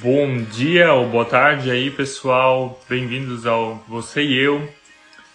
Bom 0.00 0.42
dia 0.42 0.94
ou 0.94 1.06
boa 1.06 1.26
tarde 1.26 1.70
aí, 1.70 1.90
pessoal. 1.90 2.80
Bem-vindos 2.88 3.44
ao 3.44 3.74
Você 3.86 4.22
e 4.22 4.34
Eu 4.34 4.66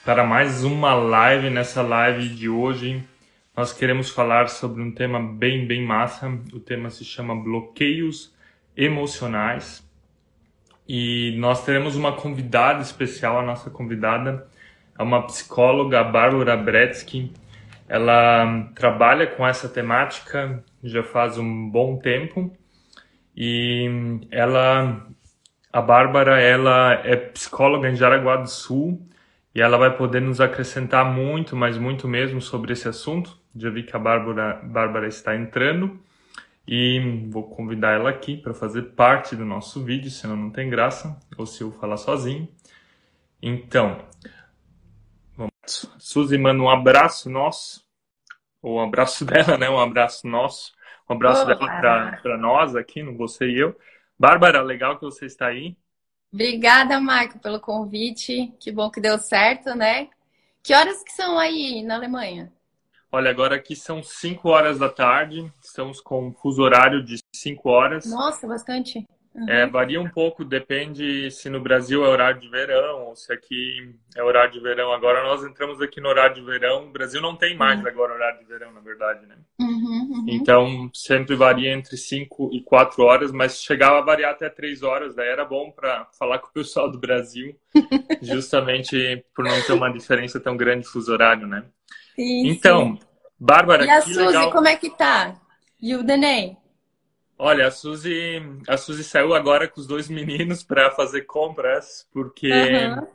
para 0.04 0.26
mais 0.26 0.64
uma 0.64 0.96
live. 0.96 1.52
Nessa 1.52 1.84
live 1.84 2.28
de 2.28 2.50
hoje, 2.50 3.04
nós 3.56 3.72
queremos 3.72 4.10
falar 4.10 4.50
sobre 4.50 4.82
um 4.82 4.92
tema 4.92 5.22
bem, 5.22 5.68
bem 5.68 5.86
massa. 5.86 6.28
O 6.52 6.60
tema 6.60 6.90
se 6.90 7.06
chama 7.06 7.36
bloqueios 7.36 8.36
emocionais. 8.76 9.88
E 10.90 11.36
nós 11.38 11.64
teremos 11.64 11.96
uma 11.96 12.14
convidada 12.14 12.82
especial, 12.82 13.38
a 13.38 13.46
nossa 13.46 13.70
convidada 13.70 14.48
é 14.98 15.04
uma 15.04 15.22
psicóloga, 15.28 16.00
a 16.00 16.04
Bárbara 16.04 16.58
Bretsky. 16.58 17.32
Ela 17.88 18.72
trabalha 18.74 19.28
com 19.28 19.48
essa 19.48 19.70
temática 19.70 20.64
já 20.84 21.04
faz 21.04 21.38
um 21.38 21.70
bom 21.70 21.98
tempo 21.98 22.52
e 23.36 24.28
ela, 24.30 25.08
a 25.72 25.82
Bárbara, 25.82 26.40
ela 26.40 26.94
é 27.04 27.16
psicóloga 27.16 27.90
em 27.90 27.96
Jaraguá 27.96 28.38
do 28.38 28.50
Sul 28.50 29.08
e 29.54 29.62
ela 29.62 29.78
vai 29.78 29.96
poder 29.96 30.22
nos 30.22 30.40
acrescentar 30.40 31.06
muito, 31.06 31.56
mas 31.56 31.78
muito 31.78 32.08
mesmo 32.08 32.42
sobre 32.42 32.74
esse 32.74 32.88
assunto. 32.88 33.38
Já 33.56 33.70
vi 33.70 33.84
que 33.84 33.96
a 33.96 34.00
Bárbara, 34.00 34.62
Bárbara 34.64 35.08
está 35.08 35.36
entrando 35.36 36.00
e 36.68 37.28
vou 37.30 37.44
convidar 37.44 37.94
ela 37.94 38.10
aqui 38.10 38.38
para 38.38 38.54
fazer 38.54 38.94
parte 38.94 39.36
do 39.36 39.46
nosso 39.46 39.84
vídeo, 39.84 40.10
senão 40.10 40.36
não 40.36 40.50
tem 40.50 40.70
graça, 40.70 41.20
ou 41.38 41.46
se 41.46 41.64
eu 41.64 41.72
falar 41.72 41.98
sozinho. 41.98 42.48
Então, 43.42 44.06
vamos. 45.36 45.52
Suzy 45.98 46.38
manda 46.38 46.62
um 46.62 46.70
abraço 46.70 47.30
nosso, 47.30 47.84
ou 48.62 48.78
um 48.78 48.82
abraço 48.82 49.26
dela, 49.26 49.58
né? 49.58 49.70
Um 49.70 49.80
abraço 49.80 50.28
nosso. 50.28 50.72
Um 51.12 51.16
abraço 51.16 51.46
dela 51.46 52.18
para 52.22 52.38
nós 52.38 52.74
aqui 52.74 53.04
no 53.04 53.18
Você 53.18 53.46
e 53.46 53.60
Eu. 53.60 53.78
Bárbara, 54.18 54.62
legal 54.62 54.98
que 54.98 55.04
você 55.04 55.26
está 55.26 55.48
aí. 55.48 55.76
Obrigada, 56.32 57.02
Marco, 57.02 57.38
pelo 57.38 57.60
convite. 57.60 58.54
Que 58.58 58.72
bom 58.72 58.90
que 58.90 59.02
deu 59.02 59.18
certo, 59.18 59.76
né? 59.76 60.08
Que 60.64 60.74
horas 60.74 61.04
que 61.04 61.12
são 61.12 61.38
aí 61.38 61.84
na 61.84 61.96
Alemanha? 61.96 62.50
Olha, 63.12 63.30
agora 63.30 63.58
aqui 63.58 63.76
são 63.76 64.02
5 64.02 64.48
horas 64.48 64.80
da 64.80 64.88
tarde. 64.88 65.52
Estamos 65.62 66.00
com 66.00 66.30
um 66.30 66.34
fuso 66.34 66.62
horário 66.62 67.04
de 67.04 67.18
5 67.36 67.70
horas. 67.70 68.10
Nossa, 68.10 68.48
bastante. 68.48 69.06
Uhum. 69.34 69.50
É, 69.50 69.66
varia 69.66 70.02
um 70.02 70.10
pouco, 70.10 70.44
depende 70.44 71.32
se 71.32 71.50
no 71.50 71.62
Brasil 71.62 72.04
é 72.04 72.08
horário 72.08 72.40
de 72.40 72.50
verão 72.50 73.06
ou 73.06 73.16
se 73.16 73.32
aqui 73.32 73.96
é 74.14 74.22
horário 74.22 74.52
de 74.52 74.60
verão. 74.60 74.92
Agora 74.92 75.24
nós 75.24 75.44
entramos 75.44 75.82
aqui 75.82 76.02
no 76.02 76.10
horário 76.10 76.36
de 76.36 76.42
verão. 76.42 76.88
O 76.88 76.92
Brasil 76.92 77.22
não 77.22 77.36
tem 77.36 77.56
mais 77.56 77.80
uhum. 77.80 77.88
agora 77.88 78.14
horário 78.14 78.40
de 78.40 78.46
verão, 78.46 78.74
na 78.74 78.82
verdade, 78.82 79.26
né? 79.26 79.38
Uhum, 79.60 80.10
uhum. 80.12 80.26
então 80.28 80.90
sempre 80.94 81.36
varia 81.36 81.72
entre 81.72 81.96
5 81.96 82.50
e 82.52 82.62
4 82.62 83.04
horas, 83.04 83.32
mas 83.32 83.62
chegava 83.62 84.00
a 84.00 84.06
variar 84.06 84.32
até 84.32 84.50
3 84.50 84.84
horas. 84.84 85.16
Daí 85.16 85.30
era 85.30 85.46
bom 85.46 85.72
para 85.72 86.08
falar 86.20 86.40
com 86.40 86.48
o 86.48 86.54
pessoal 86.54 86.92
do 86.92 87.00
Brasil, 87.00 87.56
justamente 88.22 89.24
por 89.34 89.46
não 89.46 89.62
ter 89.62 89.72
uma 89.72 89.92
diferença 89.92 90.42
tão 90.42 90.58
grande 90.58 90.82
de 90.82 90.90
fuso 90.90 91.12
horário, 91.12 91.48
né? 91.48 91.64
Sim, 92.16 92.48
então, 92.50 92.98
sim. 92.98 93.00
Bárbara, 93.40 93.86
e 93.86 93.90
a 93.90 94.02
Suzy, 94.02 94.20
legal. 94.20 94.52
como 94.52 94.68
é 94.68 94.76
que 94.76 94.90
tá? 94.90 95.36
E 95.82 95.96
o 95.96 96.04
Denei? 96.04 96.61
Olha, 97.44 97.66
a 97.66 97.72
Suzy, 97.72 98.40
a 98.68 98.78
Suzy 98.78 99.04
saiu 99.04 99.34
agora 99.34 99.68
com 99.68 99.80
os 99.82 99.88
dois 99.88 100.08
meninos 100.08 100.62
para 100.62 100.92
fazer 100.92 101.22
compras, 101.22 102.08
porque 102.14 102.52
Uhum. 102.52 103.08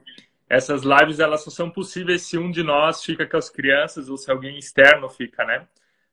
essas 0.50 0.82
lives 0.82 1.20
elas 1.20 1.44
só 1.44 1.50
são 1.50 1.70
possíveis 1.70 2.22
se 2.22 2.36
um 2.36 2.50
de 2.50 2.64
nós 2.64 3.04
fica 3.04 3.24
com 3.24 3.36
as 3.36 3.48
crianças 3.48 4.08
ou 4.08 4.16
se 4.16 4.28
alguém 4.28 4.58
externo 4.58 5.08
fica, 5.08 5.44
né? 5.44 5.68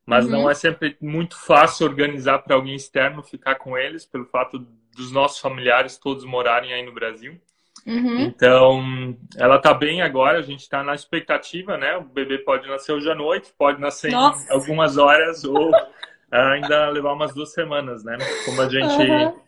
Mas 0.06 0.26
Uhum. 0.26 0.32
não 0.32 0.48
é 0.48 0.54
sempre 0.54 0.96
muito 1.02 1.36
fácil 1.36 1.88
organizar 1.88 2.38
para 2.38 2.56
alguém 2.56 2.76
externo 2.76 3.24
ficar 3.24 3.56
com 3.56 3.76
eles, 3.76 4.06
pelo 4.06 4.26
fato 4.26 4.60
dos 4.96 5.12
nossos 5.12 5.40
familiares 5.40 5.98
todos 5.98 6.24
morarem 6.24 6.72
aí 6.72 6.86
no 6.86 6.94
Brasil. 6.94 7.42
Uhum. 7.88 8.20
Então, 8.20 9.18
ela 9.36 9.58
tá 9.58 9.74
bem 9.74 10.04
agora, 10.04 10.38
a 10.38 10.44
gente 10.44 10.70
tá 10.70 10.84
na 10.84 10.94
expectativa, 10.94 11.78
né? 11.78 11.98
O 11.98 12.04
bebê 12.04 12.38
pode 12.38 12.68
nascer 12.68 12.92
hoje 12.92 13.10
à 13.10 13.16
noite, 13.16 13.52
pode 13.58 13.82
nascer 13.82 14.12
Nossa. 14.12 14.54
em 14.54 14.56
algumas 14.56 15.00
horas 15.00 15.44
ou 15.44 15.72
ainda 16.34 16.90
levar 16.90 17.14
umas 17.14 17.34
duas 17.34 17.54
semanas, 17.54 18.04
né? 18.04 18.18
Como 18.46 18.62
a 18.62 18.70
gente 18.70 19.02
Uhum. 19.12 19.40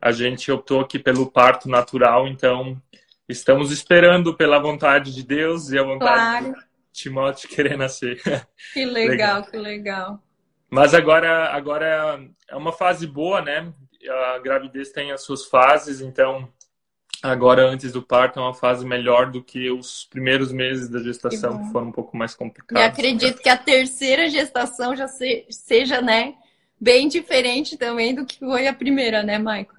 a 0.00 0.12
gente 0.12 0.50
optou 0.52 0.80
aqui 0.80 0.98
pelo 0.98 1.30
parto 1.30 1.68
natural, 1.68 2.28
então 2.28 2.80
estamos 3.28 3.72
esperando 3.72 4.34
pela 4.34 4.58
vontade 4.58 5.14
de 5.14 5.24
Deus 5.24 5.70
e 5.70 5.78
a 5.78 5.82
vontade 5.82 6.46
Claro. 6.46 6.54
de 6.54 6.68
Timóteo 6.92 7.48
querer 7.48 7.76
nascer. 7.76 8.20
Que 8.72 8.84
legal, 8.84 9.42
que 9.44 9.56
legal. 9.56 10.20
Mas 10.70 10.94
agora 10.94 11.48
agora 11.52 12.20
é 12.48 12.56
uma 12.56 12.72
fase 12.72 13.06
boa, 13.06 13.40
né? 13.42 13.72
A 14.34 14.38
gravidez 14.38 14.90
tem 14.92 15.10
as 15.12 15.22
suas 15.22 15.46
fases, 15.46 16.00
então 16.00 16.48
agora 17.22 17.66
antes 17.66 17.92
do 17.92 18.02
parto 18.02 18.38
é 18.38 18.42
uma 18.42 18.54
fase 18.54 18.86
melhor 18.86 19.30
do 19.30 19.42
que 19.42 19.70
os 19.70 20.04
primeiros 20.04 20.52
meses 20.52 20.88
da 20.88 21.00
gestação, 21.02 21.58
Que 21.58 21.64
que 21.66 21.72
foram 21.72 21.88
um 21.88 21.92
pouco 21.92 22.16
mais 22.16 22.32
E 22.32 22.36
complicados. 22.38 22.98
acredito 22.98 23.42
que 23.42 23.48
a 23.48 23.56
terceira 23.56 24.28
gestação 24.28 24.94
já 24.94 25.08
se- 25.08 25.46
seja, 25.50 26.00
né, 26.00 26.34
bem 26.80 27.08
diferente 27.08 27.76
também 27.76 28.14
do 28.14 28.24
que 28.24 28.38
foi 28.38 28.66
a 28.66 28.72
primeira, 28.74 29.22
né, 29.22 29.38
Maico? 29.38 29.74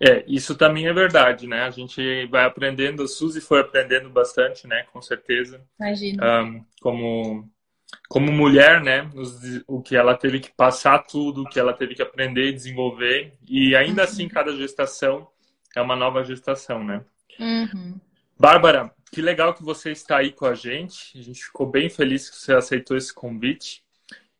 É, 0.00 0.24
isso 0.26 0.56
também 0.56 0.86
é 0.88 0.92
verdade, 0.92 1.46
né? 1.46 1.62
A 1.62 1.70
gente 1.70 2.26
vai 2.26 2.44
aprendendo, 2.44 3.02
a 3.04 3.08
Suzy 3.08 3.40
foi 3.40 3.60
aprendendo 3.60 4.10
bastante, 4.10 4.66
né? 4.66 4.84
Com 4.92 5.00
certeza. 5.00 5.60
Imagino. 5.78 6.22
um, 6.22 6.64
como 6.80 7.48
como 8.08 8.32
mulher, 8.32 8.82
né, 8.82 9.10
o 9.66 9.82
que 9.82 9.96
ela 9.96 10.16
teve 10.16 10.40
que 10.40 10.50
passar 10.52 11.00
tudo, 11.00 11.42
o 11.42 11.48
que 11.48 11.60
ela 11.60 11.74
teve 11.74 11.94
que 11.94 12.02
aprender 12.02 12.48
e 12.48 12.52
desenvolver, 12.52 13.34
e 13.48 13.74
ainda 13.76 14.04
assim 14.04 14.28
cada 14.28 14.56
gestação 14.56 15.28
é 15.76 15.80
uma 15.80 15.96
nova 15.96 16.24
gestação, 16.24 16.82
né? 16.84 17.02
Uhum. 17.38 17.98
Bárbara, 18.38 18.92
que 19.10 19.20
legal 19.22 19.54
que 19.54 19.62
você 19.62 19.92
está 19.92 20.18
aí 20.18 20.32
com 20.32 20.46
a 20.46 20.54
gente. 20.54 21.18
A 21.18 21.22
gente 21.22 21.44
ficou 21.44 21.66
bem 21.66 21.88
feliz 21.88 22.28
que 22.30 22.36
você 22.36 22.54
aceitou 22.54 22.96
esse 22.96 23.12
convite. 23.12 23.82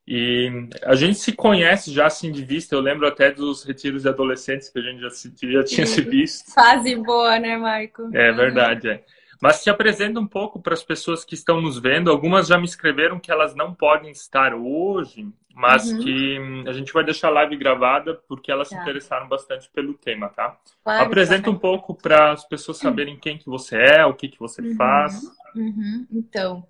E 0.07 0.51
a 0.85 0.97
gente 0.97 1.17
se 1.19 1.33
conhece 1.33 1.93
já 1.93 2.07
assim 2.07 2.33
de 2.33 2.45
vista. 2.45 2.75
Eu 2.75 2.81
lembro 2.81 3.07
até 3.07 3.31
dos 3.31 3.63
retiros 3.63 4.03
de 4.03 4.09
adolescentes 4.09 4.69
que 4.69 4.79
a 4.79 4.83
gente 4.83 5.01
já, 5.01 5.11
se- 5.11 5.33
já 5.43 5.63
tinha 5.63 5.87
se 5.87 6.01
visto. 6.01 6.53
Fase 6.53 6.97
boa, 6.97 7.39
né, 7.39 7.57
Maico? 7.57 8.11
É 8.13 8.33
verdade, 8.33 8.89
é. 8.89 9.05
Mas 9.43 9.61
te 9.61 9.69
apresenta 9.69 10.21
um 10.21 10.27
pouco 10.27 10.61
para 10.63 10.73
as 10.73 10.85
pessoas 10.85 11.25
que 11.25 11.35
estão 11.35 11.61
nos 11.61 11.77
vendo. 11.77 12.09
Algumas 12.13 12.47
já 12.47 12.57
me 12.57 12.65
escreveram 12.65 13.19
que 13.19 13.29
elas 13.33 13.57
não 13.57 13.75
podem 13.75 14.13
estar 14.13 14.55
hoje, 14.55 15.29
mas 15.53 15.91
Uhum. 15.91 15.99
que 15.99 16.39
hum, 16.39 16.65
a 16.69 16.73
gente 16.73 16.93
vai 16.93 17.03
deixar 17.03 17.27
a 17.27 17.33
live 17.33 17.57
gravada 17.57 18.15
porque 18.29 18.53
elas 18.53 18.69
se 18.69 18.77
Tá. 18.77 18.83
interessaram 18.83 19.27
bastante 19.29 19.69
pelo 19.71 19.95
tema, 19.95 20.29
tá? 20.29 20.57
Claro, 20.85 21.07
Apresenta 21.07 21.43
claro. 21.43 21.57
um 21.57 21.61
pouco 21.61 21.93
para 21.93 22.31
as 22.31 22.45
pessoas 22.45 22.79
saberem 22.79 23.19
quem 23.19 23.37
que 23.37 23.47
você 23.47 23.79
é, 23.79 24.07
o 24.07 24.15
que 24.15 24.29
que 24.29 24.39
você 24.39 24.63
Uhum. 24.63 24.77
faz. 24.77 25.21
Uhum. 25.57 26.07
Então, 26.13 26.65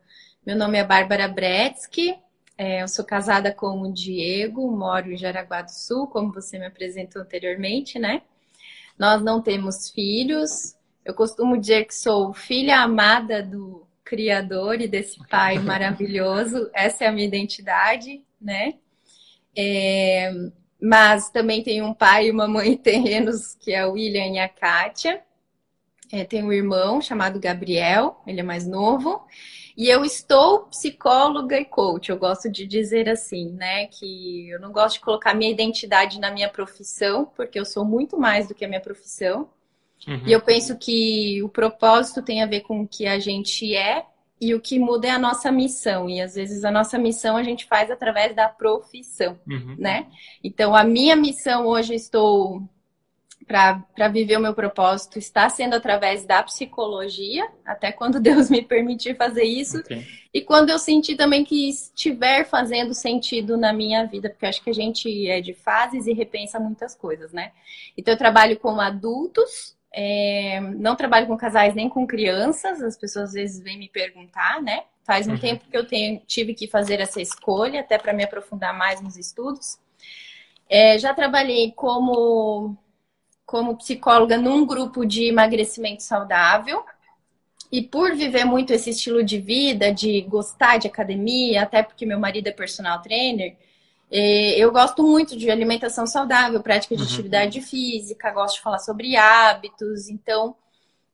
meu 0.46 0.56
nome 0.56 0.78
é 0.78 0.84
Bárbara 0.84 1.28
Bretsky, 1.28 2.14
é, 2.56 2.82
eu 2.82 2.88
sou 2.88 3.04
casada 3.04 3.52
com 3.52 3.82
o 3.82 3.92
Diego, 3.92 4.74
moro 4.74 5.12
em 5.12 5.16
Jaraguá 5.18 5.60
do 5.60 5.70
Sul, 5.70 6.06
como 6.06 6.32
você 6.32 6.58
me 6.58 6.64
apresentou 6.64 7.20
anteriormente, 7.20 7.98
né? 7.98 8.22
Nós 8.98 9.22
não 9.22 9.42
temos 9.42 9.90
filhos. 9.90 10.74
Eu 11.04 11.14
costumo 11.14 11.58
dizer 11.58 11.84
que 11.84 11.94
sou 11.94 12.32
filha 12.32 12.80
amada 12.80 13.42
do 13.42 13.86
Criador 14.04 14.80
e 14.80 14.88
desse 14.88 15.18
Pai 15.28 15.58
maravilhoso. 15.60 16.70
Essa 16.72 17.04
é 17.04 17.06
a 17.08 17.12
minha 17.12 17.26
identidade, 17.26 18.22
né? 18.40 18.74
É, 19.56 20.32
mas 20.80 21.30
também 21.30 21.62
tenho 21.62 21.86
um 21.86 21.94
pai 21.94 22.26
e 22.26 22.30
uma 22.30 22.48
mãe 22.48 22.76
terrenos, 22.78 23.54
que 23.54 23.72
é 23.72 23.86
o 23.86 23.92
William 23.92 24.34
e 24.34 24.38
a 24.38 24.48
Kátia. 24.48 25.22
É, 26.10 26.24
tenho 26.24 26.46
um 26.46 26.52
irmão 26.52 27.00
chamado 27.00 27.40
Gabriel, 27.40 28.20
ele 28.26 28.40
é 28.40 28.42
mais 28.42 28.66
novo. 28.66 29.24
E 29.76 29.88
eu 29.88 30.04
estou 30.04 30.64
psicóloga 30.64 31.58
e 31.58 31.64
coach. 31.64 32.10
Eu 32.10 32.18
gosto 32.18 32.50
de 32.50 32.66
dizer 32.66 33.08
assim, 33.08 33.50
né? 33.52 33.86
Que 33.86 34.50
eu 34.50 34.60
não 34.60 34.70
gosto 34.70 34.96
de 34.96 35.00
colocar 35.00 35.34
minha 35.34 35.50
identidade 35.50 36.20
na 36.20 36.30
minha 36.30 36.48
profissão, 36.48 37.24
porque 37.34 37.58
eu 37.58 37.64
sou 37.64 37.84
muito 37.84 38.18
mais 38.18 38.48
do 38.48 38.54
que 38.54 38.64
a 38.64 38.68
minha 38.68 38.80
profissão. 38.80 39.48
Uhum. 40.06 40.22
E 40.26 40.32
eu 40.32 40.40
penso 40.40 40.76
que 40.76 41.42
o 41.42 41.48
propósito 41.48 42.22
tem 42.22 42.42
a 42.42 42.46
ver 42.46 42.60
com 42.60 42.82
o 42.82 42.88
que 42.88 43.06
a 43.06 43.18
gente 43.18 43.74
é 43.74 44.04
e 44.40 44.54
o 44.54 44.60
que 44.60 44.78
muda 44.78 45.06
é 45.06 45.10
a 45.10 45.18
nossa 45.18 45.52
missão. 45.52 46.10
E 46.10 46.20
às 46.20 46.34
vezes 46.34 46.64
a 46.64 46.70
nossa 46.70 46.98
missão 46.98 47.36
a 47.36 47.42
gente 47.42 47.64
faz 47.66 47.90
através 47.90 48.34
da 48.34 48.48
profissão, 48.48 49.38
Uhum. 49.46 49.76
né? 49.78 50.06
Então 50.42 50.74
a 50.74 50.82
minha 50.82 51.14
missão 51.14 51.66
hoje 51.66 51.94
estou 51.94 52.62
para 53.46 54.08
viver 54.08 54.36
o 54.36 54.40
meu 54.40 54.54
propósito 54.54 55.18
está 55.18 55.48
sendo 55.48 55.74
através 55.74 56.24
da 56.24 56.42
psicologia, 56.42 57.46
até 57.64 57.92
quando 57.92 58.18
Deus 58.20 58.48
me 58.48 58.62
permitir 58.62 59.16
fazer 59.16 59.44
isso. 59.44 59.78
Ok. 59.78 60.04
E 60.32 60.40
quando 60.40 60.70
eu 60.70 60.78
sentir 60.78 61.16
também 61.16 61.44
que 61.44 61.68
estiver 61.68 62.44
fazendo 62.48 62.94
sentido 62.94 63.56
na 63.56 63.72
minha 63.72 64.06
vida, 64.06 64.30
porque 64.30 64.46
acho 64.46 64.62
que 64.62 64.70
a 64.70 64.74
gente 64.74 65.28
é 65.28 65.40
de 65.40 65.52
fases 65.52 66.06
e 66.06 66.12
repensa 66.12 66.58
muitas 66.58 66.94
coisas, 66.94 67.32
né? 67.32 67.52
Então 67.96 68.14
eu 68.14 68.18
trabalho 68.18 68.58
com 68.58 68.80
adultos, 68.80 69.76
é, 69.94 70.60
não 70.60 70.96
trabalho 70.96 71.26
com 71.26 71.36
casais 71.36 71.74
nem 71.74 71.88
com 71.88 72.06
crianças, 72.06 72.82
as 72.82 72.96
pessoas 72.96 73.30
às 73.30 73.32
vezes 73.34 73.60
vêm 73.62 73.78
me 73.78 73.88
perguntar, 73.88 74.62
né? 74.62 74.84
Faz 75.04 75.28
um 75.28 75.32
Uhum. 75.32 75.38
tempo 75.38 75.64
que 75.70 75.76
eu 75.76 75.86
tenho, 75.86 76.20
tive 76.26 76.54
que 76.54 76.68
fazer 76.68 77.00
essa 77.00 77.20
escolha, 77.20 77.80
até 77.80 77.98
para 77.98 78.12
me 78.12 78.24
aprofundar 78.24 78.76
mais 78.76 79.00
nos 79.02 79.16
estudos. 79.16 79.78
É, 80.68 80.98
já 80.98 81.14
trabalhei 81.14 81.72
como 81.72 82.76
como 83.46 83.76
psicóloga 83.76 84.38
num 84.38 84.66
grupo 84.66 85.04
de 85.06 85.24
emagrecimento 85.26 86.02
saudável. 86.02 86.84
E 87.72 87.82
por 87.82 88.14
viver 88.14 88.44
muito 88.44 88.72
esse 88.72 88.90
estilo 88.90 89.22
de 89.24 89.40
vida, 89.40 89.92
de 89.92 90.20
gostar 90.22 90.76
de 90.78 90.86
academia, 90.86 91.62
até 91.62 91.82
porque 91.82 92.04
meu 92.06 92.18
marido 92.20 92.48
é 92.48 92.52
personal 92.52 93.00
trainer, 93.02 93.56
eu 94.12 94.70
gosto 94.70 95.02
muito 95.02 95.36
de 95.36 95.50
alimentação 95.50 96.06
saudável, 96.06 96.62
prática 96.62 96.94
de 96.94 97.02
uhum. 97.02 97.08
atividade 97.08 97.60
física, 97.62 98.30
gosto 98.30 98.56
de 98.56 98.62
falar 98.62 98.78
sobre 98.78 99.16
hábitos. 99.16 100.08
Então, 100.08 100.54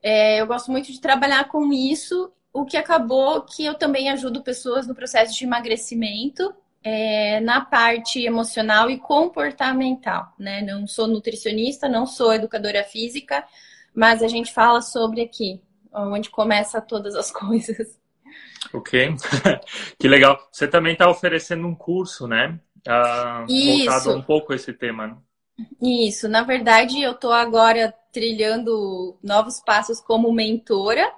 é, 0.03 0.41
eu 0.41 0.47
gosto 0.47 0.71
muito 0.71 0.91
de 0.91 1.01
trabalhar 1.01 1.49
com 1.49 1.73
isso, 1.73 2.33
o 2.53 2.65
que 2.65 2.77
acabou 2.77 3.43
que 3.43 3.65
eu 3.65 3.75
também 3.75 4.11
ajudo 4.11 4.43
pessoas 4.43 4.87
no 4.87 4.95
processo 4.95 5.37
de 5.37 5.45
emagrecimento, 5.45 6.55
é, 6.83 7.41
na 7.41 7.61
parte 7.61 8.25
emocional 8.25 8.91
e 8.91 8.99
comportamental. 8.99 10.33
Né? 10.39 10.63
Não 10.63 10.87
sou 10.87 11.07
nutricionista, 11.07 11.89
não 11.89 12.07
sou 12.07 12.33
educadora 12.33 12.83
física, 12.85 13.45
mas 13.95 14.23
a 14.23 14.29
gente 14.29 14.53
fala 14.53 14.81
sobre 14.81 15.23
aqui 15.23 15.61
onde 15.93 16.31
começa 16.31 16.81
todas 16.81 17.15
as 17.15 17.31
coisas. 17.33 17.99
Ok, 18.73 19.15
que 19.99 20.09
legal. 20.09 20.39
Você 20.53 20.67
também 20.67 20.93
está 20.93 21.09
oferecendo 21.09 21.67
um 21.67 21.75
curso, 21.75 22.27
né? 22.27 22.59
Uh, 22.87 23.47
voltado 23.47 24.17
um 24.17 24.23
pouco 24.23 24.53
a 24.53 24.57
esse 24.57 24.73
tema. 24.73 25.07
Né? 25.07 25.17
Isso, 25.81 26.29
na 26.29 26.43
verdade 26.43 27.03
eu 27.03 27.13
estou 27.13 27.33
agora 27.33 27.93
trilhando 28.13 29.19
novos 29.23 29.61
passos 29.61 30.01
como 30.01 30.33
mentora, 30.33 31.13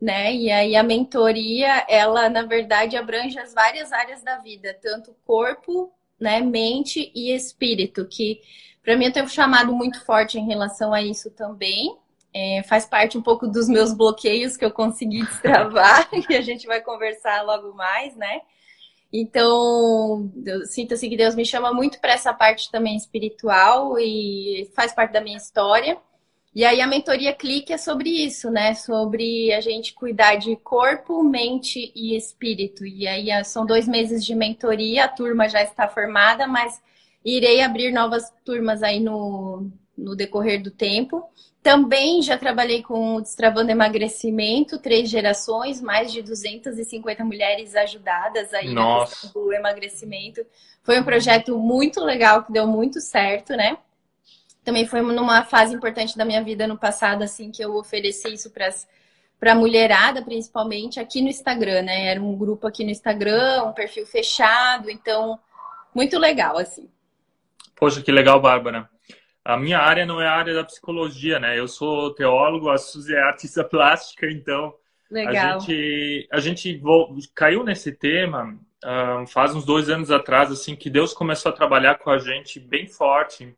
né? 0.00 0.34
E 0.34 0.50
aí 0.50 0.74
a 0.74 0.82
mentoria, 0.82 1.84
ela 1.88 2.28
na 2.28 2.42
verdade 2.42 2.96
abrange 2.96 3.38
as 3.38 3.54
várias 3.54 3.92
áreas 3.92 4.22
da 4.22 4.38
vida, 4.38 4.76
tanto 4.82 5.14
corpo, 5.24 5.92
né, 6.18 6.40
mente 6.40 7.12
e 7.14 7.34
espírito, 7.34 8.06
que 8.06 8.40
para 8.82 8.96
mim 8.96 9.06
eu 9.06 9.12
tenho 9.12 9.26
um 9.26 9.28
chamado 9.28 9.72
muito 9.72 10.04
forte 10.04 10.38
em 10.38 10.46
relação 10.46 10.92
a 10.92 11.02
isso 11.02 11.30
também, 11.30 11.96
é, 12.34 12.62
faz 12.64 12.86
parte 12.86 13.18
um 13.18 13.22
pouco 13.22 13.46
dos 13.46 13.68
meus 13.68 13.92
bloqueios 13.92 14.56
que 14.56 14.64
eu 14.64 14.70
consegui 14.70 15.22
destravar 15.26 16.08
e 16.30 16.34
a 16.34 16.40
gente 16.40 16.66
vai 16.66 16.80
conversar 16.80 17.42
logo 17.42 17.74
mais, 17.74 18.16
né? 18.16 18.40
Então, 19.12 20.32
eu 20.46 20.64
sinto 20.64 20.94
assim 20.94 21.10
que 21.10 21.16
Deus 21.16 21.34
me 21.34 21.44
chama 21.44 21.72
muito 21.72 22.00
para 22.00 22.14
essa 22.14 22.32
parte 22.32 22.70
também 22.70 22.96
espiritual 22.96 23.98
e 23.98 24.70
faz 24.74 24.92
parte 24.94 25.12
da 25.12 25.20
minha 25.20 25.36
história. 25.36 25.98
E 26.54 26.64
aí 26.64 26.80
a 26.80 26.86
mentoria 26.86 27.32
Clique 27.34 27.72
é 27.72 27.78
sobre 27.78 28.10
isso, 28.10 28.50
né? 28.50 28.74
Sobre 28.74 29.52
a 29.52 29.60
gente 29.60 29.94
cuidar 29.94 30.36
de 30.36 30.54
corpo, 30.56 31.22
mente 31.22 31.92
e 31.94 32.16
espírito. 32.16 32.86
E 32.86 33.06
aí 33.06 33.30
ah, 33.30 33.44
são 33.44 33.64
dois 33.66 33.88
meses 33.88 34.24
de 34.24 34.34
mentoria, 34.34 35.04
a 35.04 35.08
turma 35.08 35.48
já 35.48 35.62
está 35.62 35.88
formada, 35.88 36.46
mas 36.46 36.80
irei 37.24 37.62
abrir 37.62 37.92
novas 37.92 38.30
turmas 38.44 38.82
aí 38.82 39.00
no, 39.00 39.70
no 39.96 40.14
decorrer 40.14 40.62
do 40.62 40.70
tempo. 40.70 41.24
Também 41.62 42.20
já 42.22 42.36
trabalhei 42.36 42.82
com 42.82 43.14
o 43.14 43.20
Destravando 43.20 43.70
Emagrecimento, 43.70 44.80
três 44.80 45.08
gerações, 45.08 45.80
mais 45.80 46.10
de 46.10 46.20
250 46.20 47.24
mulheres 47.24 47.76
ajudadas 47.76 48.52
aí 48.52 48.74
Nossa. 48.74 49.30
no 49.32 49.52
emagrecimento. 49.52 50.44
Foi 50.82 50.98
um 50.98 51.04
projeto 51.04 51.56
muito 51.56 52.00
legal, 52.00 52.42
que 52.42 52.52
deu 52.52 52.66
muito 52.66 53.00
certo, 53.00 53.54
né? 53.54 53.78
Também 54.64 54.86
foi 54.86 55.02
numa 55.02 55.44
fase 55.44 55.74
importante 55.74 56.16
da 56.18 56.24
minha 56.24 56.42
vida 56.42 56.66
no 56.66 56.76
passado, 56.76 57.22
assim, 57.22 57.52
que 57.52 57.64
eu 57.64 57.76
ofereci 57.76 58.32
isso 58.32 58.50
para 58.50 58.68
para 59.38 59.56
mulherada, 59.56 60.22
principalmente 60.22 61.00
aqui 61.00 61.20
no 61.20 61.28
Instagram, 61.28 61.82
né? 61.82 62.06
Era 62.06 62.22
um 62.22 62.36
grupo 62.36 62.64
aqui 62.64 62.84
no 62.84 62.92
Instagram, 62.92 63.64
um 63.64 63.72
perfil 63.72 64.06
fechado, 64.06 64.88
então 64.88 65.36
muito 65.92 66.16
legal, 66.16 66.58
assim. 66.58 66.88
Poxa, 67.74 68.00
que 68.00 68.12
legal, 68.12 68.40
Bárbara. 68.40 68.88
A 69.44 69.56
minha 69.56 69.78
área 69.78 70.06
não 70.06 70.20
é 70.20 70.26
a 70.26 70.34
área 70.34 70.54
da 70.54 70.64
psicologia, 70.64 71.38
né? 71.38 71.58
Eu 71.58 71.66
sou 71.66 72.14
teólogo, 72.14 72.70
a 72.70 72.78
Suzy 72.78 73.14
é 73.14 73.20
artista 73.20 73.64
plástica, 73.64 74.30
então 74.30 74.72
Legal. 75.10 75.56
a 75.56 75.58
gente, 75.58 76.28
a 76.30 76.40
gente 76.40 76.82
caiu 77.34 77.64
nesse 77.64 77.92
tema 77.92 78.56
uh, 78.84 79.26
faz 79.26 79.54
uns 79.54 79.64
dois 79.64 79.88
anos 79.88 80.10
atrás, 80.10 80.50
assim, 80.50 80.74
que 80.74 80.90
Deus 80.90 81.12
começou 81.12 81.50
a 81.50 81.54
trabalhar 81.54 81.98
com 81.98 82.10
a 82.10 82.18
gente 82.18 82.60
bem 82.60 82.86
forte 82.86 83.54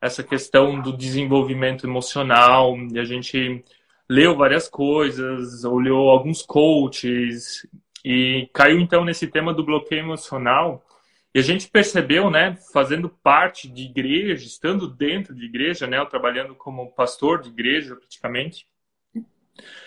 essa 0.00 0.22
questão 0.22 0.80
do 0.80 0.96
desenvolvimento 0.96 1.86
emocional 1.86 2.76
e 2.92 2.98
a 2.98 3.04
gente 3.04 3.64
leu 4.08 4.36
várias 4.36 4.68
coisas, 4.68 5.64
olhou 5.64 6.10
alguns 6.10 6.42
coaches 6.42 7.66
e 8.04 8.50
caiu 8.52 8.80
então 8.80 9.04
nesse 9.04 9.28
tema 9.28 9.54
do 9.54 9.64
bloqueio 9.64 10.00
emocional 10.00 10.84
e 11.34 11.38
a 11.38 11.42
gente 11.42 11.68
percebeu, 11.68 12.30
né, 12.30 12.56
fazendo 12.72 13.08
parte 13.08 13.68
de 13.68 13.84
igreja, 13.84 14.46
estando 14.46 14.86
dentro 14.86 15.34
de 15.34 15.46
igreja, 15.46 15.86
né, 15.86 15.98
eu 15.98 16.06
trabalhando 16.06 16.54
como 16.54 16.92
pastor 16.92 17.40
de 17.40 17.48
igreja 17.48 17.96
praticamente, 17.96 18.66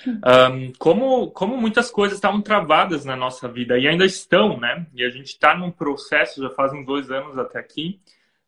um, 0.07 0.71
como, 0.77 1.31
como 1.31 1.57
muitas 1.57 1.89
coisas 1.89 2.17
estavam 2.17 2.41
travadas 2.41 3.03
na 3.03 3.15
nossa 3.15 3.47
vida 3.47 3.77
e 3.77 3.87
ainda 3.87 4.05
estão, 4.05 4.59
né? 4.59 4.85
E 4.93 5.03
a 5.03 5.09
gente 5.09 5.27
está 5.27 5.55
num 5.55 5.71
processo, 5.71 6.41
já 6.41 6.49
faz 6.51 6.71
uns 6.71 6.85
dois 6.85 7.09
anos 7.09 7.37
até 7.37 7.59
aqui, 7.59 7.99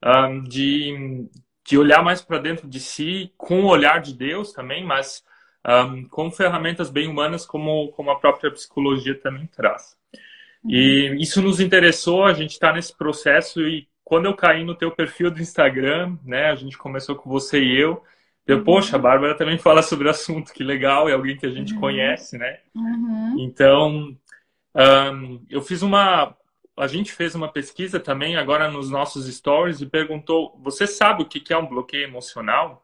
um, 0.03 0.43
de, 0.43 1.27
de 1.65 1.77
olhar 1.77 2.03
mais 2.03 2.21
para 2.21 2.37
dentro 2.37 2.67
de 2.67 2.79
si, 2.79 3.33
com 3.35 3.63
o 3.63 3.67
olhar 3.67 3.99
de 3.99 4.13
Deus 4.13 4.53
também, 4.53 4.85
mas 4.85 5.23
um, 5.67 6.07
com 6.07 6.31
ferramentas 6.31 6.89
bem 6.89 7.07
humanas, 7.07 7.45
como, 7.45 7.89
como 7.91 8.11
a 8.11 8.19
própria 8.19 8.51
psicologia 8.51 9.19
também 9.19 9.47
traz. 9.47 9.96
E 10.65 11.15
isso 11.19 11.41
nos 11.41 11.59
interessou, 11.59 12.25
a 12.25 12.33
gente 12.33 12.51
está 12.51 12.73
nesse 12.73 12.95
processo 12.95 13.61
e 13.61 13.87
quando 14.03 14.25
eu 14.25 14.35
caí 14.35 14.63
no 14.63 14.75
teu 14.75 14.91
perfil 14.91 15.29
do 15.29 15.41
Instagram, 15.41 16.17
né, 16.23 16.49
a 16.49 16.55
gente 16.55 16.77
começou 16.77 17.15
com 17.15 17.29
você 17.29 17.61
e 17.61 17.79
eu, 17.79 18.01
eu, 18.45 18.59
uhum. 18.59 18.63
poxa, 18.63 18.95
a 18.95 18.99
Bárbara 18.99 19.35
também 19.35 19.57
fala 19.57 19.81
sobre 19.81 20.07
o 20.07 20.11
assunto, 20.11 20.53
que 20.53 20.63
legal, 20.63 21.09
é 21.09 21.13
alguém 21.13 21.35
que 21.35 21.45
a 21.45 21.51
gente 21.51 21.73
uhum. 21.73 21.79
conhece, 21.81 22.37
né? 22.37 22.59
Uhum. 22.73 23.35
Então, 23.39 24.17
um, 24.73 25.45
eu 25.49 25.61
fiz 25.61 25.81
uma, 25.81 26.33
a 26.77 26.87
gente 26.87 27.11
fez 27.11 27.35
uma 27.35 27.51
pesquisa 27.51 27.99
também 27.99 28.37
agora 28.37 28.71
nos 28.71 28.89
nossos 28.89 29.27
stories 29.27 29.81
e 29.81 29.85
perguntou, 29.85 30.57
você 30.63 30.87
sabe 30.87 31.23
o 31.23 31.25
que 31.25 31.51
é 31.51 31.57
um 31.57 31.67
bloqueio 31.67 32.05
emocional? 32.05 32.81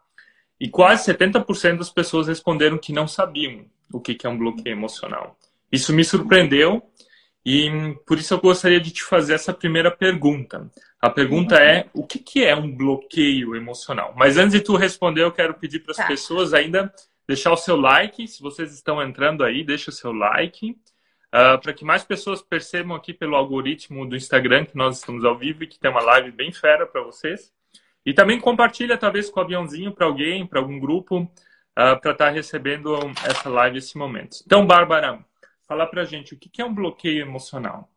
E 0.59 0.67
quase 0.67 1.11
70% 1.11 1.77
das 1.77 1.89
pessoas 1.89 2.27
responderam 2.27 2.77
que 2.77 2.91
não 2.91 3.07
sabiam 3.07 3.65
o 3.91 4.01
que 4.01 4.17
é 4.25 4.29
um 4.29 4.37
bloqueio 4.37 4.73
emocional. 4.73 5.37
Isso 5.71 5.93
me 5.93 6.03
surpreendeu 6.03 6.83
e 7.45 7.95
por 8.05 8.17
isso 8.17 8.33
eu 8.33 8.39
gostaria 8.39 8.79
de 8.79 8.91
te 8.91 9.03
fazer 9.03 9.33
essa 9.33 9.53
primeira 9.53 9.91
pergunta. 9.91 10.71
A 11.01 11.09
pergunta 11.09 11.55
é: 11.55 11.87
o 11.93 12.05
que, 12.05 12.19
que 12.19 12.45
é 12.45 12.55
um 12.55 12.71
bloqueio 12.73 13.55
emocional? 13.55 14.13
Mas 14.15 14.37
antes 14.37 14.53
de 14.53 14.61
tu 14.61 14.77
responder, 14.77 15.23
eu 15.23 15.31
quero 15.31 15.53
pedir 15.53 15.79
para 15.79 15.91
as 15.91 15.97
tá. 15.97 16.07
pessoas 16.07 16.53
ainda 16.53 16.93
deixar 17.27 17.51
o 17.51 17.57
seu 17.57 17.75
like. 17.75 18.25
Se 18.27 18.41
vocês 18.41 18.73
estão 18.73 19.01
entrando 19.01 19.43
aí, 19.43 19.63
deixa 19.63 19.89
o 19.89 19.93
seu 19.93 20.13
like. 20.13 20.71
Uh, 20.71 21.59
para 21.59 21.73
que 21.73 21.83
mais 21.83 22.03
pessoas 22.03 22.41
percebam 22.43 22.95
aqui 22.95 23.11
pelo 23.11 23.35
algoritmo 23.35 24.05
do 24.07 24.15
Instagram 24.15 24.65
que 24.65 24.77
nós 24.77 24.99
estamos 24.99 25.25
ao 25.25 25.35
vivo 25.35 25.63
e 25.63 25.67
que 25.67 25.79
tem 25.79 25.89
uma 25.89 26.01
live 26.01 26.31
bem 26.31 26.51
fera 26.51 26.85
para 26.85 27.01
vocês. 27.01 27.51
E 28.05 28.13
também 28.13 28.39
compartilha, 28.39 28.97
talvez, 28.97 29.29
com 29.29 29.39
o 29.39 29.43
aviãozinho 29.43 29.91
para 29.91 30.05
alguém, 30.05 30.45
para 30.45 30.59
algum 30.59 30.79
grupo, 30.79 31.21
uh, 31.23 31.29
para 31.73 32.11
estar 32.11 32.15
tá 32.15 32.29
recebendo 32.29 32.95
essa 33.25 33.49
live 33.49 33.79
esse 33.79 33.97
momento. 33.97 34.37
Então, 34.45 34.65
Bárbara, 34.65 35.25
falar 35.67 35.87
para 35.87 36.01
a 36.01 36.05
gente 36.05 36.33
o 36.33 36.37
que 36.37 36.61
é 36.61 36.65
um 36.65 36.73
bloqueio 36.73 37.21
emocional. 37.21 37.89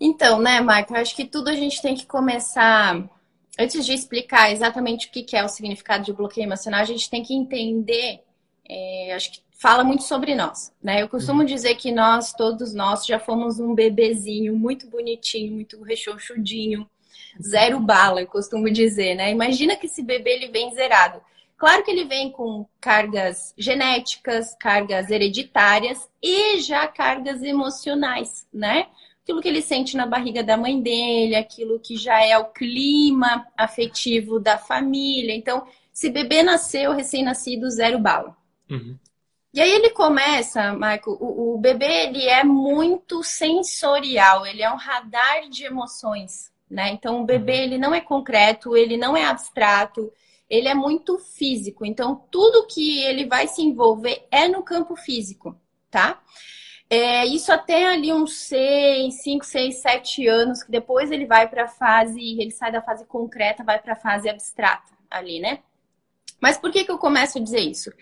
Então, 0.00 0.40
né, 0.40 0.60
Marco, 0.60 0.94
acho 0.94 1.14
que 1.14 1.26
tudo 1.26 1.48
a 1.48 1.54
gente 1.54 1.82
tem 1.82 1.94
que 1.94 2.06
começar. 2.06 3.08
Antes 3.58 3.84
de 3.84 3.92
explicar 3.92 4.50
exatamente 4.50 5.08
o 5.08 5.10
que 5.10 5.36
é 5.36 5.44
o 5.44 5.48
significado 5.48 6.04
de 6.04 6.12
bloqueio 6.12 6.46
emocional, 6.46 6.80
a 6.80 6.84
gente 6.84 7.10
tem 7.10 7.22
que 7.22 7.34
entender. 7.34 8.22
É, 8.66 9.12
acho 9.14 9.32
que 9.32 9.40
fala 9.60 9.84
muito 9.84 10.04
sobre 10.04 10.34
nós, 10.34 10.72
né? 10.82 11.02
Eu 11.02 11.08
costumo 11.08 11.40
uhum. 11.40 11.46
dizer 11.46 11.74
que 11.74 11.92
nós, 11.92 12.32
todos 12.32 12.72
nós, 12.72 13.04
já 13.04 13.18
fomos 13.18 13.60
um 13.60 13.74
bebezinho 13.74 14.56
muito 14.56 14.88
bonitinho, 14.88 15.52
muito 15.52 15.82
rechonchudinho, 15.82 16.88
zero 17.42 17.78
bala, 17.78 18.22
eu 18.22 18.26
costumo 18.26 18.70
dizer, 18.70 19.16
né? 19.16 19.30
Imagina 19.30 19.76
que 19.76 19.84
esse 19.84 20.02
bebê 20.02 20.36
ele 20.36 20.48
vem 20.48 20.72
zerado. 20.72 21.20
Claro 21.60 21.84
que 21.84 21.90
ele 21.90 22.06
vem 22.06 22.32
com 22.32 22.66
cargas 22.80 23.52
genéticas, 23.58 24.56
cargas 24.58 25.10
hereditárias 25.10 26.08
e 26.22 26.58
já 26.58 26.88
cargas 26.88 27.42
emocionais, 27.42 28.48
né? 28.50 28.86
Aquilo 29.22 29.42
que 29.42 29.48
ele 29.48 29.60
sente 29.60 29.94
na 29.94 30.06
barriga 30.06 30.42
da 30.42 30.56
mãe 30.56 30.80
dele, 30.80 31.36
aquilo 31.36 31.78
que 31.78 31.98
já 31.98 32.24
é 32.24 32.38
o 32.38 32.46
clima 32.46 33.46
afetivo 33.58 34.40
da 34.40 34.56
família. 34.56 35.34
Então, 35.34 35.66
se 35.92 36.08
bebê 36.08 36.42
nasceu 36.42 36.94
recém-nascido, 36.94 37.68
zero 37.68 37.98
bala. 37.98 38.34
Uhum. 38.70 38.96
E 39.52 39.60
aí 39.60 39.70
ele 39.70 39.90
começa, 39.90 40.72
Marco, 40.72 41.10
o, 41.20 41.56
o, 41.56 41.58
bebê 41.58 42.06
ele 42.06 42.26
é 42.26 42.42
muito 42.42 43.22
sensorial, 43.22 44.46
ele 44.46 44.62
é 44.62 44.72
um 44.72 44.76
radar 44.76 45.46
de 45.50 45.66
emoções, 45.66 46.50
né? 46.70 46.88
Então 46.88 47.20
o 47.20 47.26
bebê 47.26 47.58
uhum. 47.58 47.64
ele 47.64 47.78
não 47.78 47.94
é 47.94 48.00
concreto, 48.00 48.74
ele 48.74 48.96
não 48.96 49.14
é 49.14 49.26
abstrato, 49.26 50.10
ele 50.50 50.66
é 50.66 50.74
muito 50.74 51.16
físico. 51.18 51.86
Então, 51.86 52.24
tudo 52.30 52.66
que 52.66 53.02
ele 53.04 53.26
vai 53.26 53.46
se 53.46 53.62
envolver 53.62 54.26
é 54.30 54.48
no 54.48 54.64
campo 54.64 54.96
físico, 54.96 55.56
tá? 55.88 56.20
É, 56.90 57.24
isso 57.24 57.52
até 57.52 57.86
ali 57.86 58.12
uns 58.12 58.34
6, 58.34 59.22
5, 59.22 59.46
6, 59.46 59.76
7 59.76 60.26
anos, 60.26 60.64
que 60.64 60.72
depois 60.72 61.12
ele 61.12 61.24
vai 61.24 61.48
para 61.48 61.64
a 61.64 61.68
fase, 61.68 62.20
ele 62.20 62.50
sai 62.50 62.72
da 62.72 62.82
fase 62.82 63.06
concreta, 63.06 63.62
vai 63.62 63.78
para 63.78 63.92
a 63.92 63.96
fase 63.96 64.28
abstrata 64.28 64.92
ali, 65.08 65.38
né? 65.38 65.60
Mas 66.40 66.58
por 66.58 66.72
que, 66.72 66.84
que 66.84 66.90
eu 66.90 66.98
começo 66.98 67.38
a 67.38 67.40
dizer 67.40 67.60
isso? 67.60 67.92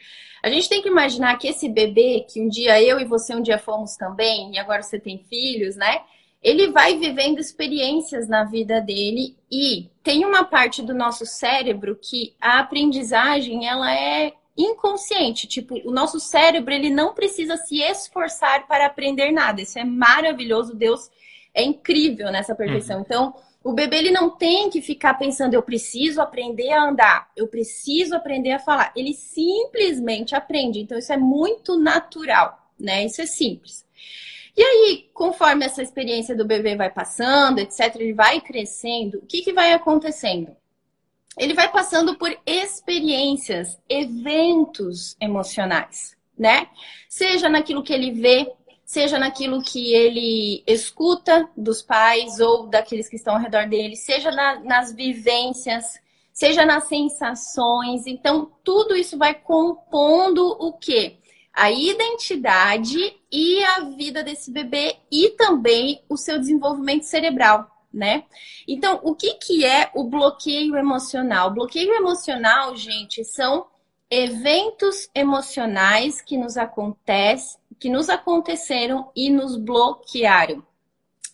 A 0.42 0.48
gente 0.48 0.70
tem 0.70 0.80
que 0.80 0.88
imaginar 0.88 1.36
que 1.36 1.48
esse 1.48 1.68
bebê, 1.68 2.24
que 2.26 2.40
um 2.40 2.48
dia 2.48 2.82
eu 2.82 2.98
e 2.98 3.04
você 3.04 3.34
um 3.34 3.42
dia 3.42 3.58
fomos 3.58 3.94
também, 3.96 4.54
e 4.54 4.58
agora 4.58 4.82
você 4.82 4.98
tem 4.98 5.18
filhos, 5.18 5.76
né? 5.76 6.00
Ele 6.42 6.70
vai 6.70 6.96
vivendo 6.96 7.38
experiências 7.38 8.28
na 8.28 8.44
vida 8.44 8.80
dele 8.80 9.36
e 9.50 9.90
tem 10.02 10.24
uma 10.24 10.44
parte 10.44 10.82
do 10.82 10.94
nosso 10.94 11.26
cérebro 11.26 11.98
que 12.00 12.34
a 12.40 12.60
aprendizagem 12.60 13.66
ela 13.66 13.92
é 13.92 14.32
inconsciente, 14.56 15.46
tipo, 15.46 15.76
o 15.88 15.92
nosso 15.92 16.18
cérebro 16.18 16.74
ele 16.74 16.90
não 16.90 17.14
precisa 17.14 17.56
se 17.56 17.80
esforçar 17.80 18.66
para 18.66 18.86
aprender 18.86 19.30
nada. 19.30 19.62
Isso 19.62 19.78
é 19.78 19.84
maravilhoso, 19.84 20.74
Deus 20.74 21.08
é 21.54 21.62
incrível 21.62 22.30
nessa 22.32 22.54
perfeição. 22.54 22.96
Uhum. 22.96 23.02
Então, 23.02 23.34
o 23.62 23.72
bebê 23.72 23.98
ele 23.98 24.10
não 24.10 24.30
tem 24.30 24.70
que 24.70 24.80
ficar 24.80 25.14
pensando, 25.14 25.54
eu 25.54 25.62
preciso 25.62 26.20
aprender 26.20 26.70
a 26.70 26.82
andar, 26.88 27.30
eu 27.36 27.46
preciso 27.46 28.16
aprender 28.16 28.52
a 28.52 28.58
falar. 28.58 28.92
Ele 28.96 29.14
simplesmente 29.14 30.34
aprende. 30.34 30.80
Então, 30.80 30.98
isso 30.98 31.12
é 31.12 31.16
muito 31.16 31.78
natural, 31.78 32.70
né? 32.78 33.04
Isso 33.04 33.20
é 33.20 33.26
simples. 33.26 33.84
E 34.58 34.62
aí, 34.64 35.08
conforme 35.14 35.64
essa 35.64 35.80
experiência 35.80 36.34
do 36.34 36.44
bebê 36.44 36.74
vai 36.74 36.90
passando, 36.90 37.60
etc., 37.60 37.94
ele 37.94 38.12
vai 38.12 38.40
crescendo, 38.40 39.18
o 39.18 39.24
que, 39.24 39.40
que 39.40 39.52
vai 39.52 39.72
acontecendo? 39.72 40.50
Ele 41.38 41.54
vai 41.54 41.70
passando 41.70 42.18
por 42.18 42.36
experiências, 42.44 43.78
eventos 43.88 45.16
emocionais, 45.20 46.16
né? 46.36 46.66
Seja 47.08 47.48
naquilo 47.48 47.84
que 47.84 47.92
ele 47.92 48.10
vê, 48.10 48.52
seja 48.84 49.16
naquilo 49.16 49.62
que 49.62 49.94
ele 49.94 50.64
escuta 50.66 51.48
dos 51.56 51.80
pais 51.80 52.40
ou 52.40 52.66
daqueles 52.66 53.08
que 53.08 53.14
estão 53.14 53.34
ao 53.34 53.40
redor 53.40 53.68
dele, 53.68 53.94
seja 53.94 54.32
na, 54.32 54.58
nas 54.58 54.92
vivências, 54.92 56.00
seja 56.32 56.66
nas 56.66 56.88
sensações. 56.88 58.08
Então, 58.08 58.50
tudo 58.64 58.96
isso 58.96 59.16
vai 59.16 59.34
compondo 59.34 60.44
o 60.58 60.72
quê? 60.72 61.18
A 61.60 61.70
identidade 61.70 63.16
e 63.32 63.64
a 63.64 63.80
vida 63.80 64.22
desse 64.22 64.50
bebê 64.50 64.96
e 65.10 65.30
também 65.30 66.02
o 66.08 66.16
seu 66.16 66.38
desenvolvimento 66.38 67.02
cerebral, 67.02 67.68
né? 67.92 68.24
Então, 68.66 69.00
o 69.02 69.14
que, 69.14 69.34
que 69.34 69.64
é 69.64 69.90
o 69.94 70.04
bloqueio 70.04 70.76
emocional? 70.76 71.48
O 71.48 71.54
bloqueio 71.54 71.92
emocional, 71.94 72.76
gente, 72.76 73.24
são 73.24 73.66
eventos 74.10 75.08
emocionais 75.14 76.20
que 76.20 76.36
nos 76.36 76.56
acontecem 76.56 77.58
que 77.78 77.88
nos 77.88 78.08
aconteceram 78.08 79.10
e 79.14 79.30
nos 79.30 79.56
bloquearam. 79.56 80.62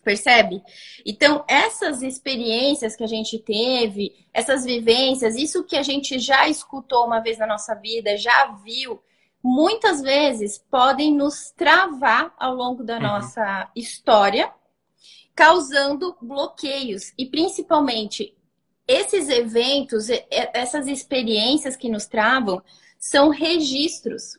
Percebe? 0.03 0.63
Então, 1.07 1.43
essas 1.49 2.03
experiências 2.03 2.95
que 2.95 3.03
a 3.03 3.07
gente 3.07 3.39
teve, 3.39 4.15
essas 4.35 4.65
vivências, 4.65 5.35
isso 5.35 5.65
que 5.65 5.77
a 5.77 5.83
gente 5.83 6.19
já 6.19 6.47
escutou 6.47 7.07
uma 7.07 7.21
vez 7.21 7.39
na 7.39 7.47
nossa 7.47 7.75
vida, 7.75 8.17
já 8.19 8.53
viu, 8.63 9.01
muitas 9.45 10.01
vezes 10.01 10.57
podem 10.71 11.15
nos 11.15 11.51
travar 11.51 12.35
ao 12.39 12.55
longo 12.55 12.83
da 12.83 12.97
uhum. 12.97 13.03
nossa 13.03 13.71
história, 13.77 14.51
causando 15.35 16.17
bloqueios. 16.19 17.13
E 17.19 17.27
principalmente, 17.27 18.35
esses 18.89 19.29
eventos, 19.29 20.09
essas 20.31 20.89
experiências 20.89 21.77
que 21.77 21.91
nos 21.91 22.07
travam, 22.07 22.63
são 22.99 23.29
registros 23.29 24.39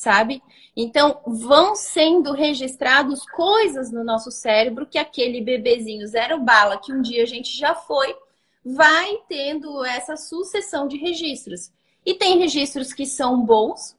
sabe? 0.00 0.42
Então, 0.74 1.20
vão 1.26 1.76
sendo 1.76 2.32
registrados 2.32 3.26
coisas 3.26 3.92
no 3.92 4.02
nosso 4.02 4.30
cérebro 4.30 4.86
que 4.86 4.96
aquele 4.96 5.42
bebezinho 5.42 6.06
zero 6.06 6.40
bala 6.40 6.78
que 6.78 6.90
um 6.90 7.02
dia 7.02 7.22
a 7.22 7.26
gente 7.26 7.54
já 7.54 7.74
foi, 7.74 8.16
vai 8.64 9.18
tendo 9.28 9.84
essa 9.84 10.16
sucessão 10.16 10.88
de 10.88 10.96
registros. 10.96 11.70
E 12.04 12.14
tem 12.14 12.38
registros 12.38 12.94
que 12.94 13.04
são 13.04 13.44
bons, 13.44 13.94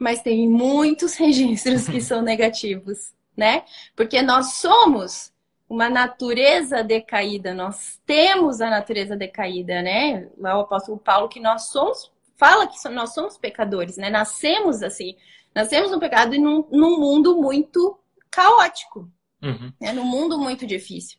mas 0.00 0.22
tem 0.22 0.48
muitos 0.48 1.14
registros 1.20 1.86
que 1.86 2.00
são 2.00 2.22
negativos, 2.22 3.12
né? 3.36 3.64
Porque 3.94 4.22
nós 4.22 4.54
somos 4.54 5.30
uma 5.68 5.88
natureza 5.88 6.82
decaída, 6.82 7.54
nós 7.54 8.00
temos 8.04 8.60
a 8.60 8.70
natureza 8.70 9.14
decaída, 9.14 9.82
né? 9.82 10.28
Lá 10.38 10.56
o 10.56 10.62
apóstolo 10.62 10.98
Paulo 10.98 11.28
que 11.28 11.38
nós 11.38 11.68
somos 11.68 12.10
fala 12.36 12.66
que 12.66 12.88
nós 12.88 13.12
somos 13.12 13.36
pecadores, 13.36 13.98
né? 13.98 14.08
Nascemos 14.08 14.82
assim. 14.82 15.14
Nascemos 15.54 15.90
no 15.90 16.00
pecado 16.00 16.34
e 16.34 16.38
num, 16.38 16.66
num 16.70 16.98
mundo 16.98 17.36
muito 17.36 17.98
caótico. 18.30 19.10
Uhum. 19.42 19.72
Né? 19.80 19.92
Num 19.92 20.04
mundo 20.04 20.38
muito 20.38 20.66
difícil. 20.66 21.18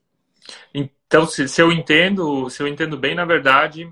Então, 0.74 1.28
se, 1.28 1.48
se, 1.48 1.62
eu 1.62 1.72
entendo, 1.72 2.50
se 2.50 2.64
eu 2.64 2.68
entendo 2.68 2.98
bem, 2.98 3.14
na 3.14 3.26
verdade, 3.26 3.92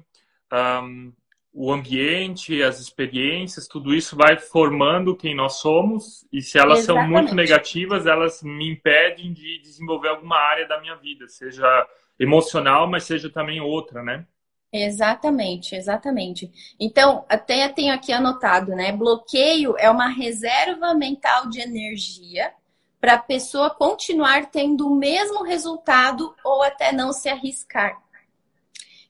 um, 0.51 1.13
o 1.53 1.71
ambiente, 1.71 2.61
as 2.61 2.79
experiências, 2.79 3.67
tudo 3.67 3.93
isso 3.93 4.15
vai 4.15 4.37
formando 4.37 5.15
quem 5.15 5.35
nós 5.35 5.53
somos, 5.59 6.25
e 6.31 6.41
se 6.41 6.57
elas 6.57 6.79
Exatamente. 6.79 7.05
são 7.05 7.11
muito 7.11 7.35
negativas, 7.35 8.05
elas 8.05 8.41
me 8.43 8.71
impedem 8.71 9.33
de 9.33 9.59
desenvolver 9.59 10.09
alguma 10.09 10.37
área 10.37 10.67
da 10.67 10.79
minha 10.79 10.95
vida, 10.95 11.27
seja 11.27 11.87
emocional, 12.19 12.87
mas 12.87 13.03
seja 13.03 13.29
também 13.29 13.59
outra, 13.59 14.03
né? 14.03 14.25
Exatamente, 14.71 15.75
exatamente. 15.75 16.51
Então, 16.79 17.25
até 17.27 17.67
tenho 17.69 17.93
aqui 17.93 18.11
anotado, 18.13 18.75
né? 18.75 18.91
Bloqueio 18.91 19.75
é 19.79 19.89
uma 19.89 20.07
reserva 20.07 20.93
mental 20.93 21.49
de 21.49 21.59
energia 21.59 22.53
para 23.01 23.15
a 23.15 23.19
pessoa 23.19 23.69
continuar 23.71 24.51
tendo 24.51 24.87
o 24.87 24.95
mesmo 24.95 25.43
resultado 25.43 26.35
ou 26.43 26.61
até 26.61 26.91
não 26.91 27.11
se 27.11 27.29
arriscar. 27.29 27.97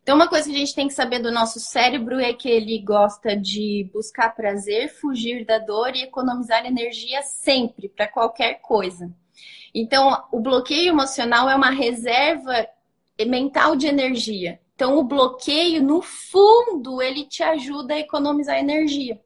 Então, 0.02 0.16
uma 0.16 0.28
coisa 0.28 0.50
que 0.50 0.56
a 0.56 0.60
gente 0.60 0.74
tem 0.74 0.88
que 0.88 0.94
saber 0.94 1.20
do 1.20 1.32
nosso 1.32 1.60
cérebro 1.60 2.20
é 2.20 2.34
que 2.34 2.50
ele 2.50 2.80
gosta 2.80 3.36
de 3.36 3.90
buscar 3.94 4.36
prazer, 4.36 4.90
fugir 4.90 5.46
da 5.46 5.60
dor 5.60 5.96
e 5.96 6.04
economizar 6.04 6.66
energia 6.66 7.22
sempre, 7.22 7.90
para 7.90 8.08
qualquer 8.08 8.56
coisa. 8.62 9.12
Então, 9.74 10.24
o 10.32 10.40
bloqueio 10.40 10.90
emocional 10.90 11.50
é 11.50 11.56
uma 11.56 11.70
reserva 11.70 12.68
mental 13.28 13.76
de 13.76 13.88
energia. 13.88 14.60
Então, 14.74 14.98
o 14.98 15.04
bloqueio, 15.04 15.84
no 15.84 16.02
fundo, 16.02 17.02
ele 17.02 17.26
te 17.26 17.44
ajuda 17.44 17.94
a 17.94 18.00
economizar 18.00 18.58
energia. 18.58 19.22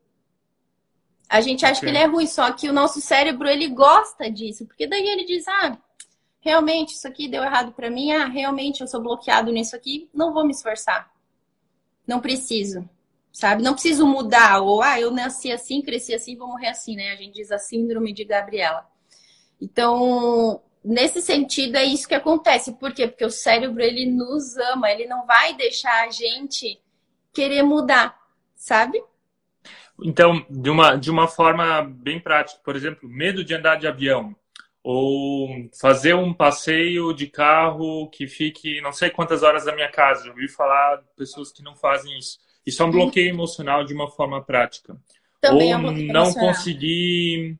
A 1.29 1.41
gente 1.41 1.65
acha 1.65 1.79
okay. 1.79 1.89
que 1.89 1.95
ele 1.95 2.03
é 2.03 2.07
ruim, 2.07 2.27
só 2.27 2.51
que 2.51 2.69
o 2.69 2.73
nosso 2.73 2.99
cérebro, 2.99 3.47
ele 3.47 3.67
gosta 3.69 4.29
disso. 4.29 4.65
Porque 4.65 4.87
daí 4.87 5.07
ele 5.07 5.23
diz, 5.25 5.47
ah, 5.47 5.77
realmente, 6.43 6.93
isso 6.93 7.07
aqui 7.07 7.27
deu 7.27 7.43
errado 7.43 7.71
para 7.71 7.89
mim. 7.89 8.11
Ah, 8.11 8.25
realmente, 8.25 8.81
eu 8.81 8.87
sou 8.87 9.01
bloqueado 9.01 9.51
nisso 9.51 9.75
aqui. 9.75 10.09
Não 10.13 10.33
vou 10.33 10.45
me 10.45 10.51
esforçar. 10.51 11.09
Não 12.05 12.19
preciso, 12.19 12.87
sabe? 13.31 13.63
Não 13.63 13.73
preciso 13.73 14.05
mudar. 14.05 14.59
Ou, 14.61 14.81
ah, 14.81 14.99
eu 14.99 15.09
nasci 15.09 15.51
assim, 15.51 15.81
cresci 15.81 16.13
assim, 16.13 16.35
vou 16.35 16.49
morrer 16.49 16.67
assim, 16.67 16.95
né? 16.95 17.11
A 17.11 17.15
gente 17.15 17.35
diz 17.35 17.51
a 17.51 17.57
síndrome 17.57 18.13
de 18.13 18.25
Gabriela. 18.25 18.85
Então, 19.59 20.61
nesse 20.83 21.21
sentido, 21.21 21.77
é 21.77 21.85
isso 21.85 22.07
que 22.07 22.15
acontece. 22.15 22.73
Por 22.73 22.93
quê? 22.93 23.07
Porque 23.07 23.25
o 23.25 23.31
cérebro, 23.31 23.81
ele 23.81 24.05
nos 24.05 24.57
ama, 24.57 24.91
ele 24.91 25.07
não 25.07 25.25
vai 25.25 25.55
deixar 25.55 26.03
a 26.03 26.11
gente 26.11 26.79
querer 27.31 27.63
mudar, 27.63 28.19
sabe? 28.55 29.01
Então, 30.03 30.45
de 30.49 30.69
uma, 30.69 30.95
de 30.97 31.09
uma 31.09 31.27
forma 31.27 31.81
bem 31.81 32.19
prática, 32.19 32.59
por 32.63 32.75
exemplo, 32.75 33.07
medo 33.07 33.43
de 33.43 33.53
andar 33.53 33.77
de 33.77 33.87
avião, 33.87 34.35
ou 34.83 35.49
fazer 35.79 36.13
um 36.13 36.33
passeio 36.33 37.13
de 37.13 37.27
carro 37.27 38.09
que 38.09 38.27
fique 38.27 38.81
não 38.81 38.91
sei 38.91 39.09
quantas 39.09 39.41
horas 39.41 39.65
da 39.65 39.73
minha 39.73 39.89
casa. 39.89 40.25
Já 40.25 40.31
ouvi 40.31 40.47
falar 40.47 40.97
de 40.97 41.07
pessoas 41.15 41.51
que 41.51 41.63
não 41.63 41.75
fazem 41.75 42.17
isso. 42.17 42.37
Isso 42.65 42.83
é 42.83 42.85
um 42.85 42.91
bloqueio 42.91 43.29
emocional 43.29 43.85
de 43.85 43.93
uma 43.93 44.09
forma 44.09 44.43
prática. 44.43 44.97
Também 45.41 45.73
ou 45.73 45.73
é 45.73 45.77
um 45.77 45.81
não 45.81 46.23
emocional. 46.23 46.33
conseguir 46.33 47.57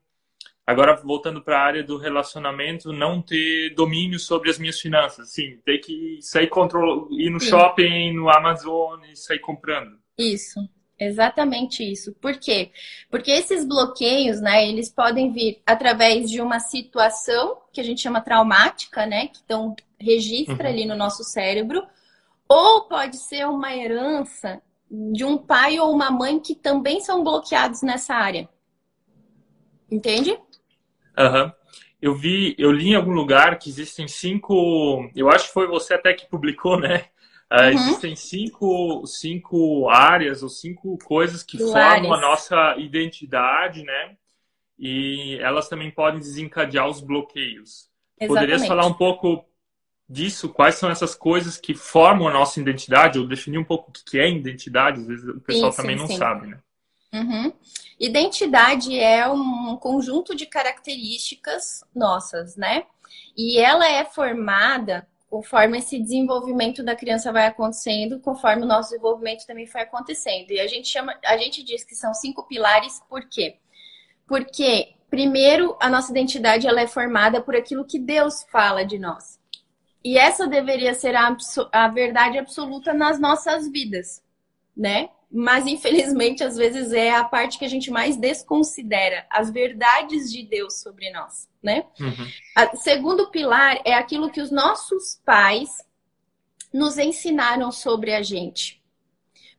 Agora, 0.66 0.96
voltando 0.96 1.42
para 1.42 1.58
a 1.58 1.62
área 1.62 1.84
do 1.84 1.98
relacionamento, 1.98 2.90
não 2.90 3.20
ter 3.20 3.74
domínio 3.74 4.18
sobre 4.18 4.48
as 4.48 4.58
minhas 4.58 4.80
finanças. 4.80 5.30
Sim, 5.30 5.58
ter 5.62 5.78
que 5.78 6.18
sair 6.22 6.46
control... 6.46 7.08
ir 7.12 7.28
no 7.28 7.38
Sim. 7.38 7.50
shopping, 7.50 8.12
no 8.12 8.30
Amazon 8.30 8.98
e 9.04 9.14
sair 9.14 9.40
comprando. 9.40 9.98
Isso, 10.18 10.58
exatamente 10.98 11.82
isso. 11.82 12.12
Por 12.14 12.38
quê? 12.38 12.70
Porque 13.10 13.30
esses 13.30 13.66
bloqueios, 13.66 14.40
né, 14.40 14.68
eles 14.68 14.90
podem 14.90 15.32
vir 15.32 15.60
através 15.66 16.30
de 16.30 16.40
uma 16.40 16.60
situação 16.60 17.58
que 17.72 17.80
a 17.80 17.84
gente 17.84 18.00
chama 18.00 18.20
traumática, 18.20 19.06
né, 19.06 19.28
que 19.28 19.40
então 19.44 19.74
registra 19.98 20.64
uhum. 20.64 20.72
ali 20.72 20.86
no 20.86 20.96
nosso 20.96 21.24
cérebro, 21.24 21.82
ou 22.48 22.82
pode 22.82 23.16
ser 23.16 23.46
uma 23.46 23.74
herança 23.74 24.60
de 24.90 25.24
um 25.24 25.36
pai 25.36 25.78
ou 25.78 25.92
uma 25.92 26.10
mãe 26.10 26.38
que 26.38 26.54
também 26.54 27.00
são 27.00 27.24
bloqueados 27.24 27.82
nessa 27.82 28.14
área. 28.14 28.48
Entende? 29.90 30.38
Uhum. 31.18 31.52
Eu 32.00 32.14
vi, 32.14 32.54
eu 32.58 32.70
li 32.70 32.90
em 32.90 32.94
algum 32.94 33.12
lugar 33.12 33.58
que 33.58 33.70
existem 33.70 34.06
cinco. 34.06 35.08
Eu 35.16 35.30
acho 35.30 35.46
que 35.46 35.54
foi 35.54 35.66
você 35.66 35.94
até 35.94 36.12
que 36.12 36.28
publicou, 36.28 36.78
né? 36.78 37.06
Uh, 37.54 37.56
uhum. 37.56 37.68
Existem 37.68 38.16
cinco, 38.16 39.06
cinco 39.06 39.88
áreas 39.88 40.42
ou 40.42 40.48
cinco 40.48 40.98
coisas 41.04 41.44
que 41.44 41.56
formam 41.56 42.12
a 42.12 42.20
nossa 42.20 42.74
identidade, 42.78 43.84
né? 43.84 44.16
E 44.76 45.38
elas 45.40 45.68
também 45.68 45.88
podem 45.88 46.18
desencadear 46.18 46.88
os 46.88 47.00
bloqueios. 47.00 47.88
Exatamente. 48.20 48.28
Poderias 48.28 48.66
falar 48.66 48.86
um 48.86 48.94
pouco 48.94 49.44
disso, 50.08 50.48
quais 50.48 50.74
são 50.74 50.90
essas 50.90 51.14
coisas 51.14 51.56
que 51.56 51.74
formam 51.74 52.26
a 52.26 52.32
nossa 52.32 52.60
identidade, 52.60 53.20
ou 53.20 53.26
definir 53.26 53.58
um 53.58 53.64
pouco 53.64 53.90
o 53.90 53.92
que 53.92 54.18
é 54.18 54.28
identidade, 54.28 55.00
às 55.00 55.06
vezes 55.06 55.28
o 55.28 55.40
pessoal 55.40 55.70
sim, 55.70 55.76
também 55.76 55.96
sim, 55.96 56.02
não 56.02 56.08
sim. 56.08 56.16
sabe, 56.16 56.48
né? 56.48 56.58
Uhum. 57.12 57.52
Identidade 58.00 58.98
é 58.98 59.28
um 59.28 59.76
conjunto 59.76 60.34
de 60.34 60.46
características 60.46 61.84
nossas, 61.94 62.56
né? 62.56 62.84
E 63.36 63.60
ela 63.60 63.88
é 63.88 64.04
formada 64.04 65.06
conforme 65.34 65.78
esse 65.78 65.98
desenvolvimento 65.98 66.80
da 66.80 66.94
criança 66.94 67.32
vai 67.32 67.46
acontecendo, 67.46 68.20
conforme 68.20 68.62
o 68.62 68.66
nosso 68.68 68.90
desenvolvimento 68.90 69.44
também 69.44 69.66
foi 69.66 69.80
acontecendo. 69.80 70.52
E 70.52 70.60
a 70.60 70.68
gente 70.68 70.86
chama, 70.86 71.12
a 71.24 71.36
gente 71.36 71.60
diz 71.64 71.82
que 71.82 71.96
são 71.96 72.14
cinco 72.14 72.46
pilares, 72.46 73.02
por 73.10 73.28
quê? 73.28 73.56
Porque 74.28 74.94
primeiro 75.10 75.76
a 75.80 75.90
nossa 75.90 76.12
identidade 76.12 76.68
ela 76.68 76.80
é 76.80 76.86
formada 76.86 77.40
por 77.40 77.56
aquilo 77.56 77.84
que 77.84 77.98
Deus 77.98 78.44
fala 78.44 78.84
de 78.84 78.96
nós. 78.96 79.40
E 80.04 80.16
essa 80.16 80.46
deveria 80.46 80.94
ser 80.94 81.16
a, 81.16 81.36
a 81.72 81.88
verdade 81.88 82.38
absoluta 82.38 82.94
nas 82.94 83.18
nossas 83.18 83.68
vidas, 83.68 84.22
né? 84.76 85.08
Mas 85.36 85.66
infelizmente 85.66 86.44
às 86.44 86.56
vezes 86.56 86.92
é 86.92 87.12
a 87.12 87.24
parte 87.24 87.58
que 87.58 87.64
a 87.64 87.68
gente 87.68 87.90
mais 87.90 88.16
desconsidera 88.16 89.26
as 89.28 89.50
verdades 89.50 90.30
de 90.30 90.44
Deus 90.44 90.74
sobre 90.80 91.10
nós, 91.10 91.48
né? 91.60 91.84
Uhum. 91.98 92.28
A, 92.54 92.76
segundo 92.76 93.30
pilar 93.32 93.80
é 93.84 93.94
aquilo 93.94 94.30
que 94.30 94.40
os 94.40 94.52
nossos 94.52 95.20
pais 95.24 95.70
nos 96.72 96.98
ensinaram 96.98 97.72
sobre 97.72 98.14
a 98.14 98.22
gente. 98.22 98.80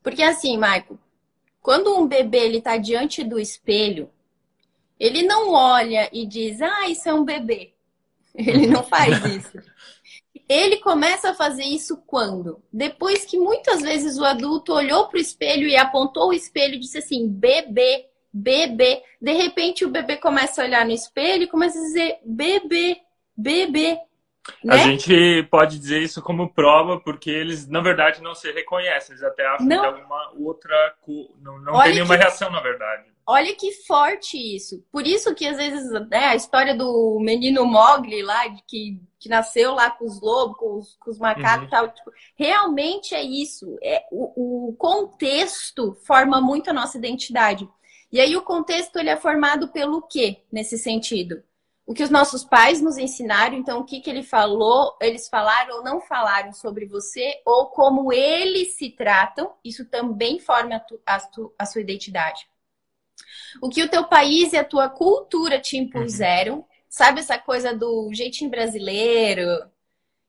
Porque 0.02 0.24
assim, 0.24 0.58
Maico, 0.58 0.98
quando 1.62 1.94
um 1.94 2.08
bebê 2.08 2.46
ele 2.46 2.62
tá 2.62 2.78
diante 2.78 3.22
do 3.22 3.38
espelho, 3.38 4.10
ele 4.98 5.24
não 5.24 5.52
olha 5.52 6.10
e 6.14 6.26
diz: 6.26 6.62
"Ah, 6.62 6.88
isso 6.88 7.10
é 7.10 7.14
um 7.14 7.26
bebê". 7.26 7.74
Ele 8.34 8.66
não 8.68 8.84
faz 8.84 9.24
isso. 9.26 9.60
Ele 10.48 10.78
começa 10.78 11.32
a 11.32 11.34
fazer 11.34 11.64
isso 11.64 11.98
quando? 12.06 12.62
Depois 12.72 13.26
que 13.26 13.38
muitas 13.38 13.82
vezes 13.82 14.18
o 14.18 14.26
adulto 14.26 14.74
olhou 14.74 15.08
para 15.08 15.18
o 15.18 15.22
espelho 15.22 15.68
e 15.68 15.76
apontou 15.76 16.30
o 16.30 16.34
espelho 16.34 16.76
e 16.76 16.80
disse 16.80 17.00
assim: 17.00 17.28
bebê, 17.28 18.06
bebê. 18.32 19.02
De 19.20 19.34
repente 19.34 19.84
o 19.84 19.90
bebê 19.90 20.18
começa 20.18 20.62
a 20.62 20.66
olhar 20.66 20.86
no 20.86 20.92
espelho 20.92 21.44
e 21.44 21.48
começa 21.48 21.80
a 21.80 21.82
dizer: 21.82 22.18
bebê, 22.24 22.98
bebê. 23.36 24.00
Né? 24.64 24.76
A 24.76 24.78
gente 24.78 25.44
pode 25.50 25.80
dizer 25.80 26.04
isso 26.04 26.22
como 26.22 26.54
prova, 26.54 27.00
porque 27.00 27.32
eles, 27.32 27.68
na 27.68 27.82
verdade, 27.82 28.22
não 28.22 28.36
se 28.36 28.52
reconhecem. 28.52 29.14
Eles 29.14 29.24
até 29.24 29.46
acham 29.48 29.66
não. 29.66 29.82
que 29.82 30.00
é 30.00 30.04
uma 30.04 30.32
outra. 30.38 30.96
Não, 31.42 31.60
não 31.60 31.82
tem 31.82 31.94
nenhuma 31.94 32.16
que... 32.16 32.22
reação, 32.22 32.52
na 32.52 32.60
verdade. 32.60 33.15
Olha 33.28 33.56
que 33.56 33.72
forte 33.72 34.38
isso. 34.38 34.86
Por 34.92 35.08
isso 35.08 35.34
que 35.34 35.48
às 35.48 35.58
vezes 35.58 35.90
né, 36.10 36.26
a 36.26 36.36
história 36.36 36.76
do 36.76 37.20
menino 37.20 37.66
Mogli 37.66 38.22
lá, 38.22 38.48
que, 38.68 39.02
que 39.20 39.28
nasceu 39.28 39.74
lá 39.74 39.90
com 39.90 40.06
os 40.06 40.22
lobos, 40.22 40.58
com 40.58 40.78
os, 40.78 40.96
com 40.98 41.10
os 41.10 41.18
macacos 41.18 41.62
uhum. 41.62 41.68
e 41.68 41.70
tal, 41.70 41.92
tipo, 41.92 42.12
realmente 42.36 43.16
é 43.16 43.24
isso. 43.24 43.78
É, 43.82 44.06
o, 44.12 44.70
o 44.70 44.76
contexto 44.76 45.96
forma 46.06 46.40
muito 46.40 46.70
a 46.70 46.74
nossa 46.74 47.00
identidade. 47.00 47.68
E 48.12 48.20
aí 48.20 48.36
o 48.36 48.44
contexto 48.44 48.98
ele 48.98 49.10
é 49.10 49.18
formado 49.18 49.70
pelo 49.70 50.04
quê 50.04 50.44
nesse 50.52 50.78
sentido? 50.78 51.44
O 51.88 51.94
que 51.94 52.04
os 52.04 52.10
nossos 52.12 52.44
pais 52.44 52.80
nos 52.82 52.98
ensinaram, 52.98 53.56
então 53.56 53.80
o 53.80 53.86
que, 53.86 54.02
que 54.02 54.10
ele 54.10 54.24
falou, 54.24 54.96
eles 55.02 55.28
falaram 55.28 55.78
ou 55.78 55.84
não 55.84 56.00
falaram 56.02 56.52
sobre 56.52 56.86
você, 56.86 57.42
ou 57.46 57.68
como 57.68 58.14
eles 58.14 58.76
se 58.76 58.90
tratam, 58.92 59.54
isso 59.64 59.86
também 59.86 60.40
forma 60.40 60.76
a, 60.76 60.80
tu, 60.80 61.00
a, 61.06 61.20
tu, 61.20 61.54
a 61.58 61.66
sua 61.66 61.82
identidade 61.82 62.48
o 63.62 63.70
que 63.70 63.84
o 63.84 63.90
teu 63.90 64.06
país 64.06 64.54
e 64.54 64.58
a 64.58 64.64
tua 64.64 64.90
cultura 64.90 65.60
te 65.60 65.78
impuseram. 65.78 66.58
Uhum. 66.58 66.66
Sabe 66.90 67.20
essa 67.20 67.38
coisa 67.38 67.76
do 67.76 68.10
jeitinho 68.14 68.50
brasileiro 68.50 69.50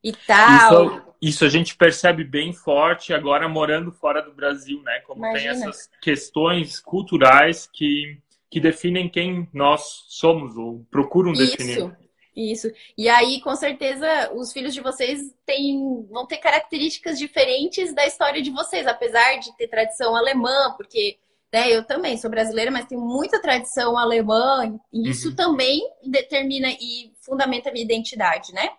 e 0.02 0.12
tal? 0.12 0.84
Isso, 0.84 1.02
isso, 1.22 1.44
a 1.44 1.48
gente 1.48 1.76
percebe 1.76 2.24
bem 2.24 2.52
forte 2.52 3.14
agora 3.14 3.48
morando 3.48 3.92
fora 3.92 4.20
do 4.20 4.32
Brasil, 4.32 4.82
né? 4.82 5.00
Como 5.06 5.24
Imagina. 5.24 5.54
tem 5.54 5.62
essas 5.62 5.90
questões 6.00 6.80
culturais 6.80 7.68
que, 7.72 8.18
que 8.50 8.58
definem 8.58 9.08
quem 9.08 9.48
nós 9.52 10.06
somos 10.08 10.56
ou 10.56 10.84
procuram 10.90 11.32
isso. 11.32 11.56
definir. 11.56 11.96
Isso. 12.36 12.70
E 12.98 13.08
aí, 13.08 13.40
com 13.40 13.56
certeza, 13.56 14.30
os 14.34 14.52
filhos 14.52 14.74
de 14.74 14.82
vocês 14.82 15.34
têm, 15.46 16.06
vão 16.10 16.26
ter 16.26 16.36
características 16.36 17.18
diferentes 17.18 17.94
da 17.94 18.04
história 18.06 18.42
de 18.42 18.50
vocês, 18.50 18.86
apesar 18.86 19.38
de 19.38 19.56
ter 19.56 19.68
tradição 19.68 20.14
alemã, 20.14 20.74
porque 20.76 21.16
né? 21.56 21.74
Eu 21.74 21.82
também 21.82 22.18
sou 22.18 22.28
brasileira, 22.28 22.70
mas 22.70 22.84
tenho 22.84 23.00
muita 23.00 23.40
tradição 23.40 23.96
alemã, 23.96 24.78
e 24.92 25.08
isso 25.08 25.30
uhum. 25.30 25.36
também 25.36 25.80
determina 26.04 26.68
e 26.68 27.14
fundamenta 27.22 27.70
a 27.70 27.72
minha 27.72 27.82
identidade, 27.82 28.52
né? 28.52 28.72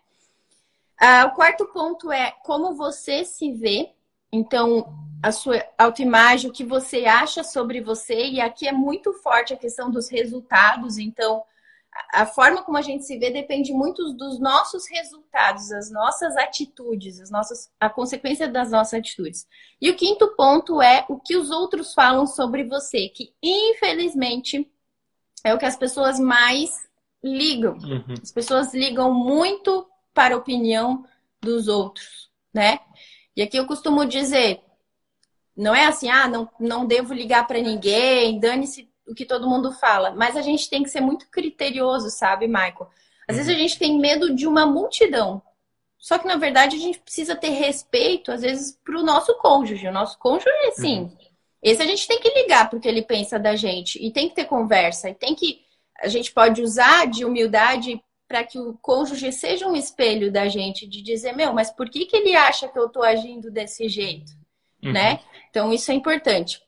Ah, 1.00 1.26
o 1.26 1.36
quarto 1.36 1.66
ponto 1.74 2.12
é 2.12 2.32
como 2.44 2.76
você 2.76 3.26
se 3.26 3.52
vê. 3.52 3.90
Então, 4.32 4.94
a 5.24 5.32
sua 5.32 5.64
autoimagem, 5.76 6.52
o 6.52 6.54
que 6.54 6.64
você 6.64 7.06
acha 7.06 7.44
sobre 7.44 7.82
você, 7.82 8.28
e 8.28 8.40
aqui 8.40 8.68
é 8.68 8.72
muito 8.72 9.12
forte 9.12 9.56
a 9.56 9.58
questão 9.58 9.90
dos 9.90 10.08
resultados. 10.08 11.00
Então, 11.00 11.44
a 12.12 12.26
forma 12.26 12.64
como 12.64 12.78
a 12.78 12.82
gente 12.82 13.06
se 13.06 13.18
vê 13.18 13.32
depende 13.32 13.74
muito 13.74 14.14
dos 14.14 14.40
nossos 14.40 14.88
resultados, 14.90 15.72
as 15.72 15.92
nossas 15.92 16.36
atitudes, 16.38 17.20
as 17.20 17.30
nossas, 17.30 17.72
a 17.80 17.90
consequência 17.90 18.48
das 18.48 18.72
nossas 18.72 19.00
atitudes. 19.00 19.48
E 19.82 19.90
o 19.90 19.96
quinto 19.96 20.36
ponto 20.36 20.82
é 20.82 21.06
o 21.10 21.20
que 21.20 21.36
os 21.36 21.50
outros 21.50 21.94
falam 21.94 22.26
sobre 22.26 22.64
você, 22.64 23.10
que 23.10 23.34
infelizmente 23.42 24.70
é 25.44 25.54
o 25.54 25.58
que 25.58 25.66
as 25.66 25.76
pessoas 25.76 26.20
mais 26.20 26.88
ligam. 27.24 27.74
Uhum. 27.74 28.16
As 28.22 28.32
pessoas 28.32 28.74
ligam 28.74 29.14
muito 29.14 29.88
para 30.14 30.36
a 30.36 30.38
opinião 30.38 31.06
dos 31.42 31.68
outros, 31.68 32.30
né? 32.54 32.80
E 33.36 33.42
aqui 33.42 33.58
eu 33.58 33.68
costumo 33.68 34.06
dizer, 34.06 34.62
não 35.56 35.76
é 35.76 35.86
assim, 35.86 36.10
ah, 36.10 36.28
não, 36.28 36.50
não 36.60 36.86
devo 36.86 37.14
ligar 37.14 37.46
para 37.46 37.62
ninguém, 37.62 38.40
dane-se 38.40 38.90
o 39.08 39.16
que 39.16 39.26
todo 39.26 39.50
mundo 39.50 39.72
fala. 39.72 40.12
Mas 40.12 40.36
a 40.36 40.42
gente 40.42 40.70
tem 40.70 40.84
que 40.84 40.90
ser 40.90 41.02
muito 41.02 41.28
criterioso, 41.30 42.10
sabe, 42.10 42.48
Michael? 42.48 42.90
Às 43.28 43.36
vezes 43.38 43.50
a 43.50 43.54
uhum. 43.54 43.60
gente 43.60 43.80
tem 43.80 44.00
medo 44.00 44.34
de 44.34 44.48
uma 44.48 44.66
multidão. 44.66 45.42
Só 45.98 46.18
que, 46.18 46.28
na 46.28 46.38
verdade, 46.38 46.76
a 46.76 46.80
gente 46.80 47.00
precisa 47.00 47.36
ter 47.36 47.50
respeito, 47.50 48.32
às 48.32 48.42
vezes, 48.42 48.78
para 48.84 48.98
o 48.98 49.04
nosso 49.04 49.34
cônjuge. 49.36 49.88
O 49.88 49.92
nosso 49.92 50.18
cônjuge, 50.20 50.50
sim. 50.74 51.00
Uhum. 51.02 51.18
Esse 51.62 51.82
a 51.82 51.86
gente 51.86 52.08
tem 52.08 52.20
que 52.20 52.30
ligar 52.30 52.70
porque 52.70 52.88
ele 52.88 53.02
pensa 53.02 53.40
da 53.40 53.56
gente. 53.56 54.04
E 54.04 54.12
tem 54.12 54.30
que 54.30 54.36
ter 54.36 54.46
conversa. 54.46 55.10
E 55.10 55.16
tem 55.16 55.34
que. 55.34 55.62
A 56.00 56.08
gente 56.08 56.32
pode 56.32 56.62
usar 56.62 57.08
de 57.08 57.26
humildade 57.26 58.02
para 58.28 58.44
que 58.44 58.60
o 58.60 58.78
cônjuge 58.82 59.32
seja 59.32 59.68
um 59.68 59.76
espelho 59.76 60.32
da 60.32 60.48
gente, 60.48 60.86
de 60.86 61.02
dizer, 61.02 61.34
meu, 61.34 61.54
mas 61.54 61.72
por 61.72 61.90
que, 61.90 62.06
que 62.06 62.16
ele 62.16 62.36
acha 62.36 62.68
que 62.68 62.78
eu 62.78 62.86
estou 62.86 63.02
agindo 63.02 63.50
desse 63.50 63.88
jeito? 63.88 64.32
Uhum. 64.84 64.92
Né? 64.92 65.20
Então, 65.50 65.74
isso 65.74 65.92
é 65.92 65.96
importante. 65.96 66.62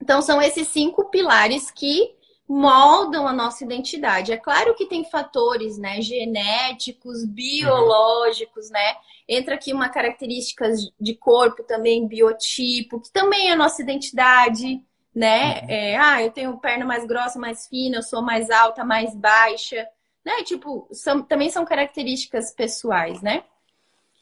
Então, 0.00 0.22
são 0.22 0.40
esses 0.40 0.68
cinco 0.68 1.10
pilares 1.10 1.70
que 1.70 2.14
moldam 2.50 3.28
a 3.28 3.32
nossa 3.32 3.64
identidade. 3.64 4.32
É 4.32 4.36
claro 4.36 4.74
que 4.74 4.86
tem 4.86 5.04
fatores, 5.04 5.78
né, 5.78 6.00
genéticos, 6.00 7.24
biológicos, 7.24 8.66
uhum. 8.66 8.72
né? 8.72 8.96
Entra 9.28 9.54
aqui 9.54 9.72
uma 9.72 9.88
característica 9.88 10.68
de 11.00 11.14
corpo 11.14 11.62
também, 11.62 12.08
biotipo, 12.08 13.00
que 13.00 13.12
também 13.12 13.50
é 13.50 13.52
a 13.52 13.56
nossa 13.56 13.80
identidade, 13.80 14.82
né? 15.14 15.60
Uhum. 15.60 15.70
É, 15.70 15.96
ah, 15.96 16.22
eu 16.24 16.32
tenho 16.32 16.58
perna 16.58 16.84
mais 16.84 17.06
grossa, 17.06 17.38
mais 17.38 17.68
fina, 17.68 17.98
eu 17.98 18.02
sou 18.02 18.20
mais 18.20 18.50
alta, 18.50 18.84
mais 18.84 19.14
baixa, 19.14 19.86
né? 20.24 20.42
Tipo, 20.42 20.88
são, 20.90 21.22
também 21.22 21.50
são 21.50 21.64
características 21.64 22.52
pessoais, 22.52 23.22
né? 23.22 23.44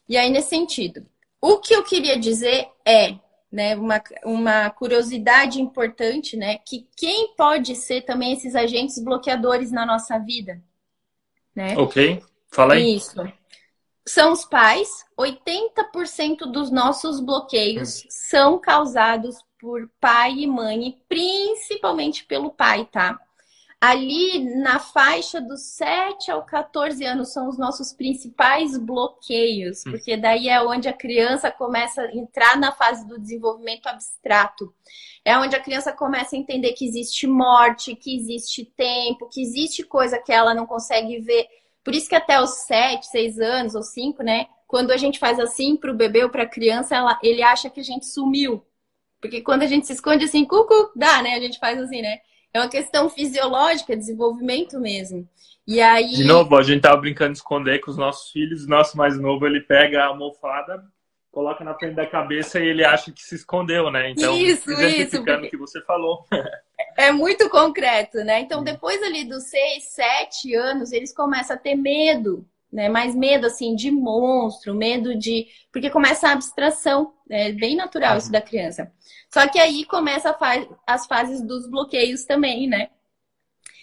E 0.07 0.19
aí, 0.19 0.29
nesse 0.29 0.51
sentido, 0.51 1.07
o 1.41 1.57
que 1.59 1.75
eu 1.75 1.83
queria 1.83 2.19
dizer 2.19 2.69
é 2.85 3.15
né, 3.51 3.75
uma, 3.77 4.03
uma 4.25 4.71
curiosidade 4.71 5.61
importante, 5.61 6.37
né, 6.37 6.59
que 6.59 6.87
quem 6.97 7.35
pode 7.35 7.75
ser 7.75 8.03
também 8.03 8.33
esses 8.33 8.55
agentes 8.55 9.03
bloqueadores 9.03 9.73
na 9.73 9.87
nossa 9.87 10.19
vida, 10.19 10.63
né? 11.55 11.77
Ok, 11.77 12.23
fala 12.51 12.75
aí. 12.75 12.97
Isso. 12.97 13.17
São 14.07 14.33
os 14.33 14.45
pais. 14.45 15.05
80% 15.19 16.51
dos 16.51 16.71
nossos 16.71 17.21
bloqueios 17.21 18.05
hum. 18.05 18.07
são 18.09 18.59
causados 18.59 19.37
por 19.59 19.91
pai 20.01 20.35
e 20.39 20.47
mãe, 20.47 21.03
principalmente 21.09 22.25
pelo 22.25 22.51
pai, 22.51 22.89
tá? 22.91 23.19
Ali 23.81 24.57
na 24.57 24.81
faixa 24.81 25.41
dos 25.41 25.61
7 25.77 26.33
ao 26.33 26.45
14 26.45 27.05
anos 27.05 27.33
são 27.33 27.49
os 27.49 27.57
nossos 27.57 27.93
principais 27.93 28.77
bloqueios, 28.77 29.87
hum. 29.87 29.93
porque 29.93 30.17
daí 30.17 30.49
é 30.49 30.61
onde 30.61 30.89
a 30.89 30.93
criança 30.93 31.49
começa 31.51 32.03
a 32.03 32.13
entrar 32.13 32.57
na 32.57 32.73
fase 32.73 33.07
do 33.07 33.21
desenvolvimento 33.21 33.87
abstrato. 33.87 34.75
É 35.25 35.39
onde 35.39 35.55
a 35.55 35.61
criança 35.61 35.93
começa 35.93 36.35
a 36.35 36.39
entender 36.39 36.73
que 36.73 36.85
existe 36.85 37.27
morte, 37.29 37.95
que 37.95 38.17
existe 38.17 38.65
tempo, 38.65 39.29
que 39.29 39.41
existe 39.41 39.85
coisa 39.85 40.19
que 40.19 40.33
ela 40.33 40.55
não 40.55 40.67
consegue 40.67 41.21
ver. 41.21 41.47
Por 41.85 41.95
isso 41.95 42.09
que 42.09 42.17
até 42.17 42.41
os 42.41 42.51
7, 42.67 43.07
6 43.07 43.39
anos 43.39 43.75
ou 43.77 43.83
5, 43.83 44.23
né? 44.25 44.49
Quando 44.67 44.91
a 44.91 44.97
gente 44.97 45.21
faz 45.21 45.39
assim 45.39 45.77
para 45.77 45.93
o 45.93 45.97
bebê 45.97 46.25
ou 46.25 46.31
para 46.31 46.43
a 46.43 46.49
criança, 46.49 46.97
ela, 46.97 47.19
ele 47.23 47.43
acha 47.43 47.71
que 47.71 47.81
a 47.81 47.85
gente 47.85 48.07
sumiu. 48.07 48.65
Porque 49.21 49.41
quando 49.41 49.63
a 49.63 49.67
gente 49.67 49.87
se 49.87 49.93
esconde 49.93 50.25
assim, 50.25 50.45
cucu, 50.45 50.93
dá, 50.97 51.23
né? 51.23 51.35
A 51.35 51.41
gente 51.41 51.59
faz 51.59 51.81
assim, 51.81 52.03
né? 52.03 52.19
É 52.53 52.61
uma 52.61 52.69
questão 52.69 53.11
fisiológica, 53.11 53.97
desenvolvimento 53.97 54.81
mesmo. 54.81 55.29
E 55.67 55.81
aí. 55.81 56.15
De 56.15 56.25
novo, 56.25 56.57
a 56.57 56.63
gente 56.63 56.81
tava 56.81 56.97
brincando 56.97 57.33
de 57.33 57.39
esconder 57.39 57.81
com 57.81 57.91
os 57.91 57.97
nossos 57.97 58.31
filhos. 58.31 58.65
O 58.65 58.69
nosso 58.69 58.97
mais 58.97 59.19
novo, 59.19 59.47
ele 59.47 59.61
pega 59.61 60.03
a 60.03 60.07
almofada, 60.07 60.83
coloca 61.31 61.63
na 61.63 61.75
frente 61.75 61.95
da 61.95 62.07
cabeça 62.07 62.59
e 62.59 62.67
ele 62.67 62.85
acha 62.85 63.13
que 63.13 63.23
se 63.23 63.35
escondeu, 63.35 63.91
né? 63.91 64.11
Então, 64.11 64.35
isso, 64.35 64.71
identificando 64.73 65.47
o 65.47 65.51
que 65.51 65.57
você 65.57 65.83
falou. 65.83 66.25
É 66.97 67.13
muito 67.13 67.49
concreto, 67.49 68.19
né? 68.25 68.41
Então, 68.41 68.65
depois 68.65 69.01
ali 69.03 69.25
dos 69.25 69.45
seis, 69.45 69.85
sete 69.85 70.55
anos, 70.55 70.91
eles 70.91 71.15
começam 71.15 71.55
a 71.55 71.59
ter 71.59 71.77
medo, 71.77 72.45
né? 72.73 72.89
Mais 72.89 73.15
medo, 73.15 73.47
assim, 73.47 73.75
de 73.75 73.91
monstro, 73.91 74.75
medo 74.75 75.17
de... 75.19 75.47
Porque 75.73 75.91
começa 75.91 76.29
a 76.29 76.33
abstração, 76.33 77.15
é 77.31 77.53
bem 77.53 77.77
natural 77.77 78.19
isso 78.19 78.31
da 78.31 78.41
criança. 78.41 78.93
Só 79.33 79.47
que 79.49 79.59
aí 79.59 79.85
começa 79.85 80.33
fa... 80.35 80.55
as 80.87 81.07
fases 81.07 81.43
dos 81.43 81.69
bloqueios 81.69 82.25
também, 82.25 82.69
né? 82.69 82.91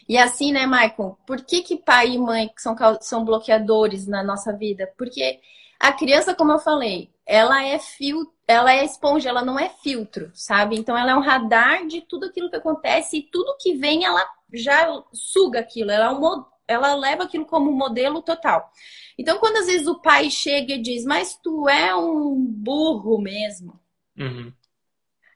E 0.07 0.17
assim, 0.17 0.51
né, 0.51 0.67
Michael? 0.67 1.17
Por 1.25 1.43
que, 1.43 1.61
que 1.61 1.77
pai 1.77 2.11
e 2.11 2.17
mãe 2.17 2.51
são, 2.57 2.75
são 3.01 3.25
bloqueadores 3.25 4.05
na 4.05 4.23
nossa 4.23 4.53
vida? 4.53 4.91
Porque 4.97 5.39
a 5.79 5.91
criança, 5.91 6.35
como 6.35 6.51
eu 6.51 6.59
falei, 6.59 7.09
ela 7.25 7.65
é 7.65 7.79
fio, 7.79 8.31
ela 8.47 8.71
é 8.71 8.85
esponja, 8.85 9.29
ela 9.29 9.43
não 9.43 9.59
é 9.59 9.69
filtro, 9.69 10.31
sabe? 10.33 10.77
Então 10.77 10.95
ela 10.95 11.11
é 11.11 11.15
um 11.15 11.21
radar 11.21 11.87
de 11.87 12.01
tudo 12.01 12.27
aquilo 12.27 12.49
que 12.49 12.55
acontece 12.55 13.17
e 13.17 13.23
tudo 13.23 13.57
que 13.59 13.73
vem 13.73 14.05
ela 14.05 14.23
já 14.53 15.03
suga 15.11 15.59
aquilo, 15.59 15.91
ela, 15.91 16.05
é 16.05 16.09
um, 16.11 16.45
ela 16.67 16.95
leva 16.95 17.23
aquilo 17.23 17.45
como 17.45 17.71
modelo 17.71 18.21
total. 18.21 18.71
Então 19.17 19.39
quando 19.39 19.57
às 19.57 19.67
vezes 19.67 19.87
o 19.87 20.01
pai 20.01 20.29
chega 20.29 20.73
e 20.73 20.81
diz, 20.81 21.05
mas 21.05 21.35
tu 21.35 21.67
é 21.69 21.95
um 21.95 22.35
burro 22.35 23.19
mesmo. 23.19 23.79
Uhum. 24.17 24.51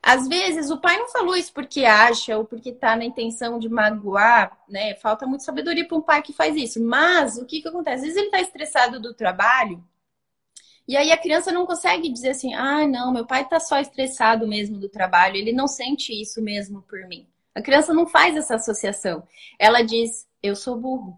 Às 0.01 0.27
vezes 0.27 0.69
o 0.69 0.79
pai 0.79 0.97
não 0.97 1.09
falou 1.09 1.35
isso 1.35 1.53
porque 1.53 1.83
acha 1.85 2.37
ou 2.37 2.45
porque 2.45 2.71
tá 2.71 2.95
na 2.95 3.03
intenção 3.03 3.59
de 3.59 3.67
magoar, 3.67 4.57
né? 4.67 4.95
Falta 4.95 5.27
muito 5.27 5.43
sabedoria 5.43 5.85
para 5.85 5.97
um 5.97 6.01
pai 6.01 6.21
que 6.21 6.31
faz 6.31 6.55
isso. 6.55 6.81
Mas 6.81 7.37
o 7.37 7.45
que 7.45 7.61
que 7.61 7.67
acontece? 7.67 7.97
Às 7.97 8.01
vezes 8.03 8.17
ele 8.17 8.31
tá 8.31 8.39
estressado 8.39 8.99
do 8.99 9.13
trabalho 9.13 9.83
e 10.89 10.97
aí 10.97 11.11
a 11.11 11.17
criança 11.19 11.51
não 11.51 11.67
consegue 11.67 12.09
dizer 12.09 12.29
assim: 12.29 12.55
ah, 12.55 12.87
não, 12.87 13.13
meu 13.13 13.23
pai 13.23 13.47
tá 13.47 13.59
só 13.59 13.79
estressado 13.79 14.47
mesmo 14.47 14.79
do 14.79 14.89
trabalho, 14.89 15.35
ele 15.35 15.53
não 15.53 15.67
sente 15.67 16.19
isso 16.19 16.41
mesmo 16.41 16.81
por 16.81 17.07
mim. 17.07 17.27
A 17.53 17.61
criança 17.61 17.93
não 17.93 18.07
faz 18.07 18.35
essa 18.35 18.55
associação. 18.55 19.21
Ela 19.59 19.83
diz: 19.83 20.27
eu 20.41 20.55
sou 20.55 20.77
burro. 20.77 21.17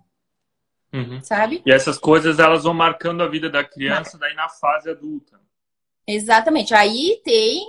Uhum. 0.94 1.22
Sabe? 1.22 1.62
E 1.66 1.72
essas 1.72 1.98
coisas 1.98 2.40
elas 2.40 2.64
vão 2.64 2.74
marcando 2.74 3.24
a 3.24 3.28
vida 3.28 3.50
da 3.50 3.64
criança, 3.64 4.18
daí 4.18 4.34
na 4.36 4.50
fase 4.50 4.90
adulta. 4.90 5.40
Exatamente. 6.06 6.74
Aí 6.74 7.22
tem 7.24 7.62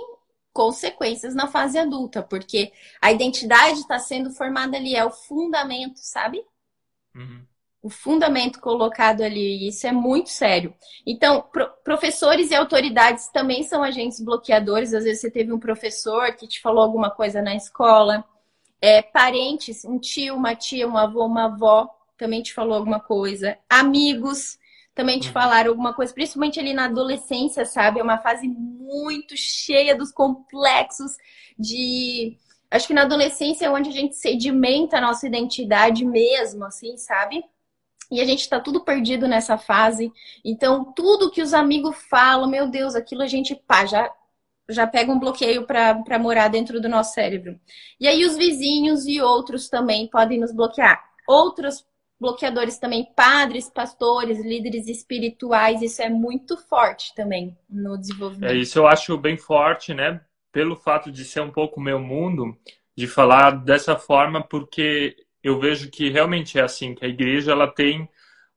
consequências 0.51 1.33
na 1.33 1.47
fase 1.47 1.77
adulta, 1.77 2.21
porque 2.21 2.71
a 3.01 3.11
identidade 3.11 3.79
está 3.79 3.97
sendo 3.97 4.29
formada 4.31 4.77
ali, 4.77 4.95
é 4.95 5.05
o 5.05 5.09
fundamento, 5.09 5.97
sabe? 5.97 6.43
Uhum 7.15 7.45
o 7.83 7.89
fundamento 7.89 8.61
colocado 8.61 9.21
ali, 9.21 9.67
isso 9.67 9.85
é 9.85 9.91
muito 9.91 10.29
sério. 10.29 10.73
Então, 11.05 11.41
pro, 11.51 11.69
professores 11.83 12.49
e 12.49 12.55
autoridades 12.55 13.27
também 13.27 13.61
são 13.63 13.83
agentes 13.83 14.21
bloqueadores. 14.21 14.93
Às 14.93 15.03
vezes 15.03 15.19
você 15.19 15.29
teve 15.29 15.51
um 15.51 15.59
professor 15.59 16.33
que 16.33 16.47
te 16.47 16.61
falou 16.61 16.81
alguma 16.81 17.11
coisa 17.11 17.41
na 17.41 17.53
escola, 17.53 18.23
é, 18.83 19.01
parentes, 19.01 19.85
um 19.85 19.97
tio, 19.97 20.35
uma 20.35 20.53
tia, 20.53 20.85
um 20.85 20.97
avô, 20.97 21.25
uma 21.25 21.45
avó 21.45 21.89
também 22.17 22.41
te 22.41 22.53
falou 22.53 22.75
alguma 22.75 22.99
coisa, 22.99 23.57
amigos 23.69 24.59
também 24.93 25.21
te 25.21 25.27
uhum. 25.27 25.33
falaram 25.33 25.69
alguma 25.69 25.93
coisa, 25.93 26.13
principalmente 26.13 26.59
ali 26.59 26.73
na 26.73 26.85
adolescência, 26.85 27.63
sabe? 27.63 28.01
É 28.01 28.03
uma 28.03 28.17
fase 28.17 28.45
muito 28.45 29.37
cheia 29.37 29.95
dos 29.95 30.11
complexos 30.11 31.13
de. 31.57 32.37
Acho 32.69 32.87
que 32.87 32.93
na 32.93 33.03
adolescência 33.03 33.67
é 33.67 33.69
onde 33.69 33.89
a 33.89 33.93
gente 33.93 34.17
sedimenta 34.17 34.97
a 34.97 35.01
nossa 35.01 35.25
identidade 35.25 36.03
mesmo, 36.03 36.65
assim, 36.65 36.97
sabe? 36.97 37.41
E 38.11 38.19
a 38.19 38.25
gente 38.25 38.41
está 38.41 38.59
tudo 38.59 38.83
perdido 38.83 39.29
nessa 39.29 39.57
fase. 39.57 40.11
Então, 40.43 40.91
tudo 40.93 41.31
que 41.31 41.41
os 41.41 41.53
amigos 41.53 41.95
falam, 42.09 42.49
meu 42.49 42.67
Deus, 42.67 42.95
aquilo 42.95 43.21
a 43.21 43.27
gente 43.27 43.55
pá, 43.55 43.85
já, 43.85 44.11
já 44.73 44.85
pega 44.87 45.11
um 45.11 45.19
bloqueio 45.19 45.65
para 45.65 46.19
morar 46.19 46.47
dentro 46.47 46.81
do 46.81 46.89
nosso 46.89 47.13
cérebro. 47.13 47.59
E 47.99 48.07
aí, 48.07 48.25
os 48.25 48.35
vizinhos 48.35 49.05
e 49.05 49.21
outros 49.21 49.69
também 49.69 50.07
podem 50.07 50.39
nos 50.39 50.53
bloquear. 50.53 51.01
Outros 51.27 51.85
bloqueadores 52.19 52.79
também, 52.79 53.05
padres, 53.15 53.69
pastores, 53.69 54.39
líderes 54.43 54.87
espirituais, 54.87 55.81
isso 55.81 56.01
é 56.01 56.09
muito 56.09 56.55
forte 56.57 57.13
também 57.13 57.57
no 57.69 57.97
desenvolvimento. 57.97 58.49
É, 58.49 58.55
isso 58.55 58.79
eu 58.79 58.87
acho 58.87 59.17
bem 59.17 59.37
forte, 59.37 59.93
né? 59.93 60.21
Pelo 60.51 60.75
fato 60.75 61.11
de 61.11 61.25
ser 61.25 61.41
um 61.41 61.51
pouco 61.51 61.81
meu 61.81 61.99
mundo, 61.99 62.57
de 62.95 63.07
falar 63.07 63.51
dessa 63.51 63.97
forma, 63.97 64.41
porque 64.41 65.17
eu 65.43 65.59
vejo 65.59 65.91
que 65.91 66.09
realmente 66.09 66.57
é 66.57 66.61
assim, 66.61 66.95
que 66.95 67.05
a 67.05 67.09
igreja 67.09 67.51
ela 67.51 67.67
tem 67.67 68.07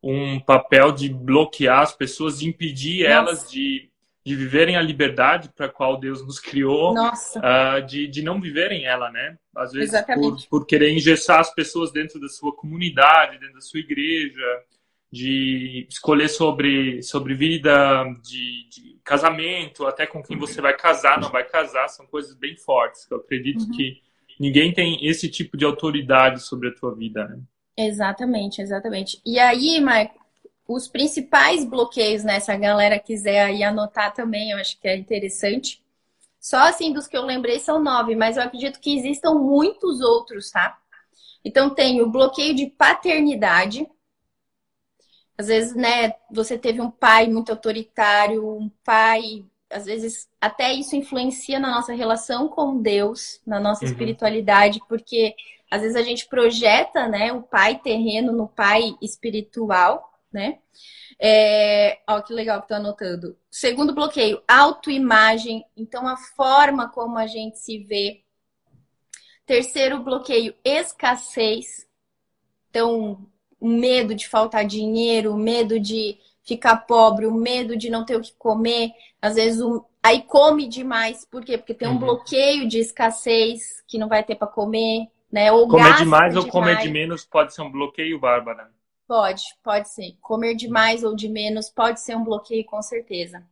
um 0.00 0.38
papel 0.38 0.92
de 0.92 1.08
bloquear 1.08 1.80
as 1.80 1.92
pessoas, 1.92 2.38
de 2.38 2.48
impedir 2.48 3.02
Nossa. 3.02 3.12
elas 3.12 3.50
de, 3.50 3.90
de 4.26 4.34
viverem 4.34 4.76
a 4.76 4.82
liberdade 4.82 5.48
para 5.54 5.66
a 5.66 5.68
qual 5.68 6.00
Deus 6.00 6.20
nos 6.20 6.40
criou, 6.40 6.92
uh, 6.92 7.86
de, 7.86 8.08
de 8.08 8.22
não 8.22 8.40
viverem 8.40 8.84
ela, 8.84 9.08
né? 9.08 9.38
Às 9.54 9.70
vezes 9.70 9.94
por, 10.02 10.36
por 10.50 10.66
querer 10.66 10.92
engessar 10.92 11.38
as 11.38 11.54
pessoas 11.54 11.92
dentro 11.92 12.20
da 12.20 12.28
sua 12.28 12.52
comunidade, 12.52 13.38
dentro 13.38 13.54
da 13.54 13.60
sua 13.60 13.78
igreja, 13.78 14.42
de 15.12 15.86
escolher 15.88 16.28
sobre, 16.28 17.00
sobre 17.04 17.34
vida, 17.34 18.02
de, 18.20 18.68
de 18.68 18.98
casamento, 19.04 19.86
até 19.86 20.08
com 20.08 20.20
quem 20.20 20.36
você 20.36 20.60
vai 20.60 20.76
casar, 20.76 21.20
não 21.20 21.30
vai 21.30 21.44
casar, 21.44 21.86
são 21.86 22.04
coisas 22.04 22.34
bem 22.34 22.56
fortes 22.56 23.08
eu 23.08 23.18
acredito 23.18 23.62
uhum. 23.62 23.70
que 23.70 24.02
ninguém 24.40 24.74
tem 24.74 25.06
esse 25.06 25.30
tipo 25.30 25.56
de 25.56 25.64
autoridade 25.64 26.42
sobre 26.42 26.70
a 26.70 26.74
tua 26.74 26.92
vida, 26.96 27.28
né? 27.28 27.38
Exatamente, 27.78 28.60
exatamente. 28.60 29.20
E 29.24 29.38
aí, 29.38 29.80
Marco, 29.80 30.18
os 30.68 30.88
principais 30.88 31.64
bloqueios, 31.64 32.24
né? 32.24 32.40
Se 32.40 32.50
a 32.50 32.56
galera 32.56 32.98
quiser 32.98 33.44
aí 33.44 33.62
anotar 33.62 34.12
também, 34.12 34.50
eu 34.50 34.58
acho 34.58 34.78
que 34.80 34.88
é 34.88 34.96
interessante. 34.96 35.82
Só 36.40 36.58
assim, 36.58 36.92
dos 36.92 37.06
que 37.06 37.16
eu 37.16 37.22
lembrei 37.22 37.58
são 37.58 37.82
nove, 37.82 38.14
mas 38.14 38.36
eu 38.36 38.42
acredito 38.42 38.80
que 38.80 38.96
existam 38.96 39.34
muitos 39.34 40.00
outros, 40.00 40.50
tá? 40.50 40.78
Então 41.44 41.70
tem 41.70 42.00
o 42.00 42.10
bloqueio 42.10 42.54
de 42.54 42.66
paternidade. 42.66 43.86
Às 45.38 45.48
vezes, 45.48 45.74
né, 45.74 46.14
você 46.30 46.56
teve 46.56 46.80
um 46.80 46.90
pai 46.90 47.28
muito 47.28 47.50
autoritário, 47.50 48.48
um 48.48 48.70
pai 48.84 49.44
às 49.70 49.84
vezes 49.84 50.28
até 50.40 50.72
isso 50.72 50.94
influencia 50.94 51.58
na 51.58 51.70
nossa 51.70 51.92
relação 51.92 52.48
com 52.48 52.80
Deus, 52.80 53.40
na 53.46 53.58
nossa 53.58 53.84
uhum. 53.84 53.90
espiritualidade, 53.90 54.80
porque 54.88 55.34
às 55.70 55.82
vezes 55.82 55.96
a 55.96 56.02
gente 56.02 56.28
projeta, 56.28 57.08
né, 57.08 57.32
o 57.32 57.42
pai 57.42 57.78
terreno 57.78 58.32
no 58.32 58.46
pai 58.46 58.94
espiritual, 59.02 60.12
né? 60.32 60.58
É, 61.20 62.00
ó, 62.08 62.20
que 62.20 62.32
legal 62.32 62.60
que 62.62 62.68
tô 62.68 62.74
anotando. 62.74 63.36
Segundo 63.50 63.94
bloqueio, 63.94 64.42
autoimagem, 64.46 65.64
então 65.76 66.06
a 66.06 66.16
forma 66.16 66.88
como 66.88 67.16
a 67.16 67.26
gente 67.26 67.58
se 67.58 67.78
vê. 67.78 68.22
Terceiro 69.44 70.02
bloqueio, 70.02 70.54
escassez. 70.64 71.86
Então, 72.68 73.26
o 73.60 73.68
medo 73.68 74.14
de 74.14 74.28
faltar 74.28 74.66
dinheiro, 74.66 75.32
o 75.32 75.38
medo 75.38 75.80
de 75.80 76.18
ficar 76.42 76.76
pobre, 76.78 77.26
o 77.26 77.34
medo 77.34 77.76
de 77.76 77.90
não 77.90 78.04
ter 78.04 78.16
o 78.16 78.20
que 78.20 78.34
comer, 78.34 78.92
às 79.20 79.34
vezes 79.34 79.60
o... 79.60 79.84
aí 80.02 80.22
come 80.22 80.68
demais, 80.68 81.24
por 81.24 81.44
quê? 81.44 81.58
Porque 81.58 81.74
tem 81.74 81.88
um 81.88 81.92
uhum. 81.92 81.98
bloqueio 81.98 82.68
de 82.68 82.78
escassez 82.78 83.82
que 83.88 83.98
não 83.98 84.08
vai 84.08 84.22
ter 84.22 84.36
para 84.36 84.46
comer, 84.46 85.08
né? 85.30 85.50
Ou 85.50 85.66
comer 85.66 85.96
demais 85.96 86.36
ou 86.36 86.46
comer 86.46 86.78
de 86.78 86.88
menos 86.88 87.24
pode 87.24 87.54
ser 87.54 87.62
um 87.62 87.70
bloqueio, 87.70 88.20
Bárbara? 88.20 88.70
Pode, 89.06 89.42
pode 89.62 89.88
ser. 89.88 90.16
Comer 90.20 90.54
demais 90.54 91.04
ou 91.04 91.14
de 91.14 91.28
menos 91.28 91.70
pode 91.70 92.00
ser 92.00 92.16
um 92.16 92.24
bloqueio, 92.24 92.64
com 92.64 92.82
certeza. 92.82 93.44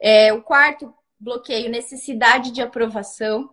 É, 0.00 0.32
o 0.32 0.42
quarto 0.42 0.94
bloqueio, 1.18 1.70
necessidade 1.70 2.50
de 2.50 2.62
aprovação. 2.62 3.50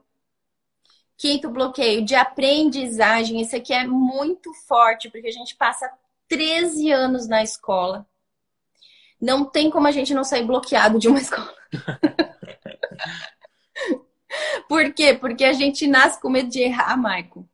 Quinto 1.17 1.49
bloqueio, 1.49 2.03
de 2.03 2.15
aprendizagem. 2.15 3.41
Esse 3.41 3.57
aqui 3.57 3.73
é 3.73 3.85
muito 3.85 4.53
forte, 4.67 5.09
porque 5.09 5.27
a 5.27 5.31
gente 5.31 5.55
passa 5.55 5.91
13 6.27 6.91
anos 6.91 7.27
na 7.27 7.43
escola 7.43 8.07
não 9.19 9.43
tem 9.43 9.69
como 9.69 9.87
a 9.87 9.91
gente 9.91 10.13
não 10.13 10.23
sair 10.23 10.45
bloqueado 10.45 10.97
de 10.97 11.07
uma 11.07 11.19
escola. 11.19 11.53
Por 14.67 14.93
quê? 14.93 15.13
Porque 15.13 15.43
a 15.43 15.53
gente 15.53 15.87
nasce 15.87 16.21
com 16.21 16.29
medo 16.29 16.49
de 16.49 16.61
errar, 16.61 16.95
Marco. 16.95 17.47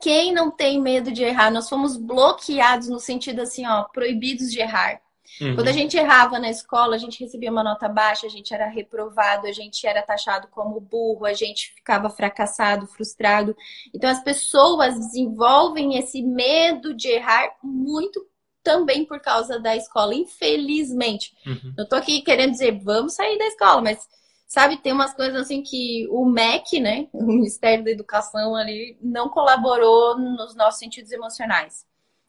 Quem 0.00 0.32
não 0.32 0.50
tem 0.50 0.80
medo 0.80 1.12
de 1.12 1.22
errar? 1.22 1.50
Nós 1.50 1.68
fomos 1.68 1.96
bloqueados 1.96 2.88
no 2.88 2.98
sentido 2.98 3.42
assim, 3.42 3.66
ó, 3.66 3.84
proibidos 3.84 4.50
de 4.50 4.60
errar. 4.60 5.00
Uhum. 5.40 5.54
Quando 5.54 5.68
a 5.68 5.72
gente 5.72 5.96
errava 5.96 6.38
na 6.38 6.50
escola, 6.50 6.96
a 6.96 6.98
gente 6.98 7.22
recebia 7.22 7.50
uma 7.50 7.62
nota 7.62 7.88
baixa, 7.88 8.26
a 8.26 8.30
gente 8.30 8.52
era 8.52 8.66
reprovado, 8.66 9.46
a 9.46 9.52
gente 9.52 9.86
era 9.86 10.02
taxado 10.02 10.48
como 10.48 10.80
burro, 10.80 11.24
a 11.24 11.32
gente 11.32 11.72
ficava 11.74 12.10
fracassado, 12.10 12.86
frustrado. 12.86 13.56
Então 13.94 14.10
as 14.10 14.22
pessoas 14.22 14.98
desenvolvem 14.98 15.96
esse 15.98 16.22
medo 16.22 16.94
de 16.94 17.08
errar 17.08 17.50
muito 17.62 18.26
também 18.62 19.04
por 19.04 19.20
causa 19.20 19.58
da 19.58 19.76
escola, 19.76 20.14
infelizmente. 20.14 21.32
Uhum. 21.46 21.74
Eu 21.78 21.88
tô 21.88 21.96
aqui 21.96 22.22
querendo 22.22 22.52
dizer, 22.52 22.78
vamos 22.82 23.14
sair 23.14 23.38
da 23.38 23.46
escola, 23.46 23.80
mas 23.80 24.08
Sabe, 24.50 24.78
tem 24.78 24.92
umas 24.92 25.14
coisas 25.14 25.42
assim 25.42 25.62
que 25.62 26.08
o 26.10 26.24
MEC, 26.24 26.80
né, 26.80 27.06
o 27.12 27.22
Ministério 27.22 27.84
da 27.84 27.90
Educação 27.92 28.56
ali, 28.56 28.98
não 29.00 29.28
colaborou 29.28 30.18
nos 30.18 30.56
nossos 30.56 30.80
sentidos 30.80 31.12
emocionais. 31.12 31.86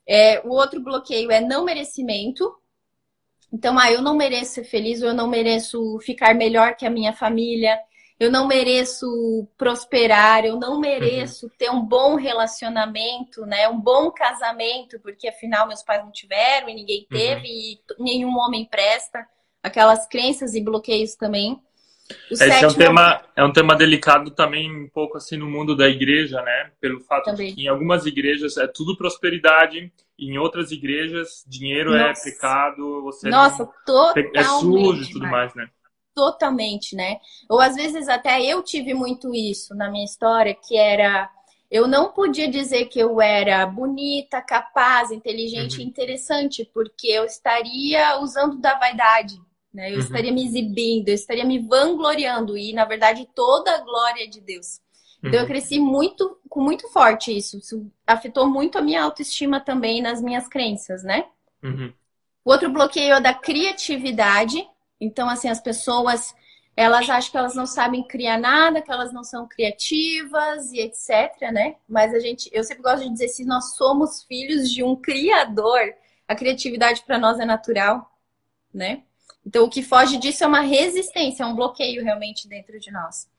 É, 0.07 0.39
o 0.41 0.49
outro 0.49 0.79
bloqueio 0.79 1.31
é 1.31 1.41
não 1.41 1.65
merecimento. 1.65 2.55
Então, 3.51 3.75
ah, 3.79 3.91
eu 3.91 4.03
não 4.03 4.15
mereço 4.15 4.53
ser 4.53 4.65
feliz, 4.65 5.01
ou 5.01 5.07
eu 5.07 5.15
não 5.15 5.27
mereço 5.27 5.97
ficar 6.01 6.35
melhor 6.35 6.75
que 6.75 6.85
a 6.85 6.91
minha 6.91 7.11
família, 7.11 7.75
eu 8.19 8.31
não 8.31 8.45
mereço 8.45 9.47
prosperar, 9.57 10.45
eu 10.45 10.59
não 10.59 10.79
mereço 10.79 11.47
uhum. 11.47 11.51
ter 11.57 11.71
um 11.71 11.83
bom 11.83 12.13
relacionamento, 12.13 13.47
né? 13.47 13.67
Um 13.67 13.81
bom 13.81 14.11
casamento, 14.11 14.99
porque 14.99 15.27
afinal 15.27 15.67
meus 15.67 15.81
pais 15.81 16.03
não 16.03 16.11
tiveram 16.11 16.69
e 16.69 16.75
ninguém 16.75 17.07
teve 17.09 17.47
uhum. 17.47 17.47
e 17.47 17.81
nenhum 17.97 18.37
homem 18.37 18.63
presta. 18.63 19.27
Aquelas 19.63 20.05
crenças 20.05 20.53
e 20.53 20.61
bloqueios 20.61 21.15
também. 21.15 21.59
Esse 22.29 22.45
sétimo... 22.45 22.65
é, 22.65 22.67
um 22.67 22.73
tema, 22.73 23.21
é 23.35 23.43
um 23.43 23.53
tema 23.53 23.75
delicado 23.75 24.31
também, 24.31 24.71
um 24.71 24.89
pouco 24.89 25.17
assim, 25.17 25.37
no 25.37 25.49
mundo 25.49 25.75
da 25.75 25.87
igreja, 25.87 26.41
né? 26.41 26.71
Pelo 26.79 26.99
fato 27.01 27.25
também. 27.25 27.49
de 27.49 27.55
que 27.55 27.61
em 27.63 27.67
algumas 27.67 28.05
igrejas 28.05 28.57
é 28.57 28.67
tudo 28.67 28.97
prosperidade, 28.97 29.91
em 30.17 30.37
outras 30.37 30.71
igrejas 30.71 31.43
dinheiro 31.47 31.93
é 31.93 32.07
Nossa. 32.07 32.29
é 32.29 32.31
pecado, 32.31 33.01
você 33.03 33.29
Nossa, 33.29 33.63
não... 33.63 33.71
totalmente. 33.85 34.37
É 34.37 34.43
sujo 34.43 35.03
e 35.03 35.11
tudo 35.11 35.27
mais, 35.27 35.53
né? 35.55 35.67
Totalmente, 36.13 36.95
né? 36.95 37.17
Ou 37.49 37.59
às 37.59 37.75
vezes 37.75 38.07
até 38.07 38.43
eu 38.43 38.61
tive 38.61 38.93
muito 38.93 39.33
isso 39.33 39.73
na 39.75 39.89
minha 39.89 40.05
história, 40.05 40.53
que 40.53 40.77
era 40.77 41.29
eu 41.71 41.87
não 41.87 42.11
podia 42.11 42.49
dizer 42.49 42.85
que 42.85 42.99
eu 42.99 43.21
era 43.21 43.65
bonita, 43.65 44.41
capaz, 44.41 45.09
inteligente 45.09 45.77
uhum. 45.77 45.85
interessante, 45.85 46.69
porque 46.73 47.07
eu 47.07 47.23
estaria 47.23 48.19
usando 48.19 48.59
da 48.59 48.77
vaidade. 48.77 49.39
Né? 49.73 49.89
Eu 49.89 49.95
uhum. 49.95 49.99
estaria 49.99 50.31
me 50.31 50.45
exibindo, 50.45 51.09
eu 51.09 51.15
estaria 51.15 51.45
me 51.45 51.59
vangloriando 51.59 52.57
e, 52.57 52.73
na 52.73 52.85
verdade, 52.85 53.27
toda 53.33 53.73
a 53.73 53.81
glória 53.81 54.27
de 54.27 54.41
Deus. 54.41 54.79
Uhum. 55.21 55.29
Então, 55.29 55.39
eu 55.39 55.41
uhum. 55.41 55.47
cresci 55.47 55.79
muito, 55.79 56.37
com 56.49 56.61
muito 56.61 56.89
forte 56.89 57.35
isso. 57.35 57.57
Isso 57.57 57.91
afetou 58.05 58.47
muito 58.49 58.77
a 58.77 58.81
minha 58.81 59.03
autoestima 59.03 59.59
também 59.59 60.01
nas 60.01 60.21
minhas 60.21 60.47
crenças, 60.47 61.03
né? 61.03 61.25
Uhum. 61.63 61.93
O 62.43 62.51
outro 62.51 62.69
bloqueio 62.69 63.15
é 63.15 63.21
da 63.21 63.33
criatividade. 63.33 64.67
Então, 64.99 65.29
assim, 65.29 65.47
as 65.47 65.61
pessoas 65.61 66.33
elas 66.75 67.09
acham 67.09 67.31
que 67.31 67.37
elas 67.37 67.55
não 67.55 67.65
sabem 67.65 68.03
criar 68.03 68.39
nada, 68.39 68.81
que 68.81 68.91
elas 68.91 69.11
não 69.11 69.23
são 69.23 69.47
criativas 69.47 70.71
e 70.71 70.79
etc, 70.79 71.51
né? 71.51 71.75
Mas 71.87 72.13
a 72.13 72.19
gente, 72.19 72.49
eu 72.51 72.63
sempre 72.63 72.83
gosto 72.83 73.03
de 73.03 73.11
dizer 73.11 73.27
se 73.27 73.45
nós 73.45 73.75
somos 73.75 74.23
filhos 74.23 74.71
de 74.71 74.81
um 74.81 74.95
criador, 74.95 75.93
a 76.27 76.35
criatividade 76.35 77.03
para 77.05 77.19
nós 77.19 77.39
é 77.39 77.45
natural, 77.45 78.09
né? 78.73 79.03
Então, 79.45 79.65
o 79.65 79.69
que 79.69 79.81
foge 79.81 80.17
disso 80.17 80.43
é 80.43 80.47
uma 80.47 80.61
resistência, 80.61 81.43
é 81.43 81.45
um 81.45 81.55
bloqueio 81.55 82.03
realmente 82.03 82.47
dentro 82.47 82.79
de 82.79 82.91
nós. 82.91 83.29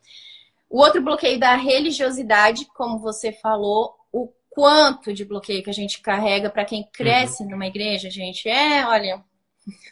O 0.69 0.79
outro 0.81 1.03
bloqueio 1.03 1.39
da 1.39 1.55
religiosidade, 1.55 2.65
como 2.75 2.99
você 2.99 3.33
falou, 3.33 3.95
o 4.11 4.33
quanto 4.51 5.13
de 5.13 5.25
bloqueio 5.25 5.63
que 5.63 5.71
a 5.71 5.75
gente 5.75 6.01
carrega 6.01 6.51
para 6.51 6.65
quem 6.65 6.89
cresce 6.93 7.43
uhum. 7.43 7.51
numa 7.51 7.67
igreja, 7.67 8.11
gente, 8.11 8.49
é, 8.49 8.87
olha, 8.87 9.23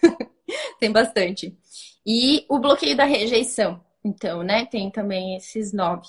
tem 0.80 0.90
bastante. 0.90 1.56
E 2.04 2.44
o 2.48 2.58
bloqueio 2.58 2.96
da 2.96 3.04
rejeição, 3.04 3.84
então, 4.04 4.42
né, 4.42 4.64
tem 4.66 4.90
também 4.90 5.36
esses 5.36 5.72
nove. 5.72 6.06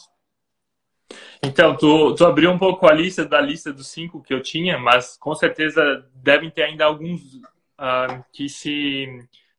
Então, 1.44 1.76
tu, 1.76 2.16
tu 2.16 2.26
abriu 2.26 2.52
um 2.52 2.58
pouco 2.58 2.88
a 2.88 2.94
lista 2.94 3.26
da 3.26 3.42
lista 3.42 3.74
dos 3.74 3.88
cinco 3.88 4.22
que 4.22 4.34
eu 4.34 4.42
tinha, 4.42 4.78
mas 4.78 5.18
com 5.18 5.36
certeza 5.36 6.06
devem 6.16 6.50
ter 6.50 6.64
ainda 6.64 6.86
alguns 6.86 7.22
uh, 7.36 8.24
que 8.32 8.48
se 8.48 9.08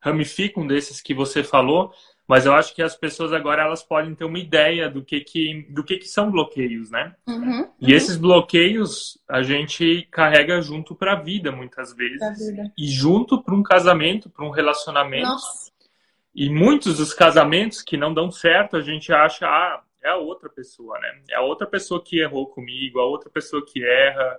ramificam 0.03 0.67
desses 0.67 1.01
que 1.01 1.15
você 1.15 1.45
falou, 1.45 1.93
mas 2.27 2.45
eu 2.45 2.55
acho 2.55 2.75
que 2.75 2.83
as 2.83 2.97
pessoas 2.97 3.33
agora 3.33 3.63
elas 3.63 3.83
podem 3.83 4.15
ter 4.15 4.25
uma 4.25 4.39
ideia 4.39 4.91
do 4.91 5.05
que 5.05 5.21
que 5.21 5.67
do 5.71 5.85
que 5.85 5.97
que 5.97 6.09
são 6.09 6.31
bloqueios, 6.31 6.91
né? 6.91 7.15
Uhum, 7.27 7.69
e 7.81 7.91
uhum. 7.91 7.97
esses 7.97 8.17
bloqueios 8.17 9.19
a 9.29 9.43
gente 9.43 10.07
carrega 10.11 10.61
junto 10.61 10.95
para 10.95 11.13
a 11.13 11.21
vida 11.21 11.53
muitas 11.53 11.95
vezes 11.95 12.39
vida. 12.39 12.73
e 12.77 12.87
junto 12.89 13.43
para 13.43 13.55
um 13.55 13.63
casamento, 13.63 14.29
para 14.29 14.45
um 14.45 14.51
relacionamento. 14.51 15.29
Nossa. 15.29 15.71
E 16.35 16.49
muitos 16.49 16.97
dos 16.97 17.13
casamentos 17.13 17.83
que 17.83 17.97
não 17.97 18.13
dão 18.13 18.31
certo, 18.31 18.77
a 18.77 18.81
gente 18.81 19.13
acha, 19.13 19.47
ah, 19.47 19.83
é 20.03 20.09
a 20.09 20.17
outra 20.17 20.49
pessoa, 20.49 20.99
né? 20.99 21.21
É 21.31 21.37
a 21.37 21.43
outra 21.43 21.67
pessoa 21.67 22.03
que 22.03 22.19
errou 22.19 22.47
comigo, 22.47 22.99
a 22.99 23.05
outra 23.05 23.29
pessoa 23.29 23.65
que 23.65 23.85
erra, 23.85 24.39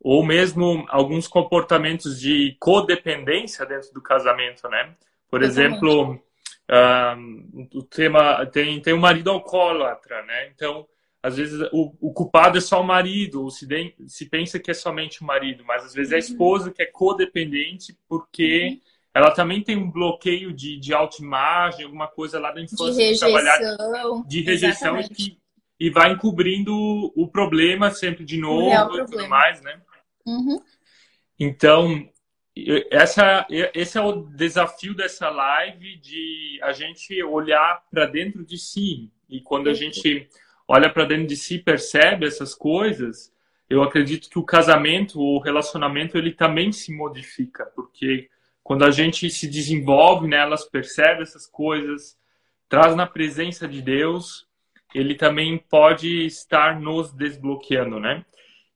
ou 0.00 0.24
mesmo 0.24 0.86
alguns 0.88 1.26
comportamentos 1.26 2.20
de 2.20 2.56
codependência 2.60 3.66
dentro 3.66 3.92
do 3.92 4.00
casamento, 4.00 4.68
né? 4.68 4.94
Por 5.30 5.42
exemplo, 5.42 6.18
um, 6.70 7.68
o 7.74 7.82
tema 7.82 8.46
tem 8.46 8.80
tem 8.80 8.94
um 8.94 9.00
marido 9.00 9.30
alcoólatra, 9.30 10.22
né? 10.22 10.48
Então, 10.54 10.86
às 11.22 11.36
vezes 11.36 11.60
o, 11.72 11.94
o 12.00 12.12
culpado 12.12 12.58
é 12.58 12.60
só 12.60 12.80
o 12.80 12.86
marido, 12.86 13.42
ou 13.42 13.50
se, 13.50 13.66
de, 13.66 13.94
se 14.06 14.26
pensa 14.26 14.58
que 14.58 14.70
é 14.70 14.74
somente 14.74 15.20
o 15.20 15.24
marido, 15.24 15.64
mas 15.64 15.84
às 15.84 15.92
vezes 15.92 16.12
é 16.12 16.16
a 16.16 16.18
uhum. 16.18 16.24
esposa 16.24 16.70
que 16.70 16.82
é 16.82 16.86
codependente 16.86 17.96
porque 18.08 18.68
uhum. 18.68 18.80
ela 19.14 19.30
também 19.32 19.62
tem 19.62 19.76
um 19.76 19.90
bloqueio 19.90 20.52
de, 20.52 20.78
de 20.78 20.94
autoimagem, 20.94 21.84
alguma 21.84 22.06
coisa 22.06 22.38
lá 22.38 22.52
da 22.52 22.60
infância 22.60 22.92
de 22.92 22.92
rejeição, 22.92 23.32
trabalhar, 23.32 23.58
de 24.26 24.40
rejeição 24.42 25.00
e, 25.00 25.08
que, 25.08 25.38
e 25.80 25.90
vai 25.90 26.12
encobrindo 26.12 26.72
o 27.16 27.26
problema 27.26 27.90
sempre 27.90 28.24
de 28.24 28.38
novo 28.38 28.96
e 28.96 29.04
tudo 29.06 29.28
mais, 29.28 29.60
né? 29.60 29.80
Uhum. 30.28 30.60
Então, 31.38 32.08
essa, 32.90 33.46
esse 33.74 33.96
é 33.96 34.00
o 34.00 34.22
desafio 34.22 34.94
dessa 34.94 35.30
live 35.30 35.96
de 35.98 36.58
a 36.62 36.72
gente 36.72 37.22
olhar 37.22 37.82
para 37.90 38.06
dentro 38.06 38.44
de 38.44 38.58
si. 38.58 39.10
E 39.28 39.40
quando 39.40 39.68
a 39.68 39.74
gente 39.74 40.28
olha 40.66 40.90
para 40.90 41.04
dentro 41.04 41.26
de 41.26 41.36
si, 41.36 41.58
percebe 41.58 42.26
essas 42.26 42.54
coisas, 42.54 43.32
eu 43.70 43.82
acredito 43.82 44.28
que 44.28 44.38
o 44.38 44.44
casamento, 44.44 45.20
o 45.20 45.38
relacionamento, 45.38 46.18
ele 46.18 46.32
também 46.32 46.72
se 46.72 46.92
modifica, 46.92 47.66
porque 47.76 48.28
quando 48.62 48.84
a 48.84 48.90
gente 48.90 49.30
se 49.30 49.46
desenvolve 49.46 50.26
nelas, 50.26 50.64
né, 50.64 50.68
percebe 50.70 51.22
essas 51.22 51.46
coisas, 51.46 52.18
traz 52.68 52.94
na 52.94 53.06
presença 53.06 53.66
de 53.66 53.80
Deus, 53.80 54.46
ele 54.94 55.14
também 55.14 55.56
pode 55.58 56.26
estar 56.26 56.78
nos 56.80 57.12
desbloqueando, 57.12 58.00
né? 58.00 58.24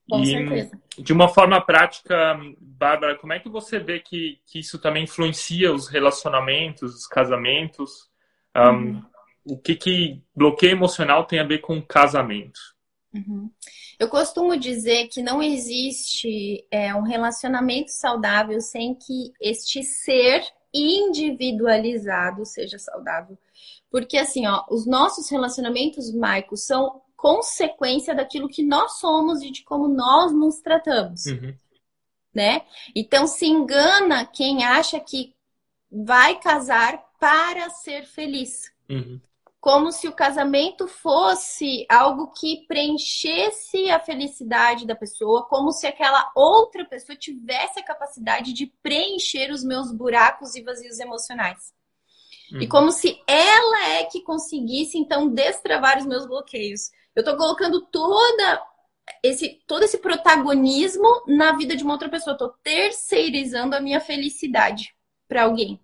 Com 0.08 0.22
e, 0.22 0.26
certeza. 0.26 0.80
De 0.98 1.12
uma 1.12 1.28
forma 1.28 1.60
prática, 1.60 2.38
Bárbara, 2.60 3.16
como 3.16 3.32
é 3.32 3.38
que 3.38 3.48
você 3.48 3.78
vê 3.78 4.00
que, 4.00 4.40
que 4.46 4.58
isso 4.58 4.78
também 4.78 5.04
influencia 5.04 5.72
os 5.72 5.88
relacionamentos, 5.88 6.94
os 6.94 7.06
casamentos? 7.06 8.10
Um, 8.56 8.60
uhum. 8.60 9.02
O 9.44 9.58
que, 9.58 9.74
que 9.74 10.22
bloqueio 10.34 10.72
emocional 10.72 11.24
tem 11.24 11.40
a 11.40 11.44
ver 11.44 11.58
com 11.58 11.80
casamento? 11.82 12.60
Uhum. 13.14 13.50
Eu 13.98 14.08
costumo 14.08 14.56
dizer 14.56 15.08
que 15.08 15.22
não 15.22 15.42
existe 15.42 16.66
é, 16.70 16.94
um 16.94 17.02
relacionamento 17.02 17.90
saudável 17.90 18.60
sem 18.60 18.94
que 18.94 19.32
este 19.40 19.82
ser 19.82 20.42
individualizado 20.72 22.44
seja 22.46 22.78
saudável. 22.78 23.38
Porque 23.90 24.16
assim, 24.16 24.46
ó, 24.46 24.64
os 24.70 24.86
nossos 24.86 25.30
relacionamentos, 25.30 26.12
Maico, 26.14 26.56
são 26.56 27.02
consequência 27.22 28.16
daquilo 28.16 28.48
que 28.48 28.64
nós 28.64 28.98
somos 28.98 29.42
e 29.42 29.50
de 29.52 29.62
como 29.62 29.86
nós 29.86 30.32
nos 30.32 30.60
tratamos. 30.60 31.24
Uhum. 31.26 31.54
Né? 32.34 32.62
Então 32.96 33.28
se 33.28 33.46
engana 33.46 34.26
quem 34.26 34.64
acha 34.64 34.98
que 34.98 35.32
vai 35.88 36.40
casar 36.40 37.00
para 37.20 37.70
ser 37.70 38.04
feliz. 38.06 38.72
Uhum. 38.90 39.20
Como 39.60 39.92
se 39.92 40.08
o 40.08 40.12
casamento 40.12 40.88
fosse 40.88 41.86
algo 41.88 42.32
que 42.32 42.66
preenchesse 42.66 43.88
a 43.88 44.00
felicidade 44.00 44.84
da 44.84 44.96
pessoa, 44.96 45.44
como 45.44 45.70
se 45.70 45.86
aquela 45.86 46.32
outra 46.34 46.84
pessoa 46.84 47.16
tivesse 47.16 47.78
a 47.78 47.84
capacidade 47.84 48.52
de 48.52 48.66
preencher 48.82 49.52
os 49.52 49.62
meus 49.62 49.92
buracos 49.92 50.56
e 50.56 50.62
vazios 50.62 50.98
emocionais. 50.98 51.72
Uhum. 52.52 52.62
E 52.62 52.66
como 52.66 52.90
se 52.90 53.22
ela 53.28 53.90
é 53.90 54.04
que 54.06 54.22
conseguisse, 54.22 54.98
então, 54.98 55.28
destravar 55.28 55.98
os 55.98 56.06
meus 56.06 56.26
bloqueios. 56.26 56.90
Eu 57.14 57.20
estou 57.20 57.36
colocando 57.36 57.82
toda 57.86 58.62
esse, 59.22 59.60
todo 59.66 59.82
esse 59.82 59.98
protagonismo 59.98 61.22
na 61.26 61.56
vida 61.56 61.76
de 61.76 61.84
uma 61.84 61.92
outra 61.94 62.08
pessoa. 62.08 62.34
Estou 62.34 62.50
terceirizando 62.62 63.76
a 63.76 63.80
minha 63.80 64.00
felicidade 64.00 64.94
para 65.28 65.44
alguém. 65.44 65.80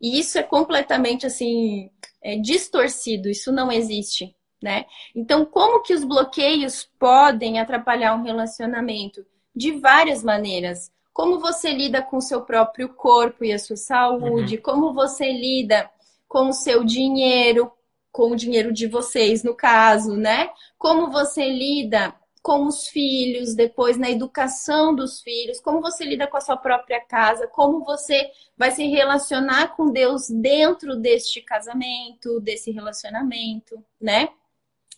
E 0.00 0.18
isso 0.18 0.38
é 0.38 0.42
completamente 0.42 1.26
assim 1.26 1.90
é, 2.22 2.36
distorcido. 2.36 3.28
Isso 3.28 3.52
não 3.52 3.70
existe, 3.70 4.34
né? 4.62 4.86
Então, 5.14 5.44
como 5.44 5.82
que 5.82 5.92
os 5.92 6.04
bloqueios 6.04 6.88
podem 6.98 7.58
atrapalhar 7.58 8.14
um 8.14 8.22
relacionamento? 8.22 9.24
De 9.54 9.72
várias 9.72 10.22
maneiras. 10.22 10.92
Como 11.12 11.40
você 11.40 11.72
lida 11.72 12.00
com 12.00 12.18
o 12.18 12.22
seu 12.22 12.42
próprio 12.42 12.90
corpo 12.90 13.44
e 13.44 13.52
a 13.52 13.58
sua 13.58 13.76
saúde? 13.76 14.56
Uhum. 14.56 14.62
Como 14.62 14.94
você 14.94 15.32
lida 15.32 15.90
com 16.28 16.50
o 16.50 16.52
seu 16.52 16.84
dinheiro, 16.84 17.72
com 18.10 18.30
o 18.30 18.36
dinheiro 18.36 18.72
de 18.72 18.86
vocês, 18.86 19.42
no 19.42 19.54
caso, 19.54 20.16
né? 20.16 20.50
Como 20.76 21.10
você 21.10 21.48
lida 21.48 22.14
com 22.42 22.66
os 22.66 22.88
filhos, 22.88 23.54
depois 23.54 23.98
na 23.98 24.10
educação 24.10 24.94
dos 24.94 25.20
filhos, 25.20 25.60
como 25.60 25.80
você 25.80 26.04
lida 26.04 26.26
com 26.26 26.36
a 26.36 26.40
sua 26.40 26.56
própria 26.56 27.00
casa, 27.00 27.46
como 27.46 27.84
você 27.84 28.30
vai 28.56 28.70
se 28.70 28.86
relacionar 28.86 29.76
com 29.76 29.92
Deus 29.92 30.28
dentro 30.30 30.96
deste 30.96 31.42
casamento, 31.42 32.40
desse 32.40 32.70
relacionamento, 32.70 33.84
né? 34.00 34.30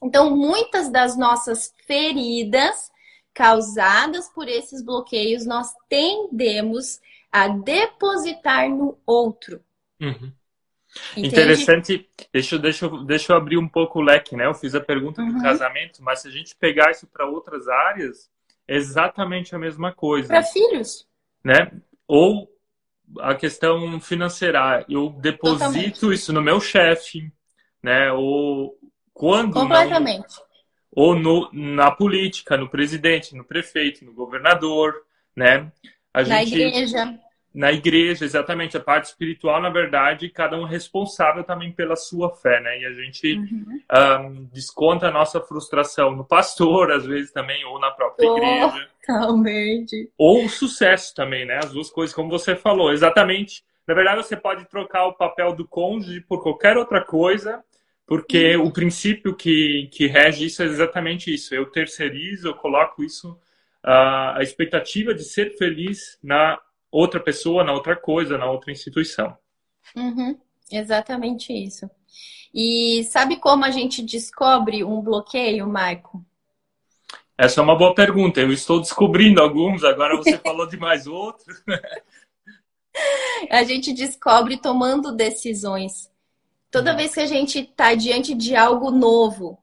Então, 0.02 0.34
muitas 0.34 0.88
das 0.88 1.16
nossas 1.16 1.74
feridas 1.86 2.90
causadas 3.34 4.28
por 4.28 4.48
esses 4.48 4.82
bloqueios, 4.82 5.44
nós 5.46 5.72
tendemos 5.88 7.00
a 7.30 7.48
depositar 7.48 8.68
no 8.68 8.98
outro. 9.06 9.62
Uhum. 10.00 10.32
Interessante. 11.16 12.08
Deixa, 12.32 12.58
deixa, 12.58 12.88
deixa 13.04 13.32
eu 13.32 13.36
abrir 13.36 13.58
um 13.58 13.68
pouco 13.68 13.98
o 13.98 14.02
leque, 14.02 14.36
né? 14.36 14.46
Eu 14.46 14.54
fiz 14.54 14.74
a 14.74 14.80
pergunta 14.80 15.22
uhum. 15.22 15.34
do 15.34 15.42
casamento, 15.42 16.02
mas 16.02 16.20
se 16.20 16.28
a 16.28 16.30
gente 16.30 16.56
pegar 16.56 16.90
isso 16.90 17.06
para 17.06 17.26
outras 17.26 17.68
áreas, 17.68 18.30
é 18.66 18.76
exatamente 18.76 19.54
a 19.54 19.58
mesma 19.58 19.92
coisa. 19.92 20.28
Para 20.28 20.42
filhos. 20.42 21.06
Né? 21.44 21.72
Ou 22.06 22.48
a 23.18 23.34
questão 23.34 24.00
financeira. 24.00 24.84
Eu 24.88 25.10
deposito 25.10 25.58
Totalmente. 25.58 26.12
isso 26.12 26.32
no 26.32 26.42
meu 26.42 26.60
chefe, 26.60 27.32
né? 27.82 28.12
Ou 28.12 28.78
quando. 29.12 29.54
Completamente. 29.54 30.36
Não, 30.38 30.50
ou 30.92 31.14
no, 31.14 31.48
na 31.52 31.90
política, 31.90 32.56
no 32.56 32.68
presidente, 32.68 33.34
no 33.34 33.44
prefeito, 33.44 34.04
no 34.04 34.12
governador, 34.12 34.94
né? 35.36 35.70
A 36.12 36.22
na 36.22 36.44
gente, 36.44 36.60
igreja. 36.60 37.18
Na 37.52 37.72
igreja, 37.72 38.24
exatamente. 38.24 38.76
A 38.76 38.80
parte 38.80 39.06
espiritual, 39.06 39.60
na 39.60 39.70
verdade, 39.70 40.28
cada 40.28 40.56
um 40.56 40.66
é 40.66 40.70
responsável 40.70 41.42
também 41.42 41.72
pela 41.72 41.96
sua 41.96 42.30
fé, 42.30 42.60
né? 42.60 42.80
E 42.80 42.86
a 42.86 42.92
gente 42.92 43.34
uhum. 43.34 43.80
um, 44.20 44.44
desconta 44.52 45.08
a 45.08 45.10
nossa 45.10 45.40
frustração 45.40 46.12
no 46.12 46.24
pastor, 46.24 46.92
às 46.92 47.04
vezes 47.04 47.32
também, 47.32 47.64
ou 47.64 47.80
na 47.80 47.90
própria 47.90 48.26
igreja. 48.26 48.88
Totalmente. 49.04 50.10
Ou 50.16 50.44
o 50.44 50.48
sucesso 50.48 51.14
também, 51.14 51.44
né? 51.44 51.58
As 51.58 51.72
duas 51.72 51.90
coisas, 51.90 52.14
como 52.14 52.30
você 52.30 52.54
falou. 52.54 52.92
Exatamente. 52.92 53.64
Na 53.86 53.94
verdade, 53.94 54.22
você 54.22 54.36
pode 54.36 54.64
trocar 54.66 55.06
o 55.06 55.14
papel 55.14 55.52
do 55.52 55.66
cônjuge 55.66 56.20
por 56.20 56.42
qualquer 56.42 56.76
outra 56.76 57.04
coisa 57.04 57.62
porque 58.10 58.56
uhum. 58.56 58.64
o 58.64 58.72
princípio 58.72 59.36
que, 59.36 59.88
que 59.92 60.08
rege 60.08 60.46
isso 60.46 60.64
é 60.64 60.66
exatamente 60.66 61.32
isso. 61.32 61.54
Eu 61.54 61.66
terceirizo, 61.66 62.48
eu 62.48 62.54
coloco 62.54 63.04
isso, 63.04 63.30
uh, 63.84 64.34
a 64.34 64.38
expectativa 64.40 65.14
de 65.14 65.22
ser 65.22 65.56
feliz 65.56 66.18
na 66.20 66.60
outra 66.90 67.20
pessoa, 67.20 67.64
na 67.64 67.72
outra 67.72 67.96
coisa, 67.96 68.36
na 68.36 68.50
outra 68.50 68.72
instituição. 68.72 69.36
Uhum. 69.94 70.38
Exatamente 70.70 71.52
isso. 71.52 71.90
E 72.52 73.04
sabe 73.04 73.36
como 73.36 73.64
a 73.64 73.70
gente 73.70 74.02
descobre 74.02 74.82
um 74.84 75.00
bloqueio, 75.00 75.68
Marco? 75.68 76.24
Essa 77.38 77.60
é 77.60 77.64
uma 77.64 77.76
boa 77.76 77.94
pergunta. 77.94 78.40
Eu 78.40 78.52
estou 78.52 78.80
descobrindo 78.80 79.40
alguns, 79.40 79.82
agora 79.82 80.16
você 80.16 80.36
falou 80.44 80.66
de 80.66 80.76
mais 80.76 81.06
outros. 81.06 81.62
a 83.50 83.62
gente 83.62 83.92
descobre 83.92 84.56
tomando 84.56 85.12
decisões. 85.12 86.10
Toda 86.70 86.90
uhum. 86.90 86.96
vez 86.98 87.14
que 87.14 87.20
a 87.20 87.26
gente 87.26 87.60
está 87.60 87.94
diante 87.94 88.34
de 88.34 88.54
algo 88.54 88.90
novo, 88.90 89.58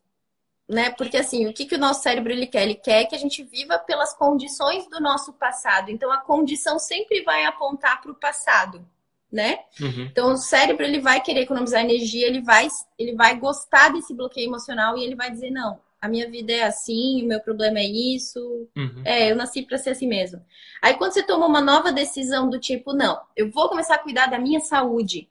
né? 0.68 0.90
Porque 0.92 1.18
assim, 1.18 1.48
o 1.48 1.54
que, 1.54 1.66
que 1.66 1.76
o 1.76 1.80
nosso 1.80 2.04
cérebro 2.04 2.32
ele 2.32 2.46
quer? 2.46 2.64
Ele 2.64 2.76
quer 2.76 3.06
que 3.06 3.16
a 3.16 3.20
gente 3.20 3.44
viva 3.44 3.80
pelas 3.80 4.14
condições 4.14 4.88
do 4.90 5.00
nosso 5.00 5.34
passado. 5.34 5.90
Então 5.90 6.12
a 6.12 6.18
condição 6.18 6.78
sempre 6.78 7.24
vai 7.24 7.46
apontar 7.46 8.02
para 8.02 8.12
o 8.12 8.16
passado, 8.16 8.86
né? 9.32 9.60
Uhum. 9.80 10.08
Então 10.12 10.34
o 10.34 10.38
cérebro 10.38 10.84
ele 10.86 11.00
vai 11.00 11.22
querer 11.22 11.42
economizar 11.42 11.82
energia, 11.82 12.28
ele 12.28 12.42
vai, 12.42 12.68
ele 13.00 13.16
vai 13.16 13.38
gostar 13.40 13.90
desse 13.90 14.14
bloqueio 14.14 14.50
emocional 14.50 14.98
e 14.98 15.04
ele 15.04 15.16
vai 15.16 15.32
dizer 15.32 15.52
não. 15.52 15.80
A 16.00 16.08
minha 16.08 16.30
vida 16.30 16.54
é 16.54 16.64
assim, 16.64 17.24
o 17.24 17.28
meu 17.28 17.40
problema 17.40 17.80
é 17.80 17.86
isso. 17.86 18.68
Uhum. 18.76 19.02
É, 19.04 19.32
eu 19.32 19.36
nasci 19.36 19.64
para 19.64 19.78
ser 19.78 19.92
assim 19.92 20.08
mesmo. 20.08 20.44
Aí 20.82 20.96
quando 20.96 21.14
você 21.14 21.24
toma 21.24 21.48
uma 21.48 21.62
nova 21.62 21.92
decisão 21.92 22.50
do 22.50 22.60
tipo, 22.60 22.94
não, 22.94 23.20
eu 23.36 23.50
vou 23.50 23.70
começar 23.70 23.96
a 23.96 24.00
cuidar 24.00 24.28
da 24.28 24.38
minha 24.38 24.60
saúde. 24.60 25.30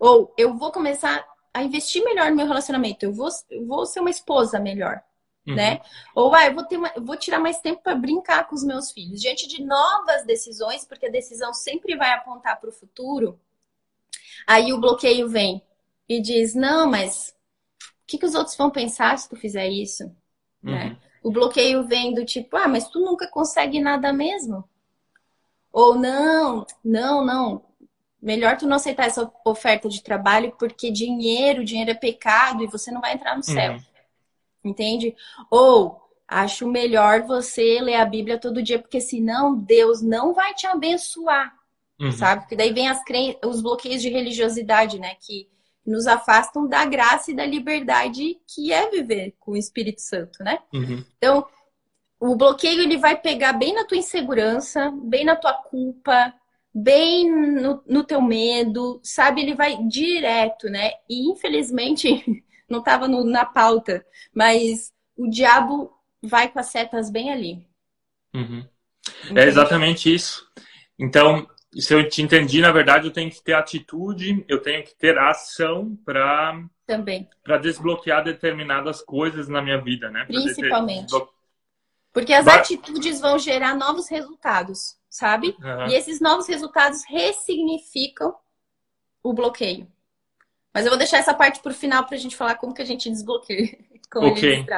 Ou 0.00 0.32
eu 0.36 0.56
vou 0.56 0.72
começar 0.72 1.24
a 1.52 1.62
investir 1.62 2.04
melhor 2.04 2.30
no 2.30 2.36
meu 2.36 2.46
relacionamento, 2.46 3.04
eu 3.04 3.12
vou, 3.12 3.28
eu 3.50 3.66
vou 3.66 3.86
ser 3.86 4.00
uma 4.00 4.10
esposa 4.10 4.58
melhor. 4.58 5.02
Uhum. 5.46 5.54
Né? 5.54 5.80
Ou 6.14 6.34
ah, 6.34 6.46
eu 6.46 6.54
vou, 6.54 6.64
ter 6.64 6.76
uma, 6.76 6.92
eu 6.94 7.02
vou 7.02 7.16
tirar 7.16 7.38
mais 7.38 7.58
tempo 7.58 7.82
para 7.82 7.94
brincar 7.94 8.46
com 8.46 8.54
os 8.54 8.62
meus 8.62 8.92
filhos. 8.92 9.20
Diante 9.20 9.48
de 9.48 9.64
novas 9.64 10.24
decisões, 10.26 10.84
porque 10.84 11.06
a 11.06 11.10
decisão 11.10 11.54
sempre 11.54 11.96
vai 11.96 12.12
apontar 12.12 12.60
para 12.60 12.68
o 12.68 12.72
futuro, 12.72 13.40
aí 14.46 14.72
o 14.72 14.80
bloqueio 14.80 15.28
vem 15.28 15.62
e 16.08 16.20
diz: 16.20 16.54
Não, 16.54 16.86
mas 16.86 17.34
o 17.80 18.06
que, 18.06 18.18
que 18.18 18.26
os 18.26 18.34
outros 18.34 18.56
vão 18.56 18.70
pensar 18.70 19.18
se 19.18 19.28
tu 19.28 19.36
fizer 19.36 19.68
isso? 19.68 20.04
Uhum. 20.62 20.72
Né? 20.72 20.98
O 21.22 21.30
bloqueio 21.30 21.86
vem 21.86 22.14
do 22.14 22.24
tipo: 22.24 22.56
Ah, 22.56 22.68
mas 22.68 22.88
tu 22.88 23.00
nunca 23.00 23.26
consegue 23.28 23.80
nada 23.80 24.12
mesmo. 24.12 24.68
Ou 25.72 25.94
não, 25.94 26.66
não, 26.84 27.24
não, 27.24 27.62
melhor 28.20 28.56
tu 28.56 28.66
não 28.66 28.76
aceitar 28.76 29.06
essa 29.06 29.30
oferta 29.44 29.88
de 29.88 30.02
trabalho 30.02 30.54
porque 30.58 30.90
dinheiro, 30.90 31.64
dinheiro 31.64 31.90
é 31.90 31.94
pecado 31.94 32.62
e 32.62 32.66
você 32.66 32.90
não 32.90 33.00
vai 33.00 33.14
entrar 33.14 33.36
no 33.36 33.42
céu. 33.42 33.74
Uhum. 33.74 33.80
Entende? 34.64 35.14
Ou 35.50 36.00
acho 36.26 36.66
melhor 36.66 37.22
você 37.22 37.80
ler 37.80 37.94
a 37.94 38.04
Bíblia 38.04 38.38
todo 38.38 38.62
dia 38.62 38.78
porque 38.78 39.00
senão 39.00 39.54
Deus 39.56 40.02
não 40.02 40.34
vai 40.34 40.52
te 40.54 40.66
abençoar. 40.66 41.54
Uhum. 42.00 42.12
Sabe? 42.12 42.42
Porque 42.42 42.56
daí 42.56 42.72
vem 42.72 42.88
as 42.88 43.02
cre... 43.04 43.38
os 43.44 43.60
bloqueios 43.60 44.02
de 44.02 44.08
religiosidade, 44.08 44.98
né, 44.98 45.16
que 45.20 45.48
nos 45.84 46.06
afastam 46.06 46.68
da 46.68 46.84
graça 46.84 47.30
e 47.30 47.34
da 47.34 47.46
liberdade 47.46 48.38
que 48.46 48.72
é 48.72 48.90
viver 48.90 49.34
com 49.40 49.52
o 49.52 49.56
Espírito 49.56 50.02
Santo, 50.02 50.44
né? 50.44 50.58
Uhum. 50.72 51.02
Então, 51.16 51.46
o 52.20 52.36
bloqueio 52.36 52.82
ele 52.82 52.98
vai 52.98 53.16
pegar 53.16 53.54
bem 53.54 53.74
na 53.74 53.84
tua 53.84 53.96
insegurança, 53.96 54.92
bem 55.02 55.24
na 55.24 55.34
tua 55.34 55.54
culpa, 55.54 56.34
bem 56.74 57.30
no, 57.30 57.82
no 57.86 58.04
teu 58.04 58.20
medo, 58.20 59.00
sabe? 59.02 59.42
Ele 59.42 59.54
vai 59.54 59.82
direto, 59.84 60.68
né? 60.68 60.92
E 61.08 61.30
infelizmente 61.30 62.44
não 62.68 62.80
estava 62.80 63.08
na 63.08 63.44
pauta, 63.44 64.04
mas 64.34 64.92
o 65.16 65.28
diabo 65.28 65.92
vai 66.22 66.48
com 66.48 66.58
as 66.58 66.66
setas 66.66 67.10
bem 67.10 67.32
ali. 67.32 67.66
Uhum. 68.34 68.64
É 69.34 69.44
exatamente 69.44 70.12
isso. 70.12 70.46
Então, 70.98 71.48
se 71.72 71.94
eu 71.94 72.08
te 72.08 72.22
entendi, 72.22 72.60
na 72.60 72.72
verdade, 72.72 73.06
eu 73.06 73.12
tenho 73.12 73.30
que 73.30 73.42
ter 73.42 73.54
atitude, 73.54 74.44
eu 74.48 74.60
tenho 74.60 74.84
que 74.84 74.94
ter 74.96 75.18
ação 75.18 75.96
para 76.04 76.62
também 76.86 77.28
para 77.42 77.58
desbloquear 77.58 78.24
determinadas 78.24 79.02
coisas 79.02 79.48
na 79.48 79.60
minha 79.60 79.80
vida, 79.80 80.10
né? 80.10 80.24
Principalmente. 80.24 81.02
Desbloque... 81.02 81.32
Porque 82.12 82.32
as 82.32 82.46
atitudes 82.46 83.20
vão 83.20 83.38
gerar 83.38 83.74
novos 83.76 84.08
resultados 84.08 84.97
sabe? 85.08 85.56
Uhum. 85.60 85.88
E 85.88 85.94
esses 85.94 86.20
novos 86.20 86.46
resultados 86.46 87.04
ressignificam 87.06 88.34
o 89.22 89.32
bloqueio. 89.32 89.90
Mas 90.72 90.84
eu 90.84 90.90
vou 90.90 90.98
deixar 90.98 91.18
essa 91.18 91.34
parte 91.34 91.60
para 91.60 91.72
o 91.72 91.74
final 91.74 92.04
para 92.04 92.16
a 92.16 92.18
gente 92.18 92.36
falar 92.36 92.54
como 92.56 92.74
que 92.74 92.82
a 92.82 92.86
gente 92.86 93.10
desbloqueia. 93.10 93.78
Como 94.10 94.28
ok. 94.28 94.64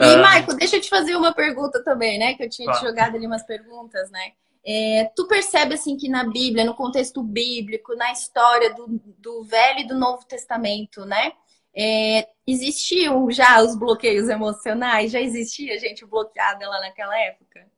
E, 0.00 0.14
uh... 0.14 0.18
Maico, 0.20 0.54
deixa 0.54 0.76
eu 0.76 0.80
te 0.80 0.88
fazer 0.88 1.14
uma 1.14 1.32
pergunta 1.32 1.82
também, 1.82 2.18
né? 2.18 2.34
Que 2.34 2.44
eu 2.44 2.48
tinha 2.48 2.72
te 2.72 2.80
jogado 2.80 3.16
ali 3.16 3.26
umas 3.26 3.44
perguntas, 3.44 4.10
né? 4.10 4.32
É, 4.66 5.10
tu 5.14 5.26
percebe, 5.26 5.74
assim, 5.74 5.96
que 5.96 6.08
na 6.08 6.24
Bíblia, 6.24 6.64
no 6.64 6.74
contexto 6.74 7.22
bíblico, 7.22 7.94
na 7.94 8.10
história 8.10 8.72
do, 8.74 9.00
do 9.18 9.44
Velho 9.44 9.80
e 9.80 9.86
do 9.86 9.98
Novo 9.98 10.24
Testamento, 10.26 11.04
né? 11.04 11.32
É, 11.76 12.28
existiam 12.46 13.30
já 13.30 13.60
os 13.60 13.76
bloqueios 13.76 14.28
emocionais? 14.28 15.12
Já 15.12 15.20
existia 15.20 15.78
gente 15.78 16.06
bloqueada 16.06 16.68
lá 16.68 16.80
naquela 16.80 17.16
época? 17.18 17.68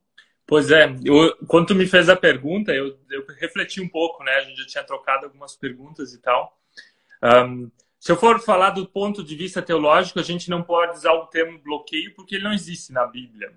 Pois 0.47 0.71
é, 0.71 0.95
eu, 1.03 1.35
quando 1.45 1.67
tu 1.67 1.75
me 1.75 1.85
fez 1.85 2.07
a 2.07 2.15
pergunta, 2.15 2.73
eu, 2.73 2.97
eu 3.11 3.25
refleti 3.37 3.81
um 3.81 3.89
pouco, 3.89 4.23
né? 4.23 4.31
A 4.31 4.41
gente 4.41 4.57
já 4.61 4.65
tinha 4.65 4.83
trocado 4.83 5.25
algumas 5.25 5.57
perguntas 5.57 6.13
e 6.13 6.21
tal. 6.21 6.57
Um, 7.21 7.69
se 7.99 8.13
eu 8.13 8.15
for 8.15 8.39
falar 8.39 8.69
do 8.69 8.85
ponto 8.85 9.21
de 9.21 9.35
vista 9.35 9.61
teológico, 9.61 10.19
a 10.19 10.23
gente 10.23 10.49
não 10.49 10.63
pode 10.63 10.97
usar 10.97 11.11
o 11.11 11.27
termo 11.27 11.59
bloqueio 11.59 12.13
porque 12.15 12.35
ele 12.35 12.45
não 12.45 12.53
existe 12.53 12.93
na 12.93 13.05
Bíblia. 13.05 13.51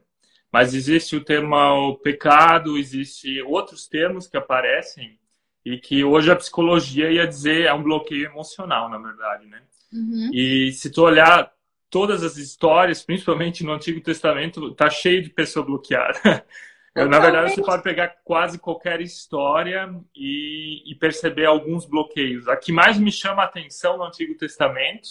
Mas 0.50 0.74
existe 0.74 1.14
o 1.14 1.22
termo 1.22 1.96
pecado, 1.98 2.76
existe 2.76 3.40
outros 3.42 3.86
termos 3.86 4.26
que 4.26 4.36
aparecem 4.36 5.16
e 5.64 5.78
que 5.78 6.02
hoje 6.02 6.28
a 6.32 6.36
psicologia 6.36 7.08
ia 7.08 7.24
dizer 7.26 7.66
é 7.66 7.72
um 7.72 7.84
bloqueio 7.84 8.26
emocional, 8.26 8.88
na 8.88 8.98
verdade, 8.98 9.46
né? 9.46 9.62
Uhum. 9.92 10.30
E 10.32 10.72
se 10.72 10.90
tu 10.90 11.02
olhar 11.02 11.52
todas 11.88 12.24
as 12.24 12.36
histórias, 12.36 13.02
principalmente 13.02 13.62
no 13.62 13.72
Antigo 13.72 14.00
Testamento, 14.00 14.74
tá 14.74 14.90
cheio 14.90 15.22
de 15.22 15.30
pessoa 15.30 15.64
bloqueada. 15.64 16.18
Na 16.94 17.20
verdade, 17.20 17.54
você 17.54 17.62
pode 17.62 17.82
pegar 17.82 18.16
quase 18.24 18.58
qualquer 18.58 19.00
história 19.00 19.88
e, 20.14 20.82
e, 20.90 20.94
perceber 20.96 21.46
alguns 21.46 21.86
bloqueios. 21.86 22.48
A 22.48 22.56
que 22.56 22.72
mais 22.72 22.98
me 22.98 23.12
chama 23.12 23.42
a 23.42 23.46
atenção 23.46 23.96
no 23.96 24.04
Antigo 24.04 24.36
Testamento 24.36 25.08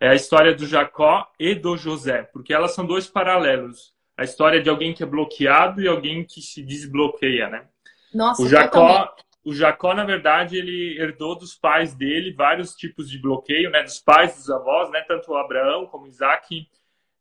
é 0.00 0.08
a 0.08 0.14
história 0.14 0.54
do 0.54 0.66
Jacó 0.66 1.30
e 1.38 1.54
do 1.54 1.76
José, 1.76 2.22
porque 2.32 2.52
elas 2.54 2.74
são 2.74 2.86
dois 2.86 3.06
paralelos. 3.06 3.94
A 4.16 4.24
história 4.24 4.62
de 4.62 4.70
alguém 4.70 4.94
que 4.94 5.02
é 5.02 5.06
bloqueado 5.06 5.82
e 5.82 5.88
alguém 5.88 6.24
que 6.24 6.40
se 6.40 6.62
desbloqueia, 6.62 7.48
né? 7.48 7.66
Nossa, 8.14 8.42
o 8.42 8.48
Jacó, 8.48 9.14
o 9.44 9.54
Jacó, 9.54 9.94
na 9.94 10.04
verdade, 10.04 10.56
ele 10.56 10.98
herdou 10.98 11.36
dos 11.36 11.54
pais 11.54 11.94
dele 11.94 12.32
vários 12.32 12.74
tipos 12.74 13.10
de 13.10 13.18
bloqueio, 13.18 13.70
né? 13.70 13.82
Dos 13.82 14.00
pais, 14.00 14.36
dos 14.36 14.50
avós, 14.50 14.90
né? 14.90 15.02
Tanto 15.02 15.34
Abraão 15.34 15.86
como 15.86 16.06
Isaac 16.06 16.66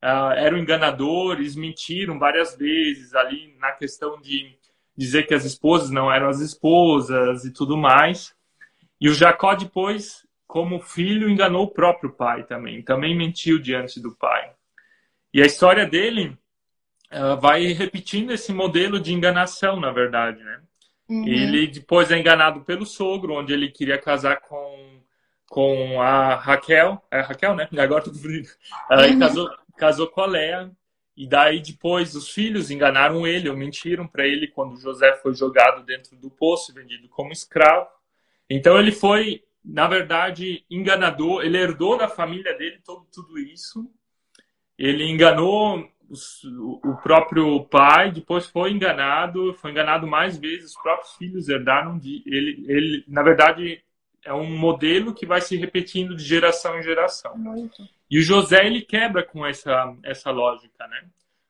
uh, 0.04 0.32
eram 0.36 0.58
enganadores, 0.58 1.56
mentiram 1.56 2.20
várias 2.20 2.56
vezes 2.58 3.14
ali 3.14 3.56
na 3.60 3.72
questão 3.72 4.20
de 4.20 4.56
dizer 4.98 5.24
que 5.24 5.34
as 5.34 5.46
esposas 5.46 5.90
não 5.90 6.12
eram 6.12 6.28
as 6.28 6.40
esposas 6.40 7.46
e 7.46 7.54
tudo 7.54 7.78
mais. 7.78 8.36
E 9.00 9.10
o 9.10 9.14
Jacó 9.14 9.56
depois, 9.56 10.26
como 10.46 10.80
filho, 10.80 11.30
enganou 11.30 11.64
o 11.64 11.72
próprio 11.72 12.12
pai 12.12 12.44
também, 12.44 12.82
também 12.82 13.18
mentiu 13.18 13.58
diante 13.58 14.00
do 14.00 14.16
pai. 14.16 14.52
E 15.34 15.42
a 15.42 15.46
história 15.46 15.88
dele 15.88 16.38
uh, 17.12 17.40
vai 17.40 17.68
repetindo 17.68 18.32
esse 18.32 18.52
modelo 18.52 19.00
de 19.00 19.14
enganação, 19.14 19.80
na 19.80 19.92
verdade, 19.92 20.44
né? 20.44 20.62
Uhum. 21.10 21.28
Ele 21.28 21.68
depois 21.68 22.10
é 22.12 22.18
enganado 22.18 22.62
pelo 22.62 22.86
sogro, 22.86 23.34
onde 23.34 23.52
ele 23.52 23.70
queria 23.70 23.98
casar 23.98 24.40
com, 24.42 25.02
com 25.48 26.02
a 26.02 26.36
Raquel. 26.36 27.04
É 27.12 27.20
a 27.20 27.24
Raquel, 27.24 27.56
né? 27.56 27.68
Agora 27.78 28.04
tudo 28.04 28.18
confundindo. 28.18 28.48
Aí 28.90 29.12
uhum. 29.12 29.20
casou, 29.20 29.50
casou 29.82 30.08
com 30.08 30.22
a 30.22 30.28
Léa. 30.28 30.72
E 31.18 31.28
daí 31.28 31.60
depois 31.60 32.16
os 32.16 32.30
filhos 32.30 32.70
enganaram 32.70 33.26
ele, 33.26 33.50
ou 33.50 33.58
mentiram 33.58 34.08
para 34.08 34.26
ele 34.26 34.48
quando 34.48 34.80
José 34.80 35.14
foi 35.18 35.34
jogado 35.34 35.84
dentro 35.84 36.16
do 36.16 36.30
poço, 36.30 36.74
vendido 36.74 37.10
como 37.10 37.32
escravo. 37.32 37.90
Então 38.50 38.78
ele 38.80 38.92
foi, 38.92 39.44
na 39.66 39.88
verdade, 39.88 40.64
enganador. 40.70 41.44
Ele 41.44 41.58
herdou 41.58 41.98
da 41.98 42.08
família 42.08 42.56
dele 42.58 42.80
todo, 42.86 43.06
tudo 43.12 43.40
isso. 43.40 43.92
Ele 44.78 45.04
enganou 45.04 45.90
os, 46.10 46.44
o 46.44 46.96
próprio 47.04 47.66
pai, 47.66 48.12
depois 48.12 48.46
foi 48.46 48.72
enganado, 48.72 49.54
foi 49.56 49.72
enganado 49.72 50.08
mais 50.08 50.38
vezes. 50.38 50.72
Os 50.72 50.82
próprios 50.82 51.16
filhos 51.16 51.50
herdaram 51.50 51.98
de 51.98 52.24
ele. 52.26 52.64
Ele, 52.68 53.04
na 53.08 53.24
verdade, 53.24 53.84
é 54.24 54.34
um 54.34 54.56
modelo 54.58 55.14
que 55.14 55.26
vai 55.26 55.42
se 55.42 55.56
repetindo 55.56 56.16
de 56.16 56.24
geração 56.24 56.78
em 56.78 56.84
geração. 56.84 57.38
Muito. 57.38 57.88
E 58.10 58.20
o 58.20 58.22
José 58.22 58.66
ele 58.66 58.82
quebra 58.82 59.24
com 59.24 59.46
essa 59.46 59.96
essa 60.04 60.32
lógica, 60.32 60.88
né? 60.88 61.06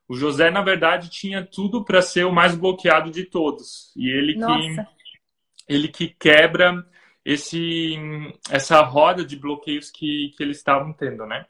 O 0.07 0.15
José 0.15 0.49
na 0.49 0.61
verdade 0.61 1.09
tinha 1.09 1.45
tudo 1.45 1.83
para 1.83 2.01
ser 2.01 2.25
o 2.25 2.31
mais 2.31 2.55
bloqueado 2.55 3.11
de 3.11 3.25
todos 3.25 3.93
e 3.95 4.09
ele 4.09 4.35
Nossa. 4.35 4.83
que 4.83 5.73
ele 5.73 5.87
que 5.87 6.07
quebra 6.07 6.85
esse 7.23 7.95
essa 8.49 8.81
roda 8.81 9.25
de 9.25 9.35
bloqueios 9.35 9.89
que 9.89 10.33
que 10.35 10.43
eles 10.43 10.57
estavam 10.57 10.93
tendo, 10.93 11.25
né? 11.25 11.45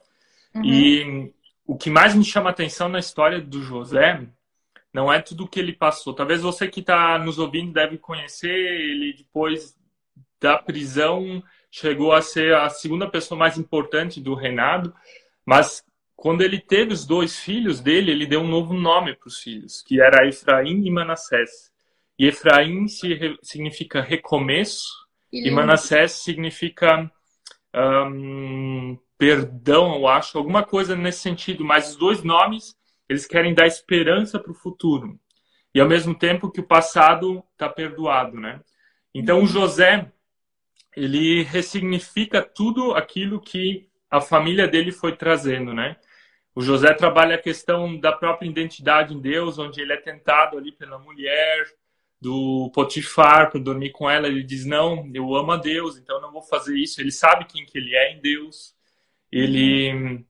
Uhum. 0.55 0.65
E 0.65 1.33
o 1.65 1.77
que 1.77 1.89
mais 1.89 2.15
me 2.15 2.25
chama 2.25 2.49
atenção 2.49 2.89
na 2.89 2.99
história 2.99 3.39
do 3.39 3.61
José 3.61 4.27
não 4.93 5.11
é 5.11 5.21
tudo 5.21 5.45
o 5.45 5.47
que 5.47 5.59
ele 5.59 5.73
passou. 5.73 6.13
Talvez 6.13 6.41
você 6.41 6.67
que 6.67 6.81
está 6.81 7.17
nos 7.17 7.39
ouvindo 7.39 7.71
deve 7.71 7.97
conhecer 7.97 8.49
ele 8.49 9.13
depois 9.13 9.75
da 10.41 10.57
prisão, 10.57 11.41
chegou 11.69 12.11
a 12.11 12.21
ser 12.21 12.53
a 12.55 12.67
segunda 12.69 13.07
pessoa 13.07 13.37
mais 13.37 13.57
importante 13.57 14.19
do 14.19 14.33
reinado, 14.33 14.93
mas 15.45 15.85
quando 16.15 16.41
ele 16.41 16.59
teve 16.59 16.93
os 16.93 17.05
dois 17.05 17.39
filhos 17.39 17.79
dele, 17.79 18.11
ele 18.11 18.25
deu 18.25 18.41
um 18.41 18.47
novo 18.47 18.73
nome 18.73 19.15
para 19.15 19.27
os 19.27 19.39
filhos, 19.39 19.81
que 19.81 20.01
era 20.01 20.27
Efraim 20.27 20.85
e 20.85 20.91
Manassés. 20.91 21.71
E 22.19 22.27
Efraim 22.27 22.87
significa 23.41 24.01
recomeço 24.01 24.89
e, 25.31 25.47
e 25.47 25.51
Manassés 25.51 26.11
significa 26.11 27.09
um, 27.73 28.97
perdão, 29.17 29.95
eu 29.95 30.07
acho, 30.07 30.37
alguma 30.37 30.63
coisa 30.63 30.95
nesse 30.95 31.19
sentido. 31.19 31.63
Mas 31.63 31.91
os 31.91 31.95
dois 31.95 32.21
nomes, 32.23 32.75
eles 33.07 33.25
querem 33.25 33.53
dar 33.53 33.65
esperança 33.65 34.39
para 34.39 34.51
o 34.51 34.55
futuro. 34.55 35.19
E 35.73 35.79
ao 35.79 35.87
mesmo 35.87 36.13
tempo 36.13 36.51
que 36.51 36.59
o 36.59 36.67
passado 36.67 37.43
está 37.53 37.69
perdoado, 37.69 38.39
né? 38.39 38.59
Então 39.13 39.41
o 39.41 39.47
José, 39.47 40.11
ele 40.95 41.43
ressignifica 41.43 42.41
tudo 42.41 42.93
aquilo 42.93 43.39
que 43.39 43.87
a 44.09 44.19
família 44.19 44.67
dele 44.67 44.91
foi 44.91 45.15
trazendo, 45.15 45.73
né? 45.73 45.97
O 46.53 46.61
José 46.61 46.93
trabalha 46.93 47.35
a 47.35 47.41
questão 47.41 47.97
da 47.97 48.11
própria 48.11 48.47
identidade 48.47 49.13
em 49.13 49.21
Deus, 49.21 49.57
onde 49.57 49.79
ele 49.81 49.93
é 49.93 49.97
tentado 49.97 50.57
ali 50.57 50.71
pela 50.73 50.99
mulher 50.99 51.65
do 52.19 52.69
Potifar 52.73 53.49
para 53.49 53.59
dormir 53.59 53.91
com 53.91 54.09
ela. 54.09 54.27
Ele 54.27 54.43
diz: 54.43 54.65
Não, 54.65 55.09
eu 55.13 55.33
amo 55.33 55.53
a 55.53 55.57
Deus, 55.57 55.97
então 55.97 56.19
não 56.19 56.31
vou 56.31 56.41
fazer 56.41 56.77
isso. 56.77 56.99
Ele 56.99 57.11
sabe 57.11 57.45
quem 57.45 57.65
que 57.65 57.77
ele 57.77 57.95
é 57.95 58.13
em 58.13 58.19
Deus. 58.19 58.75
Ele 59.31 60.25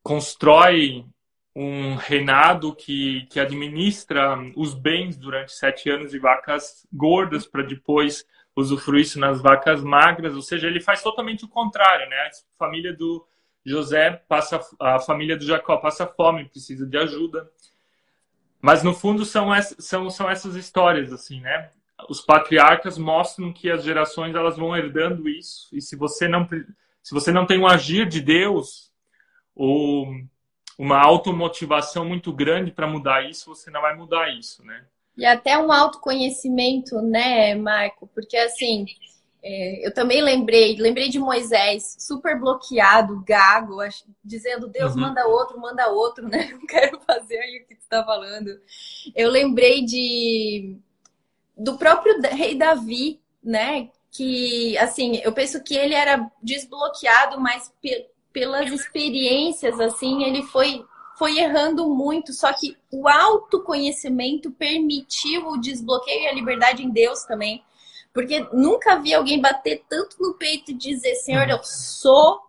constrói 0.00 1.04
um 1.54 1.96
reinado 1.96 2.72
que, 2.72 3.26
que 3.30 3.40
administra 3.40 4.38
os 4.56 4.74
bens 4.74 5.16
durante 5.16 5.52
sete 5.52 5.90
anos 5.90 6.12
de 6.12 6.18
vacas 6.20 6.86
gordas 6.92 7.48
para 7.48 7.64
depois 7.64 8.24
usufruir 8.60 9.02
isso 9.02 9.20
nas 9.20 9.40
vacas 9.40 9.82
magras, 9.82 10.34
ou 10.34 10.42
seja, 10.42 10.66
ele 10.66 10.80
faz 10.80 11.02
totalmente 11.02 11.44
o 11.44 11.48
contrário, 11.48 12.08
né? 12.08 12.16
A 12.16 12.58
família 12.58 12.92
do 12.92 13.24
José 13.64 14.10
passa, 14.28 14.60
a 14.80 14.98
família 14.98 15.36
do 15.36 15.44
Jacó 15.44 15.76
passa 15.76 16.06
fome, 16.06 16.48
precisa 16.48 16.84
de 16.84 16.98
ajuda. 16.98 17.48
Mas 18.60 18.82
no 18.82 18.92
fundo 18.92 19.24
são, 19.24 19.50
são, 19.78 20.10
são 20.10 20.28
essas 20.28 20.56
histórias, 20.56 21.12
assim, 21.12 21.40
né? 21.40 21.70
Os 22.08 22.20
patriarcas 22.20 22.98
mostram 22.98 23.52
que 23.52 23.70
as 23.70 23.84
gerações 23.84 24.34
elas 24.34 24.56
vão 24.56 24.76
herdando 24.76 25.28
isso, 25.28 25.68
e 25.72 25.80
se 25.80 25.94
você 25.94 26.26
não, 26.26 26.48
se 27.02 27.14
você 27.14 27.30
não 27.30 27.46
tem 27.46 27.60
um 27.60 27.66
agir 27.66 28.08
de 28.08 28.20
Deus, 28.20 28.92
ou 29.54 30.08
uma 30.76 30.98
automotivação 30.98 32.04
muito 32.04 32.32
grande 32.32 32.72
para 32.72 32.86
mudar 32.86 33.28
isso, 33.28 33.54
você 33.54 33.70
não 33.70 33.80
vai 33.80 33.96
mudar 33.96 34.28
isso, 34.30 34.64
né? 34.64 34.84
E 35.18 35.26
até 35.26 35.58
um 35.58 35.72
autoconhecimento, 35.72 37.02
né, 37.02 37.52
Marco? 37.56 38.08
Porque 38.14 38.36
assim, 38.36 38.86
é, 39.42 39.84
eu 39.84 39.92
também 39.92 40.22
lembrei, 40.22 40.76
lembrei 40.76 41.08
de 41.08 41.18
Moisés, 41.18 41.96
super 41.98 42.38
bloqueado, 42.38 43.22
gago, 43.26 43.78
dizendo 44.24 44.68
Deus 44.68 44.94
uhum. 44.94 45.00
manda 45.00 45.26
outro, 45.26 45.58
manda 45.60 45.88
outro, 45.88 46.28
né? 46.28 46.50
Não 46.54 46.64
quero 46.66 47.00
fazer 47.00 47.36
aí 47.36 47.62
o 47.62 47.66
que 47.66 47.74
tu 47.74 47.80
está 47.80 48.04
falando. 48.04 48.60
Eu 49.14 49.28
lembrei 49.28 49.84
de 49.84 50.76
do 51.56 51.76
próprio 51.76 52.20
rei 52.20 52.54
Davi, 52.54 53.20
né? 53.42 53.90
Que 54.12 54.78
assim, 54.78 55.16
eu 55.24 55.32
penso 55.32 55.60
que 55.64 55.76
ele 55.76 55.94
era 55.94 56.30
desbloqueado, 56.40 57.40
mas 57.40 57.72
pe 57.82 58.06
pelas 58.30 58.70
experiências, 58.70 59.80
assim, 59.80 60.22
ele 60.22 60.42
foi 60.42 60.84
foi 61.18 61.38
errando 61.38 61.88
muito, 61.88 62.32
só 62.32 62.52
que 62.52 62.76
o 62.92 63.08
autoconhecimento 63.08 64.52
permitiu 64.52 65.48
o 65.48 65.60
desbloqueio 65.60 66.22
e 66.22 66.28
a 66.28 66.32
liberdade 66.32 66.84
em 66.84 66.90
Deus 66.90 67.24
também. 67.24 67.62
Porque 68.14 68.46
nunca 68.52 68.96
vi 68.96 69.12
alguém 69.12 69.40
bater 69.40 69.84
tanto 69.88 70.16
no 70.20 70.34
peito 70.34 70.70
e 70.70 70.74
dizer, 70.74 71.14
Senhor, 71.16 71.48
eu 71.48 71.60
sou 71.62 72.40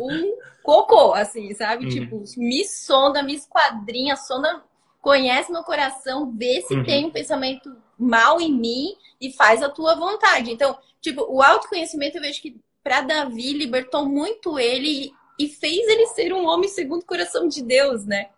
um 0.00 0.36
cocô, 0.62 1.14
assim, 1.14 1.52
sabe? 1.54 1.84
Uhum. 1.84 1.90
Tipo, 1.90 2.24
me 2.36 2.64
sonda, 2.64 3.22
me 3.22 3.34
esquadrinha, 3.34 4.16
sonda, 4.16 4.62
conhece 5.00 5.50
meu 5.50 5.64
coração, 5.64 6.30
vê 6.30 6.62
se 6.62 6.74
uhum. 6.74 6.84
tem 6.84 7.06
um 7.06 7.10
pensamento 7.10 7.74
mal 7.98 8.40
em 8.40 8.52
mim 8.52 8.94
e 9.20 9.32
faz 9.32 9.62
a 9.62 9.68
tua 9.68 9.94
vontade. 9.94 10.50
Então, 10.50 10.78
tipo, 11.00 11.22
o 11.28 11.42
autoconhecimento 11.42 12.18
eu 12.18 12.22
vejo 12.22 12.40
que 12.40 12.60
para 12.82 13.00
Davi 13.02 13.52
libertou 13.52 14.06
muito 14.06 14.58
ele 14.58 15.12
e 15.40 15.48
fez 15.48 15.88
ele 15.88 16.06
ser 16.08 16.32
um 16.34 16.46
homem 16.46 16.68
segundo 16.68 17.02
o 17.02 17.06
coração 17.06 17.48
de 17.48 17.62
Deus, 17.62 18.04
né? 18.04 18.28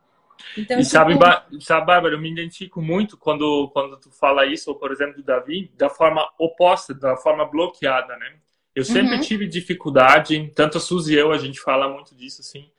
Então, 0.56 0.78
e 0.78 0.82
tipo... 0.82 0.92
sabe, 0.92 1.14
sabe, 1.60 1.86
Bárbara, 1.86 2.14
eu 2.14 2.20
me 2.20 2.30
identifico 2.30 2.80
muito 2.80 3.16
quando, 3.16 3.68
quando 3.72 3.96
tu 3.98 4.10
fala 4.10 4.46
isso, 4.46 4.70
ou 4.70 4.76
por 4.76 4.92
exemplo, 4.92 5.16
do 5.16 5.22
Davi, 5.22 5.70
da 5.76 5.88
forma 5.88 6.28
oposta, 6.38 6.94
da 6.94 7.16
forma 7.16 7.44
bloqueada, 7.44 8.16
né? 8.16 8.36
Eu 8.74 8.84
sempre 8.84 9.16
uhum. 9.16 9.20
tive 9.20 9.46
dificuldade, 9.46 10.50
tanto 10.54 10.78
a 10.78 10.80
Suzy 10.80 11.14
e 11.14 11.18
eu, 11.18 11.30
a 11.32 11.38
gente 11.38 11.60
fala 11.60 11.88
muito 11.88 12.14
disso, 12.14 12.40
assim, 12.40 12.70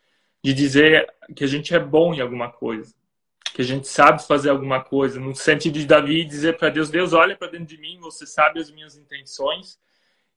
de 0.43 0.53
dizer 0.53 1.07
que 1.35 1.43
a 1.43 1.47
gente 1.47 1.73
é 1.75 1.79
bom 1.79 2.13
em 2.13 2.21
alguma 2.21 2.49
coisa, 2.49 2.95
que 3.53 3.61
a 3.61 3.65
gente 3.65 3.87
sabe 3.87 4.25
fazer 4.25 4.49
alguma 4.49 4.83
coisa, 4.83 5.19
no 5.19 5.35
sentido 5.35 5.77
de 5.77 5.85
Davi 5.85 6.23
dizer 6.25 6.57
para 6.57 6.69
Deus, 6.69 6.89
Deus, 6.89 7.13
olha 7.13 7.35
para 7.35 7.51
dentro 7.51 7.67
de 7.67 7.77
mim, 7.77 7.99
você 7.99 8.25
sabe 8.25 8.59
as 8.59 8.71
minhas 8.71 8.97
intenções, 8.97 9.77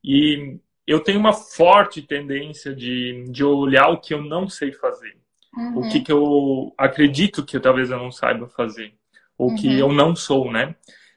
e 0.05 0.59
eu 0.87 1.01
tenho 1.01 1.18
uma 1.18 1.32
forte 1.32 2.01
tendência 2.01 2.74
de, 2.74 3.24
de 3.28 3.45
olhar 3.45 3.89
o 3.89 4.01
que 4.01 4.14
eu 4.14 4.22
não 4.22 4.49
sei 4.49 4.72
fazer. 4.72 5.16
Uhum. 5.57 5.78
O 5.78 5.89
que, 5.89 6.01
que 6.01 6.12
eu 6.12 6.72
acredito 6.78 7.45
que 7.45 7.59
talvez 7.59 7.91
eu 7.91 7.99
não 7.99 8.12
saiba 8.12 8.47
fazer. 8.49 8.95
Ou 9.37 9.51
uhum. 9.51 9.57
que 9.57 9.78
eu 9.78 9.93
não 9.93 10.14
sou, 10.14 10.53
né? 10.53 10.66
Uhum. 10.66 10.74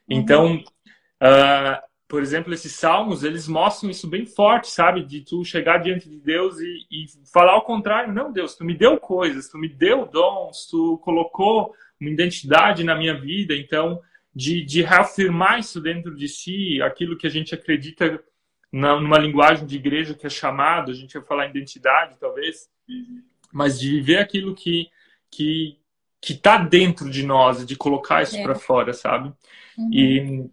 Então, 0.09 0.55
uh, 0.55 1.89
por 2.07 2.24
exemplo, 2.24 2.51
esses 2.51 2.72
salmos, 2.72 3.24
eles 3.24 3.47
mostram 3.47 3.91
isso 3.91 4.07
bem 4.07 4.26
forte, 4.26 4.67
sabe? 4.67 5.03
De 5.03 5.22
tu 5.22 5.45
chegar 5.45 5.78
diante 5.78 6.09
de 6.09 6.20
Deus 6.20 6.59
e, 6.59 6.88
e 6.89 7.05
falar 7.32 7.53
ao 7.53 7.61
contrário. 7.61 8.11
Não, 8.11 8.32
Deus, 8.32 8.55
tu 8.55 8.65
me 8.65 8.76
deu 8.76 8.97
coisas, 8.97 9.49
tu 9.49 9.59
me 9.59 9.70
deu 9.70 10.07
dons, 10.07 10.65
tu 10.65 10.97
colocou 11.03 11.72
uma 12.01 12.09
identidade 12.09 12.84
na 12.84 12.95
minha 12.95 13.20
vida. 13.20 13.53
Então, 13.55 14.01
de, 14.34 14.65
de 14.65 14.82
reafirmar 14.82 15.59
isso 15.59 15.80
dentro 15.80 16.15
de 16.15 16.28
si, 16.28 16.82
aquilo 16.82 17.17
que 17.17 17.28
a 17.28 17.30
gente 17.30 17.53
acredita 17.53 18.24
numa 18.72 19.17
linguagem 19.17 19.65
de 19.65 19.76
igreja 19.76 20.13
que 20.13 20.28
é 20.28 20.30
chamado, 20.30 20.91
a 20.91 20.93
gente 20.93 21.13
vai 21.17 21.24
falar 21.24 21.47
identidade, 21.47 22.15
talvez, 22.20 22.70
mas 23.51 23.80
de 23.80 23.99
ver 24.01 24.17
aquilo 24.17 24.55
que 24.55 24.89
que 25.32 25.78
que 26.22 26.34
está 26.34 26.57
dentro 26.57 27.09
de 27.09 27.26
nós, 27.26 27.65
de 27.65 27.78
colocar 27.78 28.22
isso 28.22 28.36
é. 28.36 28.43
para 28.43 28.55
fora, 28.55 28.93
sabe? 28.93 29.32
Uhum. 29.78 29.89
E 29.93 30.49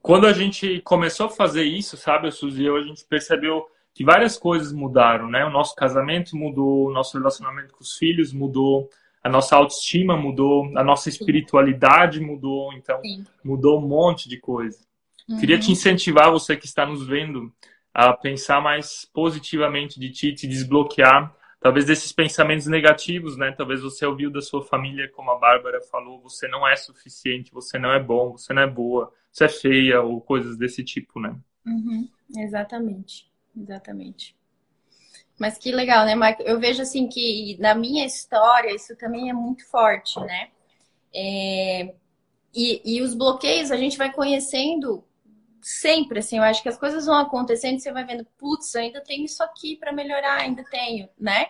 quando 0.00 0.26
a 0.26 0.32
gente 0.32 0.80
começou 0.82 1.26
a 1.26 1.30
fazer 1.30 1.64
isso, 1.64 1.96
sabe, 1.96 2.28
a 2.28 2.30
Suzy 2.30 2.62
e 2.62 2.66
eu, 2.66 2.76
a 2.76 2.82
gente 2.82 3.04
percebeu 3.04 3.66
que 3.92 4.04
várias 4.04 4.38
coisas 4.38 4.72
mudaram, 4.72 5.28
né? 5.28 5.44
O 5.44 5.50
nosso 5.50 5.74
casamento 5.74 6.36
mudou, 6.36 6.86
o 6.86 6.92
nosso 6.92 7.18
relacionamento 7.18 7.74
com 7.74 7.82
os 7.82 7.96
filhos 7.96 8.32
mudou, 8.32 8.88
a 9.22 9.28
nossa 9.28 9.56
autoestima 9.56 10.16
mudou, 10.16 10.70
a 10.78 10.84
nossa 10.84 11.08
espiritualidade 11.08 12.20
mudou, 12.20 12.72
então 12.74 13.00
Sim. 13.02 13.24
mudou 13.44 13.78
um 13.78 13.86
monte 13.88 14.28
de 14.28 14.38
coisa. 14.38 14.78
Uhum. 15.28 15.36
Queria 15.38 15.58
te 15.58 15.70
incentivar, 15.70 16.30
você 16.30 16.56
que 16.56 16.66
está 16.66 16.86
nos 16.86 17.06
vendo, 17.06 17.52
a 17.92 18.12
pensar 18.12 18.60
mais 18.60 19.04
positivamente 19.12 19.98
de 19.98 20.10
ti, 20.10 20.32
te 20.32 20.46
desbloquear, 20.46 21.34
talvez 21.60 21.84
desses 21.84 22.12
pensamentos 22.12 22.66
negativos, 22.66 23.36
né? 23.36 23.52
Talvez 23.52 23.82
você 23.82 24.06
ouviu 24.06 24.30
da 24.30 24.40
sua 24.40 24.62
família, 24.62 25.10
como 25.10 25.30
a 25.30 25.38
Bárbara 25.38 25.80
falou, 25.82 26.20
você 26.20 26.46
não 26.48 26.66
é 26.66 26.76
suficiente, 26.76 27.52
você 27.52 27.78
não 27.78 27.92
é 27.92 28.00
bom, 28.00 28.32
você 28.32 28.52
não 28.52 28.62
é 28.62 28.66
boa, 28.66 29.12
você 29.30 29.44
é 29.44 29.48
feia, 29.48 30.00
ou 30.00 30.20
coisas 30.20 30.56
desse 30.56 30.84
tipo, 30.84 31.20
né? 31.20 31.36
Uhum. 31.66 32.08
Exatamente, 32.36 33.30
exatamente. 33.56 34.36
Mas 35.38 35.56
que 35.56 35.70
legal, 35.70 36.04
né, 36.04 36.14
Marco? 36.14 36.42
Eu 36.42 36.58
vejo 36.58 36.82
assim 36.82 37.08
que 37.08 37.56
na 37.60 37.74
minha 37.74 38.04
história 38.04 38.74
isso 38.74 38.96
também 38.96 39.30
é 39.30 39.32
muito 39.32 39.68
forte, 39.68 40.18
né? 40.20 40.48
É... 41.14 41.94
E, 42.54 42.96
e 42.96 43.02
os 43.02 43.14
bloqueios 43.14 43.70
a 43.70 43.76
gente 43.76 43.96
vai 43.96 44.12
conhecendo 44.12 45.04
sempre, 45.62 46.18
assim, 46.18 46.38
eu 46.38 46.42
acho 46.42 46.62
que 46.62 46.68
as 46.68 46.78
coisas 46.78 47.06
vão 47.06 47.16
acontecendo 47.16 47.76
e 47.76 47.80
você 47.80 47.92
vai 47.92 48.04
vendo, 48.04 48.24
putz, 48.38 48.74
ainda 48.76 49.00
tenho 49.00 49.24
isso 49.24 49.42
aqui 49.42 49.76
para 49.76 49.92
melhorar, 49.92 50.40
ainda 50.40 50.64
tenho, 50.70 51.08
né? 51.18 51.46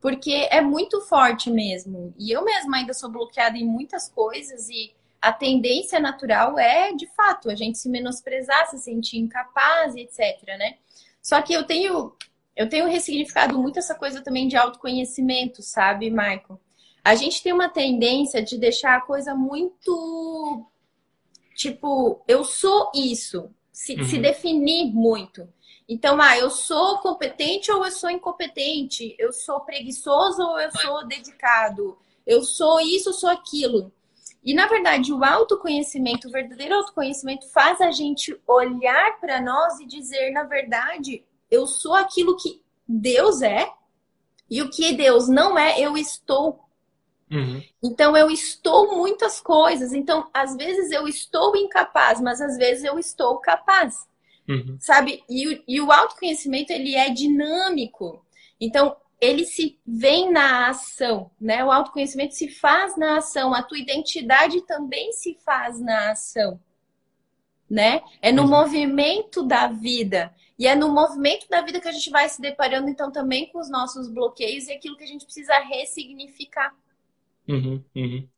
Porque 0.00 0.48
é 0.50 0.60
muito 0.60 1.00
forte 1.02 1.50
mesmo. 1.50 2.14
E 2.18 2.30
eu 2.30 2.44
mesma 2.44 2.78
ainda 2.78 2.94
sou 2.94 3.10
bloqueada 3.10 3.56
em 3.58 3.64
muitas 3.64 4.08
coisas 4.08 4.68
e 4.68 4.94
a 5.20 5.32
tendência 5.32 6.00
natural 6.00 6.58
é, 6.58 6.92
de 6.92 7.06
fato, 7.14 7.50
a 7.50 7.54
gente 7.54 7.78
se 7.78 7.88
menosprezar, 7.88 8.66
se 8.68 8.78
sentir 8.78 9.18
incapaz, 9.18 9.94
etc, 9.94 10.18
né? 10.58 10.76
Só 11.22 11.40
que 11.42 11.52
eu 11.52 11.64
tenho 11.64 12.12
eu 12.56 12.68
tenho 12.68 12.88
ressignificado 12.88 13.58
muito 13.58 13.78
essa 13.78 13.94
coisa 13.94 14.22
também 14.22 14.46
de 14.46 14.56
autoconhecimento, 14.56 15.62
sabe, 15.62 16.10
Michael? 16.10 16.60
A 17.02 17.14
gente 17.14 17.42
tem 17.42 17.52
uma 17.52 17.68
tendência 17.68 18.42
de 18.42 18.58
deixar 18.58 18.96
a 18.96 19.00
coisa 19.00 19.34
muito 19.34 20.66
tipo, 21.60 22.22
eu 22.26 22.42
sou 22.42 22.90
isso, 22.94 23.50
se, 23.70 23.94
uhum. 23.94 24.04
se 24.04 24.18
definir 24.18 24.86
muito. 24.86 25.46
Então, 25.86 26.18
ah, 26.20 26.38
eu 26.38 26.48
sou 26.48 26.98
competente 26.98 27.70
ou 27.70 27.84
eu 27.84 27.90
sou 27.90 28.08
incompetente? 28.08 29.14
Eu 29.18 29.32
sou 29.32 29.60
preguiçoso 29.60 30.42
ou 30.42 30.58
eu 30.58 30.70
sou 30.70 31.06
dedicado? 31.06 31.98
Eu 32.26 32.42
sou 32.42 32.80
isso, 32.80 33.10
ou 33.10 33.14
sou 33.14 33.28
aquilo. 33.28 33.92
E 34.42 34.54
na 34.54 34.66
verdade, 34.66 35.12
o 35.12 35.22
autoconhecimento, 35.22 36.28
o 36.28 36.30
verdadeiro 36.30 36.76
autoconhecimento 36.76 37.46
faz 37.50 37.78
a 37.80 37.90
gente 37.90 38.40
olhar 38.46 39.20
para 39.20 39.42
nós 39.42 39.80
e 39.80 39.86
dizer, 39.86 40.30
na 40.30 40.44
verdade, 40.44 41.22
eu 41.50 41.66
sou 41.66 41.92
aquilo 41.94 42.36
que 42.36 42.62
Deus 42.88 43.42
é, 43.42 43.70
e 44.48 44.62
o 44.62 44.70
que 44.70 44.92
Deus 44.92 45.28
não 45.28 45.58
é, 45.58 45.78
eu 45.78 45.96
estou. 45.98 46.60
Uhum. 47.30 47.62
Então, 47.82 48.16
eu 48.16 48.30
estou 48.30 48.96
muitas 48.96 49.40
coisas. 49.40 49.92
Então, 49.92 50.28
às 50.34 50.56
vezes 50.56 50.90
eu 50.90 51.06
estou 51.06 51.56
incapaz, 51.56 52.20
mas 52.20 52.40
às 52.40 52.56
vezes 52.56 52.84
eu 52.84 52.98
estou 52.98 53.38
capaz. 53.38 54.08
Uhum. 54.48 54.76
Sabe? 54.80 55.22
E, 55.28 55.62
e 55.66 55.80
o 55.80 55.92
autoconhecimento, 55.92 56.72
ele 56.72 56.96
é 56.96 57.08
dinâmico. 57.10 58.24
Então, 58.60 58.96
ele 59.20 59.44
se 59.44 59.78
vem 59.86 60.32
na 60.32 60.68
ação, 60.68 61.30
né? 61.40 61.62
O 61.64 61.70
autoconhecimento 61.70 62.34
se 62.34 62.48
faz 62.48 62.96
na 62.96 63.18
ação, 63.18 63.54
a 63.54 63.62
tua 63.62 63.78
identidade 63.78 64.62
também 64.62 65.12
se 65.12 65.38
faz 65.44 65.78
na 65.78 66.10
ação, 66.10 66.58
né? 67.68 68.02
É 68.22 68.32
no 68.32 68.42
uhum. 68.42 68.48
movimento 68.48 69.42
da 69.42 69.68
vida. 69.68 70.34
E 70.58 70.66
é 70.66 70.74
no 70.74 70.90
movimento 70.90 71.48
da 71.48 71.62
vida 71.62 71.80
que 71.80 71.88
a 71.88 71.92
gente 71.92 72.10
vai 72.10 72.28
se 72.28 72.40
deparando, 72.40 72.88
então, 72.88 73.10
também 73.10 73.50
com 73.50 73.58
os 73.58 73.70
nossos 73.70 74.08
bloqueios 74.08 74.66
e 74.66 74.72
aquilo 74.72 74.96
que 74.96 75.04
a 75.04 75.06
gente 75.06 75.24
precisa 75.24 75.58
ressignificar. 75.60 76.74
Uhum, 77.50 77.84
uhum. 77.94 78.28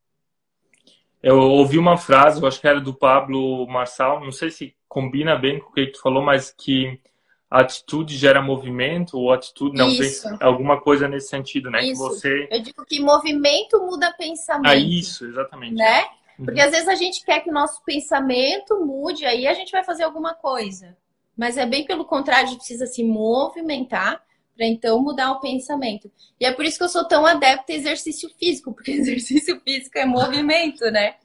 Eu 1.22 1.38
ouvi 1.38 1.78
uma 1.78 1.96
frase, 1.96 2.40
eu 2.40 2.48
acho 2.48 2.60
que 2.60 2.66
era 2.66 2.80
do 2.80 2.94
Pablo 2.94 3.66
Marçal, 3.68 4.20
não 4.20 4.32
sei 4.32 4.50
se 4.50 4.74
combina 4.88 5.36
bem 5.36 5.60
com 5.60 5.70
o 5.70 5.72
que 5.72 5.86
tu 5.86 6.00
falou, 6.00 6.22
mas 6.22 6.50
que 6.50 7.00
atitude 7.48 8.16
gera 8.16 8.42
movimento, 8.42 9.18
ou 9.18 9.30
atitude 9.30 9.76
não 9.76 9.88
isso. 9.88 10.28
tem 10.28 10.38
alguma 10.40 10.80
coisa 10.80 11.06
nesse 11.06 11.28
sentido, 11.28 11.70
né? 11.70 11.84
Isso. 11.84 11.92
Que 11.92 11.98
você... 11.98 12.48
Eu 12.50 12.62
digo 12.62 12.84
que 12.84 12.98
movimento 12.98 13.78
muda 13.80 14.12
pensamento. 14.18 14.66
Ah, 14.66 14.74
isso, 14.74 15.26
exatamente. 15.26 15.74
Né? 15.74 16.04
Uhum. 16.38 16.46
Porque 16.46 16.60
às 16.60 16.70
vezes 16.70 16.88
a 16.88 16.94
gente 16.94 17.24
quer 17.24 17.40
que 17.40 17.50
o 17.50 17.54
nosso 17.54 17.84
pensamento 17.84 18.84
mude, 18.84 19.26
aí 19.26 19.46
a 19.46 19.54
gente 19.54 19.70
vai 19.70 19.84
fazer 19.84 20.02
alguma 20.02 20.34
coisa. 20.34 20.96
Mas 21.36 21.56
é 21.56 21.66
bem 21.66 21.84
pelo 21.84 22.04
contrário, 22.04 22.44
a 22.44 22.46
gente 22.46 22.58
precisa 22.58 22.86
se 22.86 23.04
movimentar 23.04 24.22
para 24.57 24.66
então 24.66 25.00
mudar 25.03 25.32
o 25.32 25.40
pensamento. 25.40 26.11
E 26.38 26.44
é 26.44 26.53
por 26.53 26.64
isso 26.64 26.78
que 26.78 26.84
eu 26.84 26.88
sou 26.88 27.07
tão 27.07 27.26
adepta 27.26 27.72
a 27.72 27.76
exercício 27.76 28.30
físico, 28.38 28.72
porque 28.72 28.90
exercício 28.92 29.61
físico 29.61 29.98
é 29.98 30.05
movimento, 30.05 30.84
né? 30.90 31.16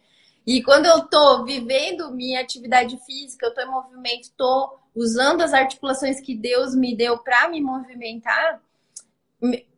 E 0.45 0.63
quando 0.63 0.85
eu 0.85 1.05
tô 1.07 1.43
vivendo 1.43 2.09
minha 2.11 2.39
atividade 2.39 2.97
física, 3.05 3.45
eu 3.45 3.53
tô 3.53 3.61
em 3.61 3.69
movimento, 3.69 4.31
tô 4.37 4.79
usando 4.95 5.41
as 5.41 5.53
articulações 5.53 6.21
que 6.21 6.33
Deus 6.33 6.73
me 6.73 6.95
deu 6.95 7.17
para 7.17 7.49
me 7.49 7.59
movimentar, 7.61 8.61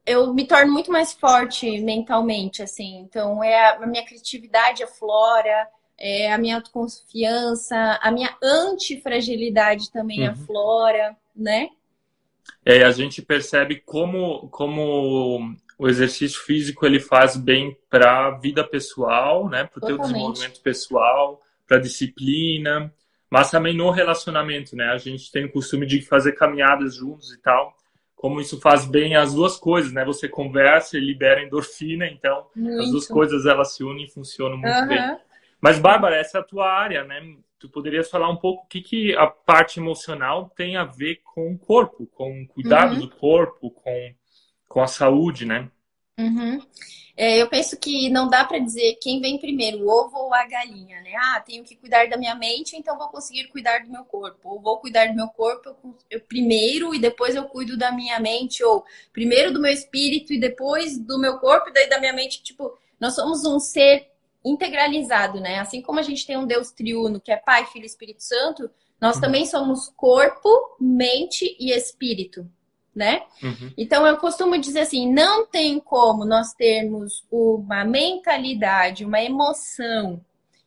eu 0.05 0.31
me 0.33 0.45
torno 0.45 0.71
muito 0.71 0.91
mais 0.91 1.11
forte 1.11 1.81
mentalmente, 1.81 2.61
assim. 2.61 2.99
Então, 2.99 3.43
é 3.43 3.75
a 3.77 3.85
minha 3.87 4.05
criatividade 4.05 4.83
aflora, 4.83 5.67
é, 5.97 6.31
a 6.31 6.37
minha 6.37 6.55
autoconfiança, 6.55 7.99
a 8.01 8.11
minha 8.11 8.35
antifragilidade 8.41 9.91
também 9.91 10.21
uhum. 10.23 10.31
aflora, 10.31 11.17
né? 11.35 11.69
É, 12.65 12.83
a 12.83 12.91
gente 12.91 13.21
percebe 13.21 13.81
como, 13.85 14.47
como 14.49 15.55
o 15.77 15.87
exercício 15.87 16.41
físico 16.41 16.85
ele 16.85 16.99
faz 16.99 17.37
bem 17.37 17.75
para 17.89 18.27
a 18.27 18.31
vida 18.31 18.63
pessoal, 18.63 19.49
né? 19.49 19.63
Para 19.63 19.83
o 19.83 19.87
teu 19.87 19.97
desenvolvimento 19.97 20.61
pessoal, 20.61 21.41
para 21.67 21.77
a 21.77 21.81
disciplina, 21.81 22.93
mas 23.29 23.51
também 23.51 23.75
no 23.75 23.89
relacionamento, 23.91 24.75
né? 24.75 24.89
A 24.89 24.97
gente 24.97 25.31
tem 25.31 25.45
o 25.45 25.51
costume 25.51 25.85
de 25.85 26.01
fazer 26.01 26.33
caminhadas 26.33 26.95
juntos 26.95 27.31
e 27.31 27.41
tal. 27.41 27.75
Como 28.15 28.41
isso 28.41 28.59
faz 28.59 28.85
bem 28.85 29.15
as 29.15 29.33
duas 29.33 29.55
coisas, 29.55 29.93
né? 29.93 30.03
Você 30.03 30.27
conversa 30.27 30.97
e 30.97 30.99
libera 30.99 31.41
endorfina, 31.41 32.05
então 32.07 32.47
muito. 32.53 32.81
as 32.81 32.91
duas 32.91 33.07
coisas 33.07 33.45
elas 33.45 33.73
se 33.73 33.83
unem 33.83 34.05
e 34.05 34.11
funcionam 34.11 34.57
muito 34.57 34.79
uhum. 34.79 34.87
bem. 34.87 35.17
Mas, 35.61 35.79
Bárbara, 35.79 36.17
essa 36.17 36.39
é 36.39 36.41
a 36.41 36.43
tua 36.43 36.69
área, 36.69 37.03
né? 37.03 37.21
Tu 37.59 37.69
poderias 37.69 38.09
falar 38.09 38.29
um 38.29 38.37
pouco 38.37 38.63
o 38.63 38.67
que, 38.67 38.81
que 38.81 39.15
a 39.15 39.27
parte 39.27 39.79
emocional 39.79 40.49
tem 40.55 40.77
a 40.77 40.85
ver 40.85 41.21
com 41.23 41.51
o 41.51 41.57
corpo, 41.57 42.07
com 42.07 42.41
o 42.41 42.47
cuidado 42.47 42.93
uhum. 42.93 43.01
do 43.01 43.09
corpo, 43.09 43.69
com, 43.71 44.15
com 44.67 44.81
a 44.81 44.87
saúde, 44.87 45.45
né? 45.45 45.69
Uhum. 46.17 46.61
É, 47.21 47.41
eu 47.41 47.49
penso 47.49 47.77
que 47.77 48.09
não 48.09 48.29
dá 48.29 48.45
para 48.45 48.59
dizer 48.59 48.97
quem 49.01 49.19
vem 49.19 49.37
primeiro, 49.37 49.83
o 49.83 49.89
ovo 49.89 50.15
ou 50.17 50.33
a 50.33 50.45
galinha, 50.45 51.01
né? 51.01 51.11
Ah, 51.17 51.43
tenho 51.45 51.65
que 51.65 51.75
cuidar 51.75 52.07
da 52.07 52.15
minha 52.15 52.33
mente, 52.33 52.77
então 52.77 52.97
vou 52.97 53.09
conseguir 53.09 53.49
cuidar 53.49 53.79
do 53.79 53.91
meu 53.91 54.05
corpo. 54.05 54.39
Ou 54.47 54.61
vou 54.61 54.77
cuidar 54.77 55.07
do 55.07 55.15
meu 55.15 55.27
corpo 55.27 55.67
eu, 55.67 55.97
eu, 56.09 56.21
primeiro 56.21 56.95
e 56.95 56.99
depois 56.99 57.35
eu 57.35 57.43
cuido 57.43 57.77
da 57.77 57.91
minha 57.91 58.21
mente. 58.21 58.63
Ou 58.63 58.85
primeiro 59.11 59.51
do 59.51 59.59
meu 59.59 59.69
espírito 59.69 60.31
e 60.31 60.39
depois 60.39 60.97
do 60.97 61.19
meu 61.19 61.39
corpo 61.39 61.67
e 61.67 61.73
daí 61.73 61.89
da 61.89 61.99
minha 61.99 62.13
mente. 62.13 62.41
Tipo, 62.41 62.73
nós 62.97 63.15
somos 63.15 63.45
um 63.45 63.59
ser 63.59 64.09
integralizado, 64.43 65.39
né? 65.39 65.59
Assim 65.59 65.81
como 65.81 65.99
a 65.99 66.03
gente 66.03 66.25
tem 66.25 66.37
um 66.37 66.47
Deus 66.47 66.71
triuno, 66.71 67.19
que 67.19 67.31
é 67.31 67.37
Pai, 67.37 67.65
Filho 67.65 67.83
e 67.83 67.87
Espírito 67.87 68.23
Santo, 68.23 68.69
nós 68.99 69.15
uhum. 69.15 69.21
também 69.21 69.45
somos 69.45 69.89
corpo, 69.95 70.49
mente 70.79 71.55
e 71.59 71.71
espírito, 71.71 72.49
né? 72.93 73.23
Uhum. 73.41 73.73
Então 73.77 74.05
eu 74.05 74.17
costumo 74.17 74.57
dizer 74.57 74.81
assim, 74.81 75.11
não 75.11 75.45
tem 75.45 75.79
como 75.79 76.25
nós 76.25 76.53
termos 76.53 77.25
uma 77.31 77.85
mentalidade, 77.85 79.05
uma 79.05 79.21
emoção 79.21 80.23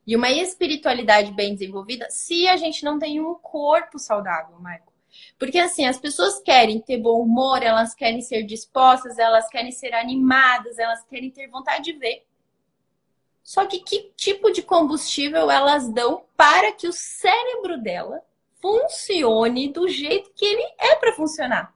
e 0.06 0.16
uma 0.16 0.30
espiritualidade 0.30 1.32
bem 1.32 1.52
desenvolvida 1.52 2.08
se 2.10 2.48
a 2.48 2.56
gente 2.56 2.84
não 2.84 2.98
tem 2.98 3.20
um 3.20 3.34
corpo 3.34 3.98
saudável, 3.98 4.58
Marco. 4.58 4.92
Porque 5.38 5.58
assim, 5.58 5.84
as 5.84 5.98
pessoas 5.98 6.40
querem 6.40 6.80
ter 6.80 6.96
bom 6.96 7.20
humor, 7.20 7.62
elas 7.62 7.94
querem 7.94 8.22
ser 8.22 8.44
dispostas, 8.44 9.18
elas 9.18 9.46
querem 9.48 9.70
ser 9.70 9.94
animadas, 9.94 10.78
elas 10.78 11.04
querem 11.04 11.30
ter 11.30 11.48
vontade 11.48 11.84
de 11.84 11.92
ver. 11.92 12.24
Só 13.52 13.66
que 13.66 13.80
que 13.80 14.10
tipo 14.16 14.50
de 14.50 14.62
combustível 14.62 15.50
elas 15.50 15.86
dão 15.86 16.24
para 16.34 16.72
que 16.72 16.88
o 16.88 16.92
cérebro 16.92 17.76
dela 17.82 18.22
funcione 18.62 19.70
do 19.70 19.86
jeito 19.88 20.32
que 20.34 20.46
ele 20.46 20.62
é 20.78 20.96
para 20.96 21.12
funcionar? 21.12 21.74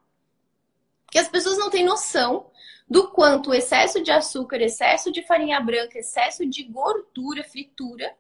Porque 1.05 1.19
as 1.19 1.29
pessoas 1.29 1.59
não 1.59 1.69
têm 1.69 1.85
noção 1.85 2.51
do 2.89 3.09
quanto 3.11 3.51
o 3.51 3.55
excesso 3.55 4.03
de 4.03 4.11
açúcar, 4.11 4.63
excesso 4.63 5.13
de 5.13 5.23
farinha 5.27 5.61
branca, 5.61 5.99
excesso 5.99 6.47
de 6.47 6.63
gordura, 6.63 7.45
fritura 7.45 8.11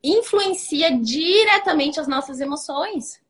influencia 0.00 0.96
diretamente 0.96 1.98
as 1.98 2.06
nossas 2.06 2.40
emoções. 2.40 3.20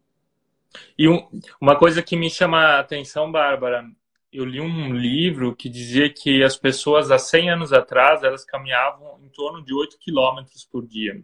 E 0.99 1.09
um, 1.09 1.27
uma 1.59 1.79
coisa 1.79 2.03
que 2.03 2.15
me 2.15 2.29
chama 2.29 2.59
a 2.59 2.81
atenção, 2.81 3.33
Bárbara, 3.33 3.91
eu 4.33 4.45
li 4.45 4.61
um 4.61 4.93
livro 4.95 5.55
que 5.55 5.69
dizia 5.69 6.09
que 6.09 6.43
as 6.43 6.57
pessoas 6.57 7.11
há 7.11 7.19
100 7.19 7.51
anos 7.51 7.73
atrás 7.73 8.23
elas 8.23 8.45
caminhavam 8.45 9.19
em 9.25 9.29
torno 9.29 9.63
de 9.65 9.75
8 9.75 9.99
quilômetros 9.99 10.65
por 10.65 10.87
dia, 10.87 11.23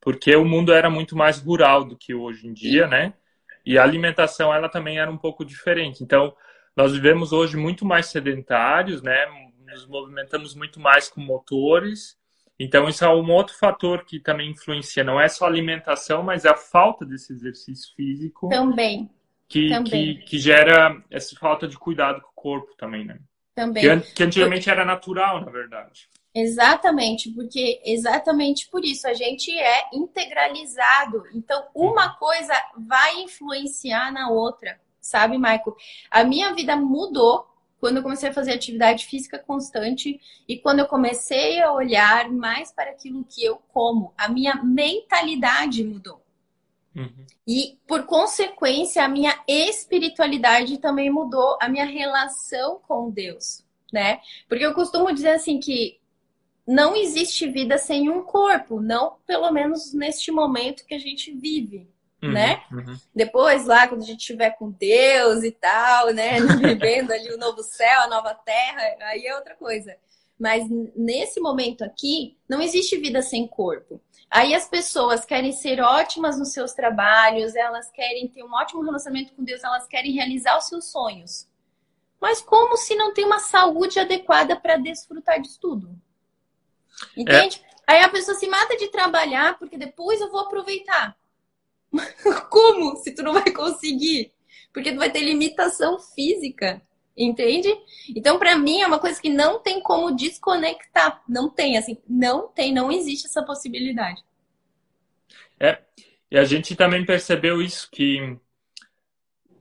porque 0.00 0.34
o 0.34 0.44
mundo 0.44 0.72
era 0.72 0.88
muito 0.88 1.16
mais 1.16 1.38
rural 1.38 1.84
do 1.84 1.96
que 1.96 2.14
hoje 2.14 2.46
em 2.46 2.52
dia, 2.52 2.86
né? 2.86 3.14
E 3.64 3.76
a 3.76 3.82
alimentação 3.82 4.54
ela 4.54 4.68
também 4.68 4.98
era 4.98 5.10
um 5.10 5.18
pouco 5.18 5.44
diferente. 5.44 6.04
Então, 6.04 6.34
nós 6.76 6.92
vivemos 6.92 7.32
hoje 7.32 7.56
muito 7.56 7.84
mais 7.84 8.06
sedentários, 8.06 9.02
né? 9.02 9.26
Nos 9.66 9.86
movimentamos 9.86 10.54
muito 10.54 10.78
mais 10.78 11.08
com 11.08 11.20
motores. 11.20 12.16
Então, 12.58 12.88
isso 12.88 13.04
é 13.04 13.08
um 13.08 13.30
outro 13.32 13.56
fator 13.58 14.04
que 14.04 14.20
também 14.20 14.50
influencia. 14.50 15.02
Não 15.02 15.20
é 15.20 15.28
só 15.28 15.46
a 15.46 15.48
alimentação, 15.48 16.22
mas 16.22 16.46
a 16.46 16.54
falta 16.54 17.04
desse 17.04 17.32
exercício 17.32 17.92
físico. 17.96 18.48
Também. 18.48 19.10
Que, 19.48 19.68
também. 19.68 20.16
que, 20.18 20.22
que 20.24 20.38
gera 20.38 21.02
essa 21.10 21.36
falta 21.36 21.66
de 21.66 21.76
cuidado 21.76 22.20
com 22.22 22.35
corpo 22.46 22.76
também, 22.76 23.04
né? 23.04 23.18
Também. 23.56 23.82
Que, 23.82 24.12
que 24.12 24.22
antigamente 24.22 24.70
era 24.70 24.84
natural, 24.84 25.40
na 25.40 25.50
verdade. 25.50 26.08
Exatamente, 26.32 27.30
porque 27.32 27.80
exatamente 27.84 28.68
por 28.70 28.84
isso 28.84 29.08
a 29.08 29.14
gente 29.14 29.50
é 29.50 29.88
integralizado. 29.92 31.24
Então, 31.34 31.66
uma 31.74 32.14
coisa 32.14 32.52
vai 32.86 33.22
influenciar 33.22 34.12
na 34.12 34.30
outra, 34.30 34.78
sabe, 35.00 35.36
Michael? 35.38 35.74
A 36.08 36.22
minha 36.22 36.54
vida 36.54 36.76
mudou 36.76 37.48
quando 37.80 37.96
eu 37.96 38.02
comecei 38.04 38.28
a 38.28 38.34
fazer 38.34 38.52
atividade 38.52 39.06
física 39.06 39.40
constante 39.40 40.20
e 40.46 40.56
quando 40.58 40.78
eu 40.78 40.86
comecei 40.86 41.60
a 41.60 41.72
olhar 41.72 42.30
mais 42.30 42.70
para 42.70 42.90
aquilo 42.90 43.24
que 43.24 43.44
eu 43.44 43.56
como. 43.72 44.14
A 44.16 44.28
minha 44.28 44.54
mentalidade 44.62 45.82
mudou. 45.82 46.25
Uhum. 46.96 47.26
E, 47.46 47.78
por 47.86 48.04
consequência, 48.06 49.04
a 49.04 49.08
minha 49.08 49.38
espiritualidade 49.46 50.78
também 50.78 51.10
mudou, 51.10 51.58
a 51.60 51.68
minha 51.68 51.84
relação 51.84 52.80
com 52.88 53.10
Deus, 53.10 53.62
né? 53.92 54.20
Porque 54.48 54.64
eu 54.64 54.74
costumo 54.74 55.12
dizer 55.12 55.32
assim 55.32 55.60
que 55.60 56.00
não 56.66 56.96
existe 56.96 57.46
vida 57.48 57.76
sem 57.76 58.08
um 58.08 58.22
corpo, 58.22 58.80
não 58.80 59.18
pelo 59.26 59.50
menos 59.52 59.92
neste 59.92 60.32
momento 60.32 60.86
que 60.86 60.94
a 60.94 60.98
gente 60.98 61.30
vive, 61.30 61.86
uhum, 62.22 62.32
né? 62.32 62.62
Uhum. 62.72 62.96
Depois, 63.14 63.66
lá, 63.66 63.86
quando 63.86 64.02
a 64.02 64.06
gente 64.06 64.20
estiver 64.20 64.50
com 64.56 64.70
Deus 64.70 65.44
e 65.44 65.52
tal, 65.52 66.12
né? 66.14 66.40
Vivendo 66.58 67.12
ali 67.12 67.30
o 67.30 67.38
novo 67.38 67.62
céu, 67.62 68.00
a 68.00 68.08
nova 68.08 68.34
terra, 68.34 68.96
aí 69.02 69.26
é 69.26 69.36
outra 69.36 69.54
coisa. 69.54 69.94
Mas 70.38 70.66
nesse 70.94 71.40
momento 71.40 71.82
aqui, 71.82 72.36
não 72.48 72.60
existe 72.60 72.96
vida 72.98 73.22
sem 73.22 73.46
corpo. 73.46 74.00
Aí 74.30 74.54
as 74.54 74.68
pessoas 74.68 75.24
querem 75.24 75.52
ser 75.52 75.80
ótimas 75.80 76.38
nos 76.38 76.52
seus 76.52 76.72
trabalhos, 76.72 77.54
elas 77.54 77.90
querem 77.90 78.28
ter 78.28 78.42
um 78.42 78.52
ótimo 78.52 78.82
relacionamento 78.82 79.32
com 79.32 79.44
Deus, 79.44 79.62
elas 79.62 79.86
querem 79.86 80.12
realizar 80.12 80.58
os 80.58 80.68
seus 80.68 80.90
sonhos. 80.90 81.48
Mas 82.20 82.40
como 82.40 82.76
se 82.76 82.94
não 82.94 83.12
tem 83.14 83.24
uma 83.24 83.38
saúde 83.38 83.98
adequada 83.98 84.56
para 84.56 84.76
desfrutar 84.76 85.40
disso 85.40 85.58
tudo? 85.60 85.96
Entende? 87.16 87.62
É. 87.64 87.92
Aí 87.92 88.02
a 88.02 88.08
pessoa 88.08 88.36
se 88.36 88.46
mata 88.48 88.76
de 88.76 88.88
trabalhar 88.88 89.58
porque 89.58 89.78
depois 89.78 90.20
eu 90.20 90.30
vou 90.30 90.40
aproveitar. 90.40 91.16
Como? 92.50 92.96
Se 92.96 93.12
tu 93.12 93.22
não 93.22 93.32
vai 93.32 93.50
conseguir? 93.52 94.32
Porque 94.72 94.92
tu 94.92 94.98
vai 94.98 95.10
ter 95.10 95.20
limitação 95.20 95.98
física. 95.98 96.82
Entende? 97.16 97.74
Então, 98.14 98.38
para 98.38 98.56
mim, 98.58 98.82
é 98.82 98.86
uma 98.86 98.98
coisa 98.98 99.20
que 99.20 99.30
não 99.30 99.58
tem 99.58 99.80
como 99.80 100.14
desconectar. 100.14 101.22
Não 101.26 101.48
tem, 101.48 101.78
assim, 101.78 101.96
não 102.06 102.48
tem, 102.48 102.74
não 102.74 102.92
existe 102.92 103.26
essa 103.26 103.42
possibilidade. 103.42 104.22
É, 105.58 105.78
e 106.30 106.36
a 106.36 106.44
gente 106.44 106.76
também 106.76 107.06
percebeu 107.06 107.62
isso, 107.62 107.88
que 107.90 108.36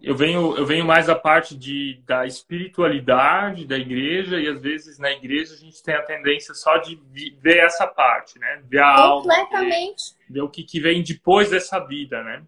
eu 0.06 0.16
venho, 0.16 0.56
eu 0.56 0.66
venho 0.66 0.86
mais 0.86 1.10
a 1.10 1.16
parte 1.16 1.56
de, 1.58 2.00
da 2.06 2.28
espiritualidade 2.28 3.66
da 3.66 3.76
igreja 3.76 4.40
e 4.40 4.48
às 4.48 4.62
vezes 4.62 5.00
na 5.00 5.12
igreja 5.12 5.56
a 5.56 5.58
gente 5.58 5.82
tem 5.82 5.96
a 5.96 6.04
tendência 6.04 6.54
só 6.54 6.78
de 6.78 7.00
ver 7.42 7.58
essa 7.58 7.88
parte, 7.88 8.38
né? 8.38 8.62
Ver 8.66 8.84
a 8.84 8.96
Completamente. 8.96 9.64
Alma, 9.64 10.26
ver, 10.28 10.34
ver, 10.34 10.42
o 10.42 10.50
que, 10.50 10.64
que 10.64 10.80
vem 10.80 11.02
depois 11.02 11.50
dessa 11.50 11.80
vida, 11.80 12.22
né? 12.24 12.44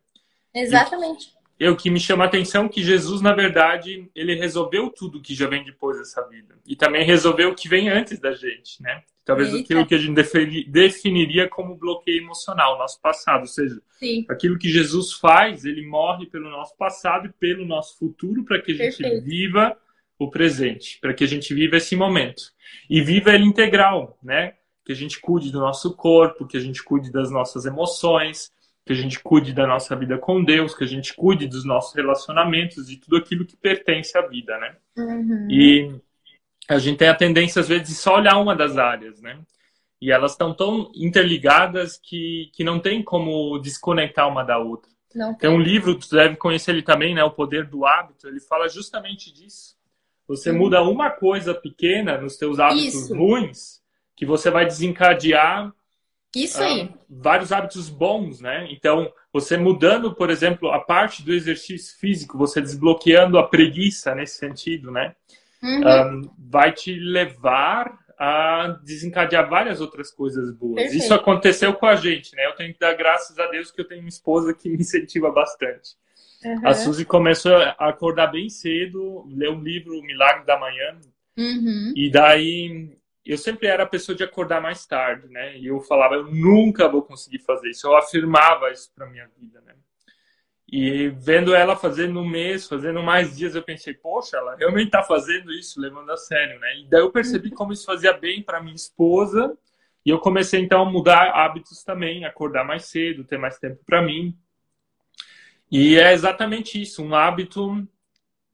Exatamente. 0.53 1.29
E, 1.29 1.36
o 1.65 1.75
que 1.75 1.89
me 1.89 1.99
chama 1.99 2.23
a 2.23 2.27
atenção 2.27 2.65
é 2.65 2.69
que 2.69 2.83
Jesus, 2.83 3.21
na 3.21 3.33
verdade, 3.33 4.09
ele 4.13 4.35
resolveu 4.35 4.89
tudo 4.89 5.21
que 5.21 5.33
já 5.33 5.47
vem 5.47 5.63
depois 5.63 5.97
dessa 5.97 6.21
vida. 6.27 6.55
E 6.67 6.75
também 6.75 7.03
resolveu 7.03 7.49
o 7.49 7.55
que 7.55 7.67
vem 7.67 7.89
antes 7.89 8.19
da 8.19 8.33
gente, 8.33 8.81
né? 8.81 9.03
Talvez 9.25 9.49
Eita. 9.49 9.63
aquilo 9.63 9.85
que 9.85 9.95
a 9.95 9.97
gente 9.97 10.69
definiria 10.69 11.49
como 11.49 11.75
bloqueio 11.75 12.21
emocional, 12.21 12.77
nosso 12.77 13.01
passado. 13.01 13.41
Ou 13.41 13.47
seja, 13.47 13.81
Sim. 13.99 14.25
aquilo 14.29 14.57
que 14.57 14.69
Jesus 14.69 15.13
faz, 15.13 15.65
ele 15.65 15.85
morre 15.85 16.27
pelo 16.27 16.49
nosso 16.49 16.77
passado 16.77 17.27
e 17.27 17.33
pelo 17.33 17.65
nosso 17.65 17.97
futuro 17.97 18.45
para 18.45 18.61
que 18.61 18.71
a 18.71 18.75
gente 18.75 18.97
Perfeito. 18.97 19.25
viva 19.25 19.75
o 20.17 20.29
presente, 20.29 20.97
para 21.01 21.13
que 21.13 21.23
a 21.23 21.27
gente 21.27 21.53
viva 21.53 21.75
esse 21.75 21.95
momento. 21.95 22.43
E 22.89 23.01
viva 23.01 23.33
ele 23.33 23.43
integral, 23.43 24.17
né? 24.23 24.53
Que 24.85 24.93
a 24.93 24.95
gente 24.95 25.19
cuide 25.19 25.51
do 25.51 25.59
nosso 25.59 25.93
corpo, 25.93 26.47
que 26.47 26.55
a 26.55 26.61
gente 26.61 26.81
cuide 26.81 27.11
das 27.11 27.29
nossas 27.29 27.65
emoções, 27.65 28.51
que 28.87 28.93
a 28.93 28.95
gente 28.95 29.19
cuide 29.19 29.53
da 29.53 29.67
nossa 29.67 29.95
vida 29.95 30.17
com 30.17 30.43
Deus, 30.43 30.73
que 30.73 30.83
a 30.83 30.87
gente 30.87 31.13
cuide 31.13 31.47
dos 31.47 31.65
nossos 31.65 31.93
relacionamentos 31.93 32.89
e 32.89 32.97
tudo 32.97 33.17
aquilo 33.17 33.45
que 33.45 33.55
pertence 33.55 34.17
à 34.17 34.21
vida, 34.21 34.57
né? 34.57 34.75
Uhum. 34.97 35.47
E 35.51 35.95
a 36.67 36.79
gente 36.79 36.97
tem 36.97 37.09
a 37.09 37.15
tendência, 37.15 37.59
às 37.59 37.67
vezes, 37.67 37.87
de 37.89 37.93
só 37.93 38.15
olhar 38.15 38.37
uma 38.37 38.55
das 38.55 38.77
áreas, 38.77 39.21
né? 39.21 39.39
E 40.01 40.11
elas 40.11 40.31
estão 40.31 40.53
tão 40.53 40.91
interligadas 40.95 41.97
que, 41.97 42.49
que 42.53 42.63
não 42.63 42.79
tem 42.79 43.03
como 43.03 43.59
desconectar 43.59 44.27
uma 44.27 44.43
da 44.43 44.57
outra. 44.57 44.91
Não 45.13 45.29
tem. 45.35 45.49
tem 45.49 45.49
um 45.49 45.61
livro, 45.61 45.95
tu 45.95 46.09
deve 46.09 46.35
conhecer 46.35 46.71
ele 46.71 46.83
também, 46.83 47.13
né? 47.13 47.23
O 47.23 47.31
Poder 47.31 47.65
do 47.65 47.85
Hábito. 47.85 48.27
Ele 48.27 48.39
fala 48.39 48.69
justamente 48.69 49.33
disso. 49.33 49.75
Você 50.27 50.51
hum. 50.51 50.57
muda 50.57 50.81
uma 50.81 51.09
coisa 51.09 51.53
pequena 51.53 52.17
nos 52.17 52.37
teus 52.37 52.59
hábitos 52.59 52.93
Isso. 52.93 53.15
ruins, 53.15 53.81
que 54.15 54.25
você 54.25 54.49
vai 54.49 54.65
desencadear 54.65 55.73
isso 56.35 56.61
aí. 56.61 56.83
Uh, 56.83 56.93
vários 57.09 57.51
hábitos 57.51 57.89
bons, 57.89 58.41
né? 58.41 58.67
Então, 58.71 59.11
você 59.31 59.57
mudando, 59.57 60.13
por 60.13 60.29
exemplo, 60.29 60.69
a 60.69 60.79
parte 60.79 61.23
do 61.23 61.33
exercício 61.33 61.97
físico, 61.97 62.37
você 62.37 62.61
desbloqueando 62.61 63.37
a 63.37 63.47
preguiça 63.47 64.13
nesse 64.13 64.37
sentido, 64.37 64.91
né? 64.91 65.15
uhum. 65.61 66.21
um, 66.21 66.29
vai 66.37 66.71
te 66.71 66.93
levar 66.93 67.97
a 68.17 68.79
desencadear 68.83 69.47
várias 69.47 69.79
outras 69.79 70.11
coisas 70.11 70.51
boas. 70.51 70.75
Perfeito. 70.75 71.03
Isso 71.03 71.13
aconteceu 71.13 71.73
com 71.73 71.85
a 71.85 71.95
gente, 71.95 72.35
né? 72.35 72.47
Eu 72.47 72.55
tenho 72.55 72.73
que 72.73 72.79
dar 72.79 72.93
graças 72.95 73.37
a 73.37 73.45
Deus 73.47 73.71
que 73.71 73.79
eu 73.79 73.87
tenho 73.87 74.01
uma 74.01 74.09
esposa 74.09 74.53
que 74.53 74.69
me 74.69 74.77
incentiva 74.77 75.31
bastante. 75.31 75.95
Uhum. 76.43 76.67
A 76.67 76.73
Suzy 76.73 77.05
começou 77.05 77.55
a 77.55 77.89
acordar 77.89 78.27
bem 78.27 78.49
cedo, 78.49 79.25
ler 79.29 79.49
um 79.49 79.61
livro, 79.61 79.99
O 79.99 80.03
Milagre 80.03 80.45
da 80.45 80.57
Manhã. 80.57 80.97
Uhum. 81.37 81.93
E 81.95 82.09
daí 82.09 82.96
eu 83.31 83.37
sempre 83.37 83.67
era 83.67 83.83
a 83.83 83.87
pessoa 83.87 84.15
de 84.15 84.23
acordar 84.23 84.61
mais 84.61 84.85
tarde, 84.85 85.27
né? 85.27 85.57
E 85.57 85.67
eu 85.67 85.81
falava, 85.81 86.15
eu 86.15 86.25
nunca 86.25 86.87
vou 86.87 87.01
conseguir 87.01 87.39
fazer 87.39 87.69
isso. 87.69 87.87
Eu 87.87 87.97
afirmava 87.97 88.71
isso 88.71 88.91
para 88.95 89.09
minha 89.09 89.27
vida, 89.37 89.61
né? 89.61 89.73
E 90.69 91.09
vendo 91.09 91.55
ela 91.55 91.75
fazendo 91.75 92.19
um 92.19 92.27
mês, 92.27 92.67
fazendo 92.67 93.01
mais 93.01 93.37
dias, 93.37 93.55
eu 93.55 93.63
pensei, 93.63 93.93
poxa, 93.93 94.37
ela 94.37 94.55
realmente 94.55 94.87
está 94.87 95.01
fazendo 95.01 95.51
isso, 95.51 95.79
levando 95.79 96.09
a 96.11 96.17
sério, 96.17 96.59
né? 96.59 96.79
E 96.79 96.89
daí 96.89 97.01
eu 97.01 97.11
percebi 97.11 97.51
como 97.51 97.71
isso 97.71 97.85
fazia 97.85 98.13
bem 98.13 98.41
para 98.41 98.61
minha 98.61 98.75
esposa. 98.75 99.57
E 100.05 100.09
eu 100.09 100.19
comecei 100.19 100.61
então 100.61 100.81
a 100.81 100.85
mudar 100.89 101.31
hábitos 101.31 101.83
também, 101.83 102.25
acordar 102.25 102.63
mais 102.63 102.85
cedo, 102.85 103.23
ter 103.23 103.37
mais 103.37 103.57
tempo 103.59 103.81
para 103.85 104.01
mim. 104.01 104.37
E 105.69 105.97
é 105.97 106.13
exatamente 106.13 106.81
isso, 106.81 107.03
um 107.03 107.13
hábito. 107.15 107.85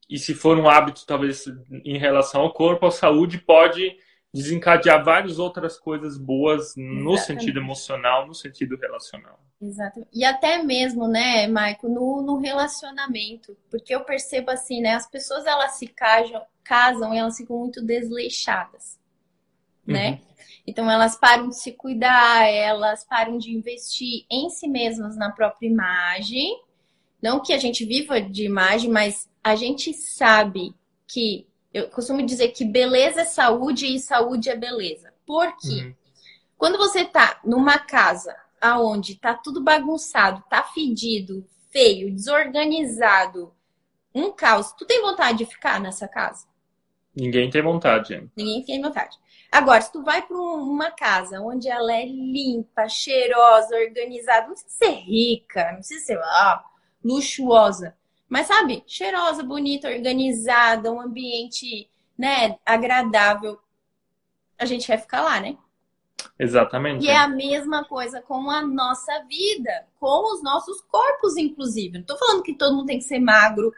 E 0.10 0.18
se 0.18 0.34
for 0.34 0.58
um 0.58 0.68
hábito, 0.70 1.06
talvez 1.06 1.46
em 1.84 1.98
relação 1.98 2.42
ao 2.42 2.54
corpo, 2.54 2.86
à 2.88 2.92
saúde, 2.92 3.38
pode 3.38 3.96
desencadear 4.34 5.04
várias 5.04 5.38
outras 5.38 5.78
coisas 5.78 6.18
boas 6.18 6.74
no 6.76 7.14
Exatamente. 7.14 7.26
sentido 7.26 7.60
emocional, 7.60 8.26
no 8.26 8.34
sentido 8.34 8.76
relacional. 8.76 9.40
Exato. 9.62 10.06
E 10.12 10.26
até 10.26 10.62
mesmo, 10.62 11.08
né, 11.08 11.48
Maico, 11.48 11.88
no, 11.88 12.22
no 12.24 12.40
relacionamento, 12.40 13.56
porque 13.70 13.94
eu 13.94 14.04
percebo 14.04 14.50
assim, 14.50 14.82
né, 14.82 14.96
as 14.96 15.08
pessoas 15.08 15.46
elas 15.46 15.74
se 15.74 15.88
casam, 15.88 16.42
casam 16.64 17.14
e 17.14 17.18
elas 17.18 17.38
ficam 17.38 17.60
muito 17.60 17.82
desleixadas, 17.82 19.00
né? 19.86 20.12
Uhum. 20.12 20.34
Então 20.66 20.90
elas 20.90 21.16
param 21.16 21.50
de 21.50 21.60
se 21.60 21.74
cuidar, 21.74 22.48
elas 22.48 23.04
param 23.04 23.38
de 23.38 23.52
investir 23.52 24.26
em 24.32 24.50
si 24.50 24.68
mesmas 24.68 25.16
na 25.16 25.32
própria 25.32 25.68
imagem. 25.68 26.60
Não 27.22 27.42
que 27.42 27.54
a 27.54 27.58
gente 27.58 27.86
viva 27.86 28.20
de 28.20 28.46
imagem, 28.46 28.90
mas 28.90 29.30
a 29.44 29.56
gente 29.56 29.94
sabe 29.94 30.74
que 31.08 31.48
eu 31.74 31.90
costumo 31.90 32.24
dizer 32.24 32.50
que 32.50 32.64
beleza 32.64 33.22
é 33.22 33.26
saúde 33.26 33.88
e 33.88 34.00
saúde 34.00 34.50
é 34.50 34.56
beleza. 34.56 35.14
Por 35.26 35.58
quê? 35.58 35.86
Uhum. 35.86 35.96
Quando 36.58 36.78
você 36.78 37.04
tá 37.04 37.40
numa 37.44 37.80
casa 37.80 38.36
aonde 38.62 39.16
tá 39.16 39.34
tudo 39.34 39.62
bagunçado, 39.62 40.44
tá 40.50 40.64
fedido, 40.64 41.46
feio, 41.72 42.14
desorganizado, 42.14 43.54
um 44.14 44.32
caos, 44.32 44.72
tu 44.74 44.86
tem 44.86 45.02
vontade 45.02 45.40
de 45.40 45.46
ficar 45.46 45.82
nessa 45.82 46.08
casa? 46.08 46.46
Ninguém 47.16 47.50
tem 47.50 47.62
vontade. 47.62 48.14
Hein? 48.14 48.32
Ninguém 48.36 48.64
tem 48.64 48.82
vontade. 48.82 49.18
Agora, 49.52 49.82
se 49.82 49.92
tu 49.92 50.04
vai 50.04 50.22
para 50.22 50.36
uma 50.36 50.92
casa 50.92 51.40
onde 51.42 51.70
ela 51.70 51.94
é 51.94 52.06
limpa, 52.06 52.88
cheirosa, 52.88 53.76
organizada, 53.76 54.48
não 54.48 54.54
precisa 54.54 54.78
ser 54.78 54.92
rica, 54.92 55.72
não 55.72 55.78
precisa 55.78 56.06
ser 56.06 56.18
ah, 56.20 56.64
luxuosa, 57.04 57.96
mas 58.34 58.48
sabe, 58.48 58.84
cheirosa, 58.88 59.44
bonita, 59.44 59.88
organizada, 59.88 60.92
um 60.92 61.00
ambiente, 61.00 61.88
né, 62.18 62.58
agradável. 62.66 63.60
A 64.58 64.66
gente 64.66 64.88
quer 64.88 65.00
ficar 65.00 65.22
lá, 65.22 65.40
né? 65.40 65.56
Exatamente. 66.40 67.06
E 67.06 67.10
é 67.10 67.16
a 67.16 67.28
mesma 67.28 67.86
coisa 67.86 68.24
com 68.24 68.50
a 68.50 68.66
nossa 68.66 69.24
vida, 69.30 69.86
com 70.00 70.34
os 70.34 70.42
nossos 70.42 70.82
corpos, 70.82 71.38
inclusive. 71.38 72.00
Não 72.00 72.06
tô 72.06 72.18
falando 72.18 72.42
que 72.42 72.56
todo 72.56 72.76
mundo 72.76 72.88
tem 72.88 72.98
que 72.98 73.04
ser 73.04 73.20
magro, 73.20 73.72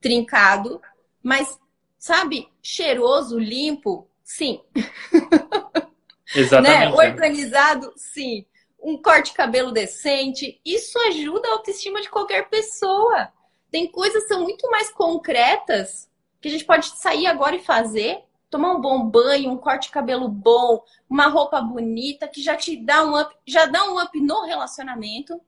trincado, 0.00 0.80
mas, 1.22 1.60
sabe, 1.98 2.48
cheiroso, 2.62 3.38
limpo, 3.38 4.08
Sim. 4.24 4.62
Exatamente. 6.34 6.96
né? 6.96 7.10
Organizado? 7.10 7.92
Sim. 7.94 8.46
Um 8.82 8.96
corte 8.96 9.32
de 9.32 9.36
cabelo 9.36 9.70
decente, 9.70 10.58
isso 10.64 10.98
ajuda 11.08 11.46
a 11.46 11.52
autoestima 11.52 12.00
de 12.00 12.08
qualquer 12.08 12.48
pessoa. 12.48 13.30
Tem 13.72 13.90
coisas 13.90 14.24
que 14.24 14.28
são 14.28 14.42
muito 14.42 14.70
mais 14.70 14.90
concretas 14.90 16.08
que 16.42 16.48
a 16.48 16.50
gente 16.50 16.66
pode 16.66 16.86
sair 16.98 17.26
agora 17.26 17.56
e 17.56 17.64
fazer. 17.64 18.22
Tomar 18.50 18.74
um 18.74 18.80
bom 18.82 19.02
banho, 19.08 19.50
um 19.50 19.56
corte 19.56 19.86
de 19.86 19.92
cabelo 19.92 20.28
bom, 20.28 20.84
uma 21.08 21.26
roupa 21.26 21.58
bonita, 21.62 22.28
que 22.28 22.42
já 22.42 22.54
te 22.54 22.76
dá 22.76 23.02
um 23.02 23.18
up, 23.18 23.34
já 23.46 23.64
dá 23.64 23.82
um 23.90 23.98
up 23.98 24.20
no 24.20 24.44
relacionamento. 24.44 25.40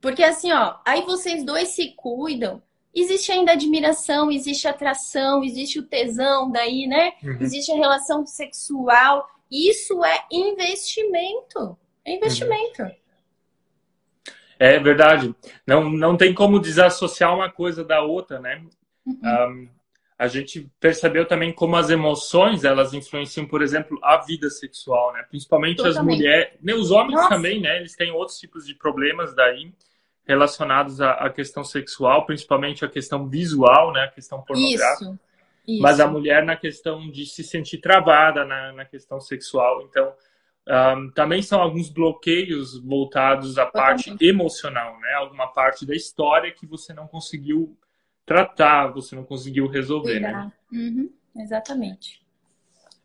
Porque 0.00 0.24
assim, 0.24 0.50
ó, 0.50 0.76
aí 0.82 1.02
vocês 1.02 1.44
dois 1.44 1.68
se 1.68 1.88
cuidam, 1.90 2.62
existe 2.94 3.30
ainda 3.30 3.52
admiração, 3.52 4.30
existe 4.30 4.66
atração, 4.66 5.44
existe 5.44 5.78
o 5.78 5.86
tesão 5.86 6.50
daí, 6.50 6.86
né? 6.86 7.12
Uhum. 7.22 7.36
Existe 7.38 7.70
a 7.70 7.76
relação 7.76 8.24
sexual. 8.24 9.28
Isso 9.50 10.02
é 10.02 10.24
investimento. 10.30 11.76
É 12.02 12.14
investimento. 12.14 12.82
Uhum. 12.82 12.90
É 14.58 14.78
verdade. 14.78 15.34
Não, 15.66 15.88
não 15.88 16.16
tem 16.16 16.34
como 16.34 16.60
desassociar 16.60 17.34
uma 17.34 17.50
coisa 17.50 17.84
da 17.84 18.02
outra, 18.02 18.40
né? 18.40 18.62
Uhum. 19.06 19.18
Um, 19.24 19.68
a 20.18 20.26
gente 20.26 20.68
percebeu 20.80 21.26
também 21.26 21.52
como 21.52 21.76
as 21.76 21.90
emoções 21.90 22.64
elas 22.64 22.92
influenciam, 22.92 23.46
por 23.46 23.62
exemplo, 23.62 23.98
a 24.02 24.16
vida 24.16 24.50
sexual, 24.50 25.12
né? 25.12 25.24
Principalmente 25.28 25.76
Totalmente. 25.76 25.98
as 25.98 26.04
mulheres, 26.04 26.52
né? 26.60 26.74
os 26.74 26.90
homens 26.90 27.14
Nossa. 27.14 27.28
também, 27.28 27.60
né? 27.60 27.76
Eles 27.76 27.94
têm 27.94 28.10
outros 28.10 28.38
tipos 28.38 28.66
de 28.66 28.74
problemas 28.74 29.32
daí 29.32 29.72
relacionados 30.26 31.00
à, 31.00 31.12
à, 31.12 31.30
questão 31.30 31.62
sexual, 31.62 32.26
principalmente 32.26 32.84
a 32.84 32.88
questão 32.88 33.28
visual, 33.28 33.92
né? 33.92 34.02
A 34.02 34.08
questão 34.08 34.42
pornográfica. 34.42 35.04
Isso. 35.04 35.18
Isso. 35.68 35.82
Mas 35.82 36.00
a 36.00 36.06
mulher 36.06 36.44
na 36.44 36.56
questão 36.56 37.10
de 37.10 37.26
se 37.26 37.44
sentir 37.44 37.78
travada 37.78 38.44
na, 38.44 38.72
na 38.72 38.84
questão 38.86 39.20
sexual. 39.20 39.82
Então, 39.82 40.12
um, 40.68 41.10
também 41.10 41.40
são 41.40 41.62
alguns 41.62 41.88
bloqueios 41.88 42.78
voltados 42.78 43.56
à 43.56 43.64
parte 43.64 44.14
emocional, 44.20 45.00
né? 45.00 45.14
Alguma 45.14 45.46
parte 45.46 45.86
da 45.86 45.94
história 45.94 46.52
que 46.52 46.66
você 46.66 46.92
não 46.92 47.06
conseguiu 47.06 47.74
tratar, 48.26 48.88
você 48.88 49.16
não 49.16 49.24
conseguiu 49.24 49.66
resolver, 49.66 50.20
né? 50.20 50.52
Uhum, 50.70 51.10
exatamente. 51.36 52.20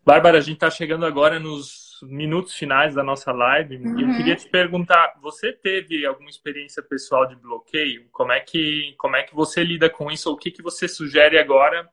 Bárbara, 0.06 0.40
a 0.40 0.42
gente 0.42 0.56
está 0.56 0.70
chegando 0.70 1.06
agora 1.06 1.40
nos 1.40 2.02
minutos 2.04 2.54
finais 2.54 2.94
da 2.94 3.02
nossa 3.02 3.32
live 3.32 3.78
uhum. 3.78 3.98
e 3.98 4.02
eu 4.02 4.08
uhum. 4.10 4.18
queria 4.18 4.36
te 4.36 4.50
perguntar, 4.50 5.18
você 5.22 5.54
teve 5.54 6.06
alguma 6.06 6.30
experiência 6.30 6.84
pessoal 6.84 7.26
de 7.26 7.38
bloqueio? 7.38 8.10
Como 8.12 8.34
é 8.34 8.42
que, 8.42 8.94
como 8.98 9.16
é 9.16 9.24
que 9.24 9.34
você 9.34 9.64
lida 9.64 9.90
com 9.90 10.12
isso? 10.12 10.28
Ou 10.30 10.36
o 10.36 10.38
que, 10.38 10.52
que 10.52 10.62
você 10.62 10.90
sugere 10.90 11.40
agora, 11.40 11.90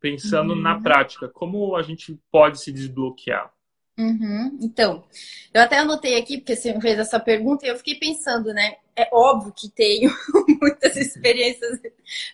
pensando 0.00 0.54
uhum. 0.54 0.60
na 0.60 0.80
prática? 0.80 1.28
Como 1.28 1.76
a 1.76 1.82
gente 1.82 2.18
pode 2.32 2.60
se 2.60 2.72
desbloquear? 2.72 3.52
Uhum. 3.98 4.58
Então, 4.60 5.04
eu 5.52 5.60
até 5.60 5.78
anotei 5.78 6.16
aqui, 6.16 6.38
porque 6.38 6.56
você 6.56 6.72
me 6.72 6.80
fez 6.80 6.98
essa 6.98 7.20
pergunta, 7.20 7.66
e 7.66 7.68
eu 7.68 7.76
fiquei 7.76 7.94
pensando, 7.94 8.52
né? 8.52 8.76
É 8.96 9.08
óbvio 9.12 9.52
que 9.52 9.68
tenho 9.68 10.10
muitas 10.60 10.96
experiências 10.96 11.78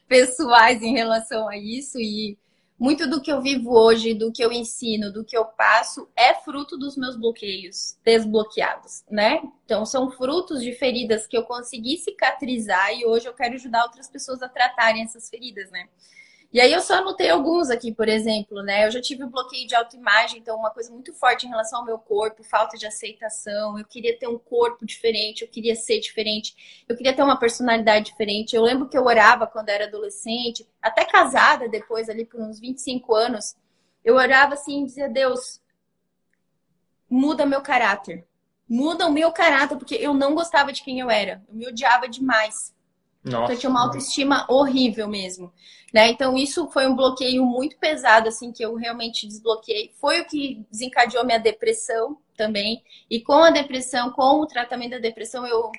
pessoais 0.07 0.83
em 0.83 0.95
relação 0.95 1.49
a 1.49 1.57
isso, 1.57 1.99
e 1.99 2.39
muito 2.79 3.11
do 3.11 3.21
que 3.21 3.31
eu 3.33 3.43
vivo 3.43 3.73
hoje, 3.73 4.15
do 4.15 4.31
que 4.31 4.43
eu 4.43 4.53
ensino, 4.53 5.13
do 5.13 5.25
que 5.25 5.37
eu 5.37 5.45
passo, 5.45 6.09
é 6.15 6.33
fruto 6.35 6.79
dos 6.79 6.97
meus 6.97 7.17
bloqueios 7.17 7.99
desbloqueados, 8.05 9.03
né? 9.11 9.43
Então, 9.65 9.85
são 9.85 10.11
frutos 10.13 10.63
de 10.63 10.73
feridas 10.73 11.27
que 11.27 11.37
eu 11.37 11.43
consegui 11.43 11.97
cicatrizar 11.97 12.93
e 12.93 13.05
hoje 13.05 13.27
eu 13.27 13.35
quero 13.35 13.55
ajudar 13.55 13.83
outras 13.83 14.09
pessoas 14.09 14.43
a 14.43 14.49
tratarem 14.49 15.03
essas 15.03 15.29
feridas, 15.29 15.69
né? 15.73 15.89
E 16.51 16.61
aí 16.63 16.73
eu 16.73 16.81
só 16.81 16.95
anotei 16.95 17.29
alguns 17.29 17.69
aqui, 17.69 17.93
por 17.93 18.09
exemplo, 18.09 18.63
né? 18.63 18.87
Eu 18.87 18.91
já 18.91 19.03
tive 19.03 19.23
um 19.23 19.29
bloqueio 19.29 19.67
de 19.69 19.75
autoimagem, 19.75 20.39
então 20.39 20.57
uma 20.57 20.71
coisa 20.71 20.91
muito 20.91 21.13
forte 21.13 21.47
em 21.47 21.51
relação 21.51 21.81
ao 21.81 21.85
meu 21.85 21.99
corpo, 21.99 22.43
falta 22.43 22.79
de 22.79 22.87
aceitação. 22.87 23.79
Eu 23.79 23.85
queria 23.85 24.19
ter 24.19 24.29
um 24.29 24.39
corpo 24.39 24.87
diferente, 24.87 25.43
eu 25.43 25.49
queria 25.49 25.77
ser 25.77 26.01
diferente, 26.01 26.85
eu 26.89 26.97
queria 26.97 27.15
ter 27.15 27.23
uma 27.23 27.39
personalidade 27.39 28.07
diferente. 28.07 28.57
Eu 28.57 28.63
lembro 28.63 28.89
que 28.89 28.97
eu 28.97 29.05
orava 29.05 29.47
quando 29.47 29.69
era 29.69 29.85
adolescente, 29.85 30.67
até 30.81 31.05
casada 31.05 31.69
depois, 31.69 32.09
ali 32.09 32.25
por 32.25 32.41
uns 32.41 32.59
25 32.59 33.15
anos, 33.15 33.55
eu 34.03 34.15
orava 34.15 34.55
assim 34.55 34.83
e 34.83 34.87
dizia, 34.87 35.09
Deus, 35.09 35.61
muda 37.11 37.45
meu 37.45 37.61
caráter. 37.61 38.27
Muda 38.67 39.07
o 39.07 39.13
meu 39.13 39.33
caráter, 39.33 39.77
porque 39.77 39.97
eu 39.97 40.15
não 40.15 40.35
gostava 40.35 40.73
de 40.73 40.83
quem 40.83 40.99
eu 41.01 41.11
era. 41.11 41.43
Eu 41.49 41.55
me 41.55 41.67
odiava 41.67 42.09
demais. 42.09 42.75
Nossa. 43.29 43.45
Então 43.45 43.55
eu 43.55 43.59
tinha 43.59 43.71
uma 43.71 43.83
autoestima 43.83 44.47
horrível 44.49 45.09
mesmo, 45.09 45.53
né? 45.93 46.09
Então 46.09 46.37
isso 46.37 46.69
foi 46.69 46.87
um 46.87 46.97
bloqueio 46.97 47.45
muito 47.45 47.77
pesado 47.79 48.29
assim 48.29 48.53
que 48.53 48.65
eu 48.65 48.75
realmente 48.75 49.27
desbloqueei. 49.27 49.93
Foi 50.01 50.21
o 50.21 50.27
que 50.27 50.65
desencadeou 50.71 51.25
minha 51.25 51.39
depressão 51.39 52.19
também. 52.37 52.83
E 53.11 53.21
com 53.21 53.43
a 53.45 53.51
depressão, 53.51 54.11
com 54.13 54.41
o 54.41 54.47
tratamento 54.47 54.93
da 54.93 54.99
depressão, 54.99 55.47
eu 55.47 55.71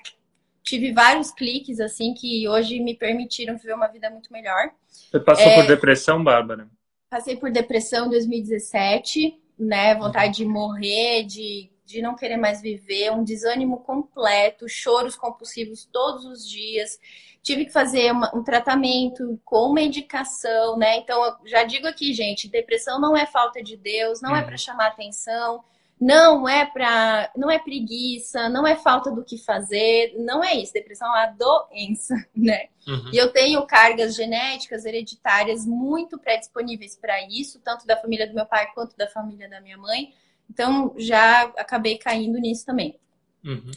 tive 0.62 0.92
vários 0.92 1.30
cliques 1.30 1.80
assim 1.80 2.14
que 2.14 2.48
hoje 2.48 2.80
me 2.80 2.94
permitiram 2.94 3.56
viver 3.56 3.74
uma 3.74 3.88
vida 3.88 4.10
muito 4.10 4.32
melhor. 4.32 4.70
Você 4.88 5.20
passou 5.20 5.46
é... 5.46 5.56
por 5.56 5.66
depressão, 5.66 6.22
Bárbara? 6.22 6.68
Passei 7.10 7.36
por 7.36 7.50
depressão 7.50 8.06
em 8.06 8.10
2017, 8.10 9.40
né? 9.58 9.94
Vontade 9.96 10.36
de 10.36 10.44
morrer, 10.44 11.24
de 11.24 11.70
de 11.90 12.00
não 12.00 12.14
querer 12.14 12.36
mais 12.36 12.62
viver, 12.62 13.10
um 13.10 13.24
desânimo 13.24 13.78
completo, 13.78 14.68
choros 14.68 15.16
compulsivos 15.16 15.84
todos 15.84 16.24
os 16.24 16.48
dias 16.48 16.98
tive 17.42 17.64
que 17.64 17.72
fazer 17.72 18.12
uma, 18.12 18.34
um 18.34 18.42
tratamento 18.42 19.40
com 19.44 19.72
medicação, 19.72 20.76
né? 20.76 20.98
Então, 20.98 21.24
eu 21.24 21.36
já 21.46 21.64
digo 21.64 21.86
aqui, 21.86 22.12
gente, 22.12 22.48
depressão 22.48 23.00
não 23.00 23.16
é 23.16 23.26
falta 23.26 23.62
de 23.62 23.76
Deus, 23.76 24.20
não 24.20 24.30
é 24.30 24.34
uhum. 24.34 24.38
é 24.40 24.42
para 24.44 24.56
chamar 24.56 24.88
atenção, 24.88 25.64
não 26.00 26.48
é 26.48 26.64
para, 26.64 27.30
não 27.36 27.50
é 27.50 27.58
preguiça, 27.58 28.48
não 28.48 28.66
é 28.66 28.74
falta 28.74 29.10
do 29.10 29.22
que 29.22 29.36
fazer, 29.36 30.14
não 30.18 30.42
é 30.42 30.54
isso. 30.54 30.72
Depressão 30.72 31.08
é 31.14 31.26
uma 31.26 31.32
doença, 31.32 32.14
né? 32.34 32.68
Uhum. 32.86 33.10
E 33.12 33.16
eu 33.18 33.30
tenho 33.30 33.66
cargas 33.66 34.14
genéticas 34.14 34.84
hereditárias 34.84 35.66
muito 35.66 36.18
predisponíveis 36.18 36.96
para 36.96 37.20
isso, 37.28 37.60
tanto 37.60 37.86
da 37.86 37.96
família 37.96 38.26
do 38.26 38.34
meu 38.34 38.46
pai 38.46 38.70
quanto 38.74 38.96
da 38.96 39.08
família 39.08 39.48
da 39.48 39.60
minha 39.60 39.76
mãe. 39.76 40.14
Então, 40.48 40.94
já 40.96 41.42
acabei 41.56 41.96
caindo 41.98 42.38
nisso 42.38 42.64
também. 42.66 42.98
Uhum. 43.44 43.70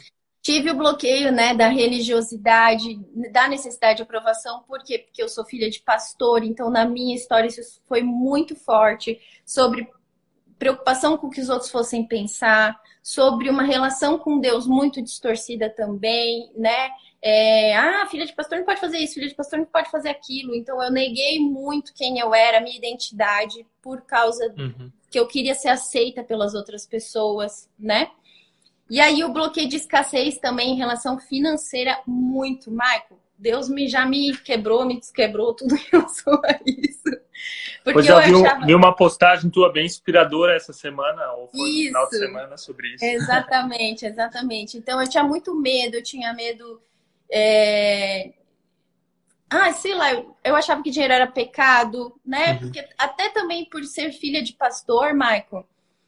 Tive 0.43 0.71
o 0.71 0.75
bloqueio 0.75 1.31
né, 1.31 1.55
da 1.55 1.69
religiosidade, 1.69 2.99
da 3.31 3.47
necessidade 3.47 3.97
de 3.97 4.03
aprovação, 4.03 4.61
por 4.67 4.83
quê? 4.83 4.99
Porque 4.99 5.23
eu 5.23 5.29
sou 5.29 5.45
filha 5.45 5.69
de 5.69 5.79
pastor, 5.79 6.43
então 6.43 6.69
na 6.69 6.85
minha 6.85 7.15
história 7.15 7.47
isso 7.47 7.61
foi 7.87 8.03
muito 8.03 8.53
forte, 8.53 9.21
sobre 9.45 9.89
preocupação 10.59 11.17
com 11.17 11.27
o 11.27 11.29
que 11.29 11.39
os 11.39 11.47
outros 11.47 11.71
fossem 11.71 12.05
pensar, 12.05 12.77
sobre 13.01 13.49
uma 13.49 13.63
relação 13.63 14.19
com 14.19 14.37
Deus 14.37 14.67
muito 14.67 15.01
distorcida 15.01 15.69
também, 15.69 16.51
né? 16.57 16.89
É, 17.21 17.75
ah, 17.77 18.05
filha 18.11 18.25
de 18.25 18.33
pastor 18.33 18.57
não 18.57 18.65
pode 18.65 18.81
fazer 18.81 18.97
isso, 18.97 19.13
filha 19.13 19.29
de 19.29 19.35
pastor 19.35 19.59
não 19.59 19.65
pode 19.65 19.89
fazer 19.89 20.09
aquilo. 20.09 20.53
Então 20.53 20.83
eu 20.83 20.91
neguei 20.91 21.39
muito 21.39 21.93
quem 21.93 22.19
eu 22.19 22.33
era, 22.35 22.59
minha 22.59 22.77
identidade, 22.77 23.65
por 23.81 24.01
causa 24.01 24.53
uhum. 24.57 24.91
que 25.09 25.17
eu 25.17 25.25
queria 25.25 25.55
ser 25.55 25.69
aceita 25.69 26.21
pelas 26.21 26.53
outras 26.53 26.85
pessoas, 26.85 27.69
né? 27.79 28.11
E 28.89 28.99
aí 28.99 29.23
o 29.23 29.31
bloqueio 29.31 29.67
de 29.67 29.77
escassez 29.77 30.37
também 30.37 30.71
em 30.73 30.77
relação 30.77 31.19
financeira, 31.19 31.99
muito, 32.05 32.69
Michael. 32.69 33.19
Deus 33.37 33.67
me, 33.67 33.87
já 33.87 34.05
me 34.05 34.37
quebrou, 34.37 34.85
me 34.85 34.99
desquebrou 34.99 35.53
tudo 35.53 35.75
em 35.75 35.85
relação 35.91 36.33
a 36.35 36.59
isso. 36.65 37.03
Porque 37.83 37.93
pois 37.93 38.07
eu, 38.07 38.21
eu 38.21 38.45
achava... 38.45 38.65
vi 38.65 38.73
uma 38.73 38.95
postagem 38.95 39.49
tua 39.49 39.71
bem 39.71 39.85
inspiradora 39.85 40.55
essa 40.55 40.71
semana, 40.71 41.33
ou 41.33 41.49
foi 41.49 41.69
isso. 41.69 41.77
no 41.77 41.87
final 41.87 42.09
de 42.09 42.17
semana, 42.17 42.57
sobre 42.57 42.93
isso. 42.93 43.03
Exatamente, 43.03 44.05
exatamente. 44.05 44.77
Então 44.77 45.01
eu 45.01 45.09
tinha 45.09 45.23
muito 45.23 45.53
medo, 45.53 45.95
eu 45.95 46.03
tinha 46.03 46.33
medo. 46.33 46.81
É... 47.29 48.31
Ah, 49.49 49.73
sei 49.73 49.93
lá, 49.93 50.13
eu, 50.13 50.35
eu 50.43 50.55
achava 50.55 50.81
que 50.81 50.89
dinheiro 50.89 51.13
era 51.13 51.27
pecado, 51.27 52.17
né? 52.25 52.53
Uhum. 52.53 52.59
Porque 52.59 52.87
até 52.97 53.29
também 53.29 53.65
por 53.65 53.83
ser 53.83 54.11
filha 54.11 54.41
de 54.41 54.53
pastor, 54.53 55.13
Michael, 55.13 55.67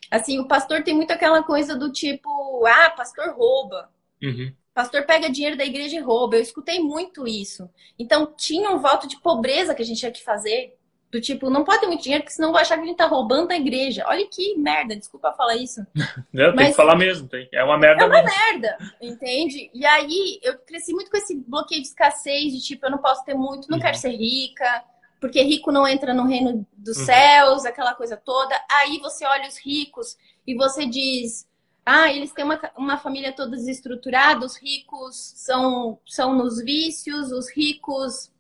Assim, 0.10 0.39
o 0.39 0.47
pastor 0.47 0.84
tem 0.84 0.93
muito 0.93 1.12
aquela 1.12 1.43
coisa 1.43 1.76
do 1.76 1.91
tipo, 1.91 2.66
ah, 2.66 2.89
pastor 2.91 3.34
rouba. 3.36 3.89
Uhum. 4.22 4.53
Pastor 4.74 5.06
pega 5.06 5.30
dinheiro 5.30 5.58
da 5.58 5.66
igreja 5.66 5.95
e 5.95 6.01
rouba. 6.01 6.36
Eu 6.36 6.41
escutei 6.41 6.80
muito 6.80 7.28
isso. 7.28 7.70
Então, 7.97 8.34
tinha 8.36 8.70
um 8.72 8.80
voto 8.80 9.08
de 9.08 9.20
pobreza 9.22 9.74
que 9.74 9.82
a 9.82 9.86
gente 9.86 9.99
tinha 9.99 10.12
que 10.12 10.24
fazer. 10.24 10.78
Do 11.12 11.22
tipo, 11.22 11.49
não 11.49 11.64
pode 11.64 11.80
ter 11.80 11.88
muito 11.88 12.03
dinheiro, 12.03 12.24
porque 12.24 12.36
senão 12.36 12.51
vai 12.51 12.64
achar 12.64 12.76
que 12.76 12.84
a 12.84 12.86
gente 12.88 12.97
tá 12.97 13.06
roubando 13.06 13.51
a 13.51 13.56
igreja. 13.56 14.03
Olha 14.06 14.28
que 14.28 14.58
merda, 14.58 14.97
desculpa 14.97 15.32
falar 15.32 15.56
isso. 15.56 15.80
Não, 16.34 16.47
Mas, 16.47 16.56
tem 16.56 16.70
que 16.72 16.76
falar 16.76 16.97
mesmo, 16.97 17.30
tem. 17.30 17.47
É 17.53 17.64
uma 17.64 17.78
merda 17.78 18.03
É 18.03 18.08
uma 18.08 18.22
mesmo. 18.22 18.38
merda, 18.38 18.78
entende? 19.01 19.70
E 19.74 19.86
aí, 19.86 20.39
eu 20.43 20.58
cresci 20.58 20.91
muito 20.91 21.10
com 21.10 21.16
esse 21.16 21.34
bloqueio 21.47 21.82
de 21.82 21.88
escassez, 21.88 22.51
de 22.51 22.60
tipo, 22.60 22.86
eu 22.86 22.91
não 22.91 22.97
posso 22.97 23.24
ter 23.24 23.34
muito, 23.34 23.70
não 23.70 23.78
uhum. 23.78 23.84
quero 23.84 23.97
ser 23.97 24.10
rica, 24.10 24.84
porque 25.26 25.41
rico 25.41 25.71
não 25.71 25.88
entra 25.88 26.13
no 26.13 26.23
reino 26.23 26.67
dos 26.78 26.97
uhum. 26.97 27.05
céus, 27.05 27.65
aquela 27.65 27.95
coisa 27.95 28.15
toda. 28.15 28.55
Aí 28.69 28.99
você 28.99 29.26
olha 29.26 29.47
os 29.47 29.57
ricos 29.57 30.15
e 30.45 30.53
você 30.53 30.86
diz: 30.86 31.47
ah, 31.84 32.13
eles 32.13 32.32
têm 32.32 32.45
uma, 32.45 32.61
uma 32.78 32.97
família 32.99 33.34
toda 33.34 33.57
desestruturada, 33.57 34.45
os 34.45 34.55
ricos 34.55 35.34
são, 35.36 35.99
são 36.05 36.36
nos 36.36 36.63
vícios, 36.63 37.32
os 37.32 37.49
ricos 37.49 38.32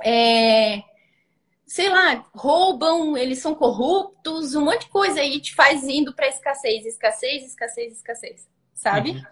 é, 0.00 0.84
sei 1.66 1.88
lá, 1.88 2.24
roubam, 2.32 3.16
eles 3.16 3.40
são 3.40 3.52
corruptos, 3.52 4.54
um 4.54 4.66
monte 4.66 4.82
de 4.82 4.90
coisa 4.90 5.20
aí 5.20 5.40
te 5.40 5.52
faz 5.56 5.82
indo 5.82 6.14
para 6.14 6.28
escassez, 6.28 6.86
escassez, 6.86 7.46
escassez, 7.46 7.96
escassez, 7.96 8.48
sabe? 8.72 9.10
Uhum. 9.10 9.22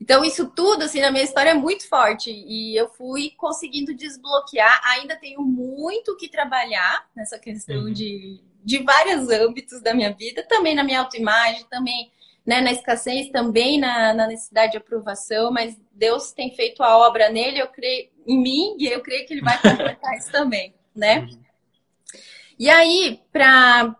Então, 0.00 0.24
isso 0.24 0.46
tudo, 0.50 0.82
assim, 0.82 1.00
na 1.00 1.10
minha 1.10 1.24
história 1.24 1.50
é 1.50 1.54
muito 1.54 1.88
forte. 1.88 2.30
E 2.30 2.76
eu 2.76 2.88
fui 2.88 3.32
conseguindo 3.36 3.94
desbloquear. 3.94 4.80
Ainda 4.84 5.16
tenho 5.16 5.40
muito 5.42 6.16
que 6.16 6.28
trabalhar 6.28 7.08
nessa 7.14 7.38
questão 7.38 7.84
uhum. 7.84 7.92
de, 7.92 8.40
de 8.62 8.82
vários 8.82 9.28
âmbitos 9.30 9.80
da 9.80 9.94
minha 9.94 10.12
vida. 10.12 10.44
Também 10.46 10.74
na 10.74 10.84
minha 10.84 11.00
autoimagem, 11.00 11.64
também 11.70 12.10
né, 12.44 12.60
na 12.60 12.72
escassez, 12.72 13.30
também 13.30 13.80
na, 13.80 14.12
na, 14.12 14.26
necessidade 14.26 14.72
de 14.72 14.78
aprovação. 14.78 15.50
Mas 15.50 15.80
Deus 15.92 16.32
tem 16.32 16.54
feito 16.54 16.82
a 16.82 16.98
obra 16.98 17.30
nele, 17.30 17.60
eu 17.60 17.68
creio 17.68 18.10
em 18.26 18.42
mim, 18.42 18.76
e 18.78 18.86
eu 18.86 19.00
creio 19.00 19.26
que 19.26 19.32
ele 19.32 19.42
vai 19.42 19.60
completar 19.60 20.12
isso 20.18 20.30
também, 20.30 20.74
né? 20.94 21.20
Uhum. 21.20 21.44
E 22.58 22.68
aí, 22.68 23.20
para 23.32 23.96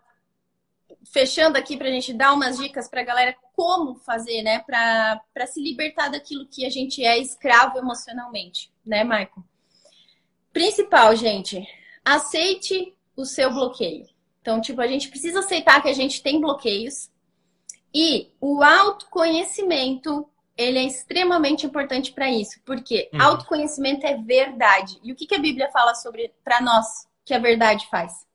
fechando 1.11 1.57
aqui 1.57 1.77
para 1.77 1.87
a 1.87 1.91
gente 1.91 2.13
dar 2.13 2.33
umas 2.33 2.57
dicas 2.57 2.89
para 2.89 3.01
a 3.01 3.03
galera 3.05 3.33
como 3.55 3.95
fazer, 3.95 4.41
né, 4.41 4.59
para 4.59 5.47
se 5.47 5.61
libertar 5.61 6.09
daquilo 6.09 6.47
que 6.47 6.65
a 6.65 6.69
gente 6.69 7.03
é 7.03 7.17
escravo 7.17 7.77
emocionalmente, 7.77 8.71
né, 8.85 9.03
Michael? 9.03 9.43
Principal, 10.51 11.15
gente, 11.15 11.67
aceite 12.03 12.93
o 13.15 13.25
seu 13.25 13.51
bloqueio. 13.51 14.07
Então, 14.41 14.61
tipo, 14.61 14.79
a 14.81 14.87
gente 14.87 15.09
precisa 15.09 15.39
aceitar 15.39 15.81
que 15.81 15.89
a 15.89 15.93
gente 15.93 16.21
tem 16.21 16.39
bloqueios 16.39 17.09
e 17.93 18.29
o 18.39 18.61
autoconhecimento 18.61 20.29
ele 20.57 20.79
é 20.79 20.83
extremamente 20.83 21.65
importante 21.65 22.13
para 22.13 22.29
isso, 22.29 22.61
porque 22.65 23.09
uhum. 23.13 23.21
autoconhecimento 23.21 24.05
é 24.05 24.15
verdade. 24.15 24.99
E 25.03 25.11
o 25.11 25.15
que, 25.15 25.25
que 25.25 25.35
a 25.35 25.39
Bíblia 25.39 25.69
fala 25.71 25.93
sobre 25.95 26.33
para 26.43 26.61
nós 26.61 26.85
que 27.25 27.33
a 27.33 27.39
verdade 27.39 27.87
faz? 27.89 28.25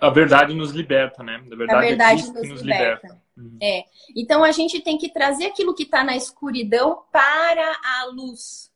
A 0.00 0.10
verdade 0.10 0.54
nos 0.54 0.70
liberta, 0.70 1.22
né? 1.22 1.36
A 1.36 1.56
verdade, 1.56 1.72
a 1.72 1.80
verdade 1.80 2.22
é 2.22 2.26
nos, 2.26 2.48
nos, 2.48 2.62
liberta. 2.62 3.06
liberta. 3.06 3.22
Uhum. 3.36 3.58
É. 3.60 3.84
Então 4.14 4.44
a 4.44 4.52
gente 4.52 4.80
tem 4.80 4.96
que 4.96 5.08
trazer 5.08 5.46
aquilo 5.46 5.74
que 5.74 5.82
está 5.82 6.04
na 6.04 6.16
escuridão 6.16 7.02
para 7.10 7.80
a 7.82 8.06
luz. 8.12 8.70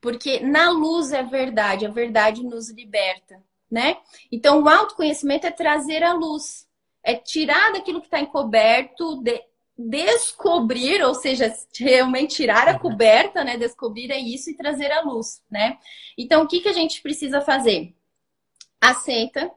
Porque 0.00 0.40
na 0.40 0.70
luz 0.70 1.12
é 1.12 1.22
verdade, 1.22 1.86
a 1.86 1.90
verdade 1.90 2.42
nos 2.42 2.70
liberta, 2.70 3.42
né? 3.70 3.98
Então 4.30 4.62
o 4.62 4.68
autoconhecimento 4.68 5.46
é 5.46 5.50
trazer 5.50 6.02
a 6.02 6.12
luz, 6.12 6.66
é 7.04 7.14
tirar 7.14 7.72
daquilo 7.72 8.00
que 8.00 8.06
está 8.06 8.18
encoberto, 8.18 9.22
de, 9.22 9.40
descobrir, 9.78 11.02
ou 11.02 11.14
seja, 11.14 11.52
realmente 11.78 12.36
tirar 12.36 12.68
a 12.68 12.72
uhum. 12.72 12.78
coberta, 12.78 13.44
né? 13.44 13.56
Descobrir 13.56 14.10
é 14.10 14.18
isso 14.18 14.50
e 14.50 14.56
trazer 14.56 14.90
a 14.90 15.02
luz, 15.02 15.42
né? 15.50 15.78
Então 16.16 16.42
o 16.42 16.48
que, 16.48 16.60
que 16.60 16.68
a 16.68 16.72
gente 16.72 17.02
precisa 17.02 17.40
fazer? 17.40 17.94
Aceita, 18.80 19.50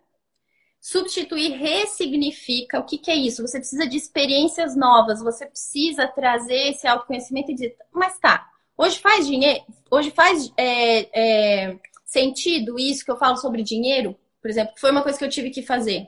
Substituir 0.85 1.53
ressignifica. 1.53 2.79
O 2.79 2.83
que, 2.83 2.99
que 2.99 3.09
é 3.09 3.15
isso? 3.15 3.41
Você 3.41 3.57
precisa 3.57 3.87
de 3.87 3.97
experiências 3.97 4.75
novas, 4.75 5.19
você 5.19 5.47
precisa 5.47 6.07
trazer 6.07 6.69
esse 6.69 6.85
autoconhecimento 6.85 7.49
e 7.49 7.55
dizer, 7.55 7.75
mas 7.91 8.19
tá, 8.19 8.47
hoje 8.77 8.99
faz 8.99 9.25
dinheiro, 9.25 9.63
hoje 9.89 10.11
faz 10.11 10.53
é, 10.55 11.69
é, 11.69 11.79
sentido 12.05 12.77
isso 12.77 13.03
que 13.03 13.09
eu 13.09 13.17
falo 13.17 13.35
sobre 13.37 13.63
dinheiro, 13.63 14.15
por 14.39 14.47
exemplo, 14.47 14.75
foi 14.77 14.91
uma 14.91 15.01
coisa 15.01 15.17
que 15.17 15.25
eu 15.25 15.29
tive 15.29 15.49
que 15.49 15.63
fazer. 15.63 16.07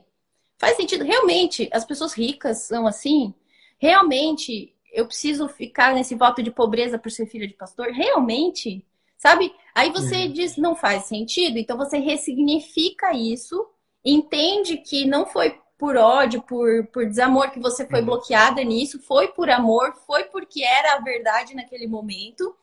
Faz 0.60 0.78
sentido? 0.78 1.04
Realmente, 1.04 1.68
as 1.74 1.84
pessoas 1.84 2.14
ricas 2.14 2.68
são 2.68 2.86
assim? 2.86 3.34
Realmente, 3.80 4.76
eu 4.94 5.08
preciso 5.08 5.50
ficar 5.50 5.96
nesse 5.96 6.14
voto 6.14 6.44
de 6.44 6.52
pobreza 6.52 7.00
por 7.00 7.10
ser 7.10 7.26
filha 7.26 7.48
de 7.48 7.56
pastor? 7.56 7.88
Realmente? 7.88 8.86
Sabe? 9.18 9.52
Aí 9.74 9.90
você 9.90 10.26
uhum. 10.26 10.34
diz, 10.34 10.56
não 10.56 10.76
faz 10.76 11.06
sentido, 11.06 11.58
então 11.58 11.76
você 11.76 11.98
ressignifica 11.98 13.12
isso 13.12 13.68
entende 14.04 14.78
que 14.78 15.06
não 15.06 15.26
foi 15.26 15.60
por 15.78 15.96
ódio, 15.96 16.42
por, 16.42 16.88
por 16.88 17.06
desamor 17.06 17.52
que 17.52 17.60
você 17.60 17.86
foi 17.86 18.00
uhum. 18.00 18.06
bloqueada 18.06 18.64
nisso, 18.64 19.00
foi 19.00 19.28
por 19.28 19.50
amor, 19.50 19.94
foi 20.08 20.24
porque 20.26 20.64
era 20.64 20.96
a 20.96 21.00
verdade 21.00 21.56
naquele 21.56 21.88
momento 21.88 22.56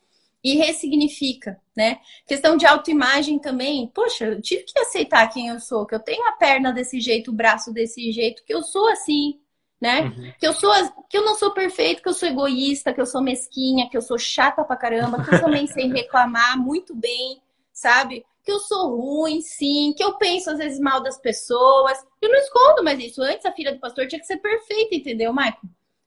e 0.42 0.56
ressignifica, 0.56 1.58
né? 1.74 2.00
Questão 2.26 2.56
de 2.56 2.66
autoimagem 2.66 3.38
também. 3.38 3.90
Poxa, 3.94 4.26
eu 4.26 4.42
tive 4.42 4.64
que 4.64 4.78
aceitar 4.78 5.26
quem 5.28 5.48
eu 5.48 5.58
sou, 5.58 5.86
que 5.86 5.94
eu 5.94 6.00
tenho 6.00 6.26
a 6.28 6.32
perna 6.32 6.70
desse 6.70 7.00
jeito, 7.00 7.30
o 7.30 7.34
braço 7.34 7.72
desse 7.72 8.12
jeito, 8.12 8.44
que 8.44 8.52
eu 8.52 8.62
sou 8.62 8.86
assim, 8.88 9.40
né? 9.80 10.02
Uhum. 10.02 10.32
Que 10.38 10.46
eu 10.46 10.52
sou 10.52 10.70
que 11.08 11.16
eu 11.16 11.24
não 11.24 11.34
sou 11.34 11.52
perfeito, 11.52 12.02
que 12.02 12.08
eu 12.08 12.14
sou 12.14 12.28
egoísta, 12.28 12.92
que 12.92 13.00
eu 13.00 13.06
sou 13.06 13.22
mesquinha, 13.22 13.88
que 13.88 13.96
eu 13.96 14.02
sou 14.02 14.18
chata 14.18 14.62
pra 14.64 14.76
caramba, 14.76 15.24
que 15.24 15.34
eu 15.34 15.40
também 15.40 15.66
sei 15.66 15.88
reclamar 15.92 16.58
muito 16.58 16.94
bem, 16.94 17.40
sabe? 17.72 18.26
Que 18.44 18.52
eu 18.52 18.58
sou 18.58 18.96
ruim, 18.96 19.40
sim, 19.40 19.94
que 19.96 20.04
eu 20.04 20.14
penso 20.18 20.50
às 20.50 20.58
vezes 20.58 20.78
mal 20.78 21.02
das 21.02 21.18
pessoas. 21.18 21.98
Eu 22.20 22.28
não 22.28 22.38
escondo 22.38 22.84
mais 22.84 22.98
isso. 22.98 23.22
Antes 23.22 23.46
a 23.46 23.52
filha 23.52 23.72
do 23.72 23.80
pastor 23.80 24.06
tinha 24.06 24.20
que 24.20 24.26
ser 24.26 24.36
perfeita, 24.36 24.94
entendeu, 24.94 25.32
Michael? 25.32 25.58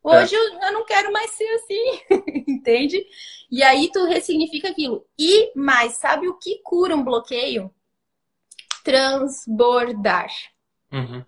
Hoje 0.04 0.36
é. 0.36 0.38
eu, 0.38 0.60
eu, 0.62 0.74
não 0.74 0.86
quero 0.86 1.12
mais 1.12 1.32
ser 1.32 1.48
assim, 1.56 2.00
entende? 2.48 3.04
E 3.52 3.64
aí 3.64 3.90
tu 3.92 4.06
ressignifica 4.06 4.70
aquilo. 4.70 5.06
E 5.18 5.52
mais, 5.56 5.94
sabe 5.94 6.28
o 6.28 6.38
que 6.38 6.62
cura 6.64 6.96
um 6.96 7.04
bloqueio? 7.04 7.74
Transbordar. 8.84 10.30
Uhum. 10.94 11.26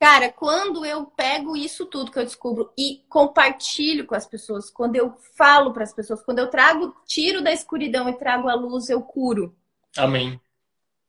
Cara, 0.00 0.32
quando 0.32 0.86
eu 0.86 1.04
pego 1.04 1.54
isso 1.54 1.84
tudo 1.84 2.10
que 2.10 2.18
eu 2.18 2.24
descubro 2.24 2.72
e 2.76 3.04
compartilho 3.10 4.06
com 4.06 4.14
as 4.14 4.26
pessoas, 4.26 4.70
quando 4.70 4.96
eu 4.96 5.14
falo 5.36 5.74
para 5.74 5.84
as 5.84 5.92
pessoas, 5.92 6.22
quando 6.22 6.38
eu 6.38 6.48
trago, 6.48 6.96
tiro 7.06 7.42
da 7.42 7.52
escuridão 7.52 8.08
e 8.08 8.16
trago 8.16 8.48
a 8.48 8.54
luz, 8.54 8.88
eu 8.88 9.02
curo. 9.02 9.54
Amém. 9.96 10.40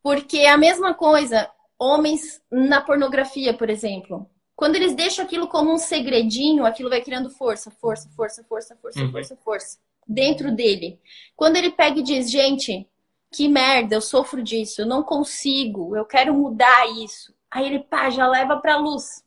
Porque 0.03 0.37
é 0.37 0.49
a 0.49 0.57
mesma 0.57 0.93
coisa, 0.93 1.49
homens 1.77 2.41
na 2.51 2.81
pornografia, 2.81 3.53
por 3.53 3.69
exemplo. 3.69 4.29
Quando 4.55 4.75
eles 4.75 4.93
deixam 4.93 5.25
aquilo 5.25 5.47
como 5.47 5.73
um 5.73 5.77
segredinho, 5.77 6.65
aquilo 6.65 6.89
vai 6.89 7.01
criando 7.01 7.29
força, 7.29 7.71
força, 7.71 8.09
força, 8.15 8.43
força, 8.43 8.75
força, 8.75 8.99
uhum. 9.01 9.11
força, 9.11 9.35
força 9.37 9.77
dentro 10.07 10.51
dele. 10.51 10.99
Quando 11.35 11.55
ele 11.55 11.71
pega 11.71 11.99
e 11.99 12.03
diz, 12.03 12.29
gente, 12.29 12.87
que 13.31 13.47
merda, 13.47 13.95
eu 13.95 14.01
sofro 14.01 14.43
disso, 14.43 14.81
eu 14.81 14.85
não 14.85 15.03
consigo, 15.03 15.95
eu 15.95 16.05
quero 16.05 16.33
mudar 16.33 16.87
isso. 16.99 17.33
Aí 17.49 17.65
ele, 17.65 17.79
pá, 17.79 18.09
já 18.09 18.27
leva 18.27 18.57
pra 18.57 18.77
luz. 18.77 19.23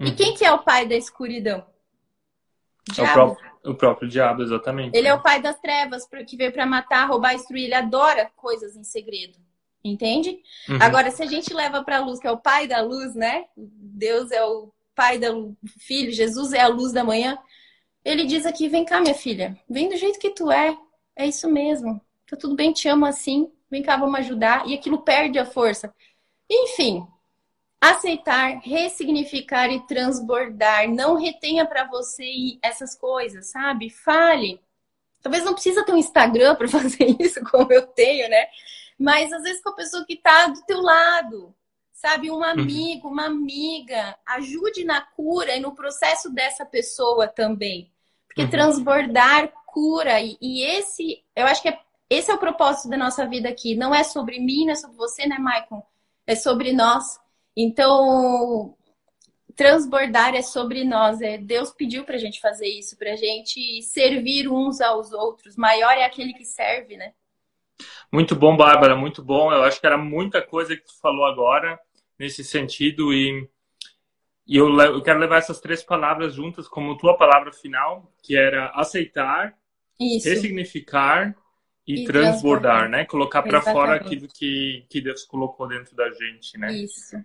Uhum. 0.00 0.08
E 0.08 0.12
quem 0.12 0.34
que 0.34 0.44
é 0.44 0.52
o 0.52 0.62
pai 0.62 0.86
da 0.86 0.96
escuridão? 0.96 1.64
É 2.96 3.02
o 3.02 3.12
próprio, 3.12 3.50
o 3.64 3.74
próprio 3.74 4.08
diabo, 4.08 4.42
exatamente. 4.42 4.96
Ele 4.96 5.08
é 5.08 5.14
o 5.14 5.22
pai 5.22 5.40
das 5.40 5.58
trevas, 5.58 6.06
que 6.26 6.36
veio 6.36 6.52
para 6.52 6.66
matar, 6.66 7.08
roubar, 7.08 7.34
destruir. 7.34 7.64
Ele 7.64 7.74
adora 7.74 8.30
coisas 8.36 8.76
em 8.76 8.84
segredo. 8.84 9.38
Entende? 9.84 10.40
Uhum. 10.68 10.78
Agora, 10.80 11.10
se 11.10 11.22
a 11.22 11.26
gente 11.26 11.54
leva 11.54 11.82
para 11.84 11.98
a 11.98 12.04
luz, 12.04 12.18
que 12.18 12.26
é 12.26 12.30
o 12.30 12.38
pai 12.38 12.66
da 12.66 12.80
luz, 12.80 13.14
né? 13.14 13.44
Deus 13.56 14.30
é 14.32 14.44
o 14.44 14.72
pai 14.94 15.18
do 15.18 15.56
filho, 15.78 16.10
Jesus 16.10 16.52
é 16.52 16.60
a 16.60 16.68
luz 16.68 16.92
da 16.92 17.04
manhã. 17.04 17.38
Ele 18.04 18.24
diz 18.24 18.46
aqui: 18.46 18.68
vem 18.68 18.84
cá, 18.84 19.00
minha 19.00 19.14
filha, 19.14 19.56
vem 19.68 19.88
do 19.88 19.96
jeito 19.96 20.18
que 20.18 20.30
tu 20.30 20.50
é. 20.50 20.76
É 21.14 21.26
isso 21.26 21.48
mesmo. 21.50 22.00
Tá 22.28 22.36
tudo 22.36 22.56
bem, 22.56 22.72
te 22.72 22.88
amo 22.88 23.06
assim. 23.06 23.50
Vem 23.70 23.82
cá, 23.82 23.96
vamos 23.96 24.18
ajudar. 24.20 24.66
E 24.68 24.74
aquilo 24.74 24.98
perde 24.98 25.38
a 25.38 25.46
força. 25.46 25.92
Enfim, 26.50 27.06
aceitar, 27.90 28.60
ressignificar 28.62 29.68
e 29.70 29.86
transbordar. 29.86 30.88
Não 30.88 31.16
retenha 31.16 31.66
para 31.66 31.84
você 31.84 32.58
essas 32.62 32.94
coisas, 32.94 33.46
sabe? 33.46 33.90
Fale. 33.90 34.60
Talvez 35.22 35.44
não 35.44 35.54
precisa 35.54 35.84
ter 35.84 35.92
um 35.92 35.96
Instagram 35.96 36.54
para 36.54 36.68
fazer 36.68 37.16
isso, 37.18 37.40
como 37.50 37.72
eu 37.72 37.86
tenho, 37.86 38.28
né? 38.28 38.46
Mas 38.98 39.32
às 39.32 39.42
vezes 39.42 39.62
com 39.62 39.70
a 39.70 39.76
pessoa 39.76 40.04
que 40.06 40.14
está 40.14 40.48
do 40.48 40.62
teu 40.62 40.80
lado, 40.80 41.54
sabe? 41.92 42.30
Um 42.30 42.36
uhum. 42.36 42.44
amigo, 42.44 43.08
uma 43.08 43.26
amiga, 43.26 44.16
ajude 44.26 44.84
na 44.84 45.00
cura 45.00 45.56
e 45.56 45.60
no 45.60 45.74
processo 45.74 46.30
dessa 46.30 46.64
pessoa 46.64 47.26
também. 47.26 47.90
Porque 48.26 48.42
uhum. 48.42 48.50
transbordar 48.50 49.52
cura. 49.76 50.18
E, 50.22 50.38
e, 50.40 50.64
esse, 50.64 51.22
eu 51.34 51.46
acho 51.46 51.60
que 51.60 51.68
é, 51.68 51.78
esse 52.08 52.30
é 52.30 52.34
o 52.34 52.38
propósito 52.38 52.88
da 52.88 52.96
nossa 52.96 53.26
vida 53.26 53.46
aqui. 53.46 53.74
Não 53.74 53.94
é 53.94 54.02
sobre 54.02 54.40
mim, 54.40 54.64
não 54.64 54.72
é 54.72 54.74
sobre 54.76 54.96
você, 54.96 55.26
né, 55.26 55.38
Maicon? 55.38 55.84
É 56.26 56.34
sobre 56.34 56.72
nós. 56.72 57.20
Então, 57.56 58.76
transbordar 59.56 60.34
é 60.34 60.42
sobre 60.42 60.84
nós. 60.84 61.20
É, 61.22 61.38
Deus 61.38 61.72
pediu 61.72 62.04
para 62.04 62.16
a 62.16 62.18
gente 62.18 62.40
fazer 62.40 62.68
isso, 62.68 62.96
para 62.98 63.12
a 63.12 63.16
gente 63.16 63.82
servir 63.82 64.48
uns 64.48 64.80
aos 64.80 65.12
outros. 65.12 65.56
Maior 65.56 65.92
é 65.92 66.04
aquele 66.04 66.34
que 66.34 66.44
serve, 66.44 66.96
né? 66.96 67.12
Muito 68.12 68.36
bom, 68.36 68.56
Bárbara, 68.56 68.94
muito 68.94 69.22
bom. 69.22 69.50
Eu 69.52 69.64
acho 69.64 69.80
que 69.80 69.86
era 69.86 69.96
muita 69.96 70.42
coisa 70.42 70.76
que 70.76 70.84
tu 70.84 70.98
falou 71.00 71.24
agora 71.24 71.78
nesse 72.18 72.44
sentido 72.44 73.12
e, 73.12 73.48
e 74.46 74.56
eu, 74.56 74.68
eu 74.80 75.02
quero 75.02 75.18
levar 75.18 75.38
essas 75.38 75.60
três 75.60 75.82
palavras 75.82 76.34
juntas 76.34 76.68
como 76.68 76.96
tua 76.96 77.16
palavra 77.16 77.52
final, 77.52 78.12
que 78.22 78.36
era 78.36 78.68
aceitar, 78.70 79.54
isso. 79.98 80.28
ressignificar 80.28 81.34
e, 81.86 82.02
e 82.02 82.04
transbordar, 82.04 82.32
transbordar, 82.32 82.88
né? 82.88 83.04
Colocar 83.04 83.42
para 83.42 83.60
fora 83.60 83.94
aquilo 83.96 84.28
que, 84.28 84.84
que 84.88 85.00
Deus 85.00 85.24
colocou 85.24 85.66
dentro 85.68 85.94
da 85.94 86.10
gente, 86.10 86.58
né? 86.58 86.72
Isso. 86.72 87.16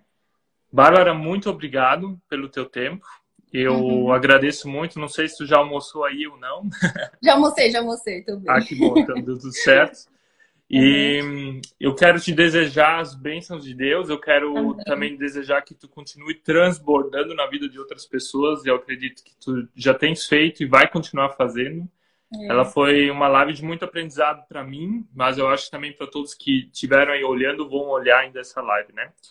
Bárbara, 0.72 1.12
muito 1.12 1.50
obrigado 1.50 2.18
pelo 2.28 2.48
teu 2.48 2.64
tempo. 2.64 3.06
Eu 3.52 3.74
uhum. 3.74 4.12
agradeço 4.12 4.66
muito. 4.68 4.98
Não 4.98 5.08
sei 5.08 5.28
se 5.28 5.36
tu 5.36 5.46
já 5.46 5.58
almoçou 5.58 6.04
aí 6.04 6.26
ou 6.26 6.38
não. 6.38 6.68
Já 7.22 7.34
almocei, 7.34 7.70
já 7.70 7.80
almocei, 7.80 8.22
tudo 8.22 8.40
bem. 8.40 8.54
Ah, 8.54 8.60
que 8.60 8.74
bom, 8.74 8.94
deu 8.94 9.38
tudo 9.38 9.52
certo. 9.52 10.10
E 10.70 11.20
uhum. 11.22 11.60
eu 11.78 11.94
quero 11.94 12.18
te 12.18 12.32
desejar 12.32 12.98
as 12.98 13.14
bênçãos 13.14 13.62
de 13.62 13.74
Deus, 13.74 14.08
eu 14.08 14.18
quero 14.18 14.54
uhum. 14.54 14.76
também 14.78 15.18
desejar 15.18 15.60
que 15.60 15.74
tu 15.74 15.86
continue 15.86 16.34
transbordando 16.34 17.34
na 17.34 17.46
vida 17.46 17.68
de 17.68 17.78
outras 17.78 18.06
pessoas, 18.06 18.64
e 18.64 18.68
eu 18.68 18.76
acredito 18.76 19.22
que 19.22 19.36
tu 19.36 19.68
já 19.76 19.92
tens 19.92 20.26
feito 20.26 20.62
e 20.62 20.66
vai 20.66 20.90
continuar 20.90 21.28
fazendo. 21.30 21.86
É. 22.34 22.46
Ela 22.46 22.64
foi 22.64 23.10
uma 23.10 23.28
live 23.28 23.52
de 23.52 23.62
muito 23.62 23.84
aprendizado 23.84 24.46
para 24.48 24.64
mim, 24.64 25.06
mas 25.14 25.36
eu 25.36 25.46
acho 25.48 25.70
também 25.70 25.92
para 25.92 26.06
todos 26.06 26.32
que 26.32 26.70
estiveram 26.72 27.12
aí 27.12 27.22
olhando 27.22 27.68
vão 27.68 27.90
olhar 27.90 28.20
ainda 28.20 28.40
essa 28.40 28.62
live, 28.62 28.94
né? 28.94 29.12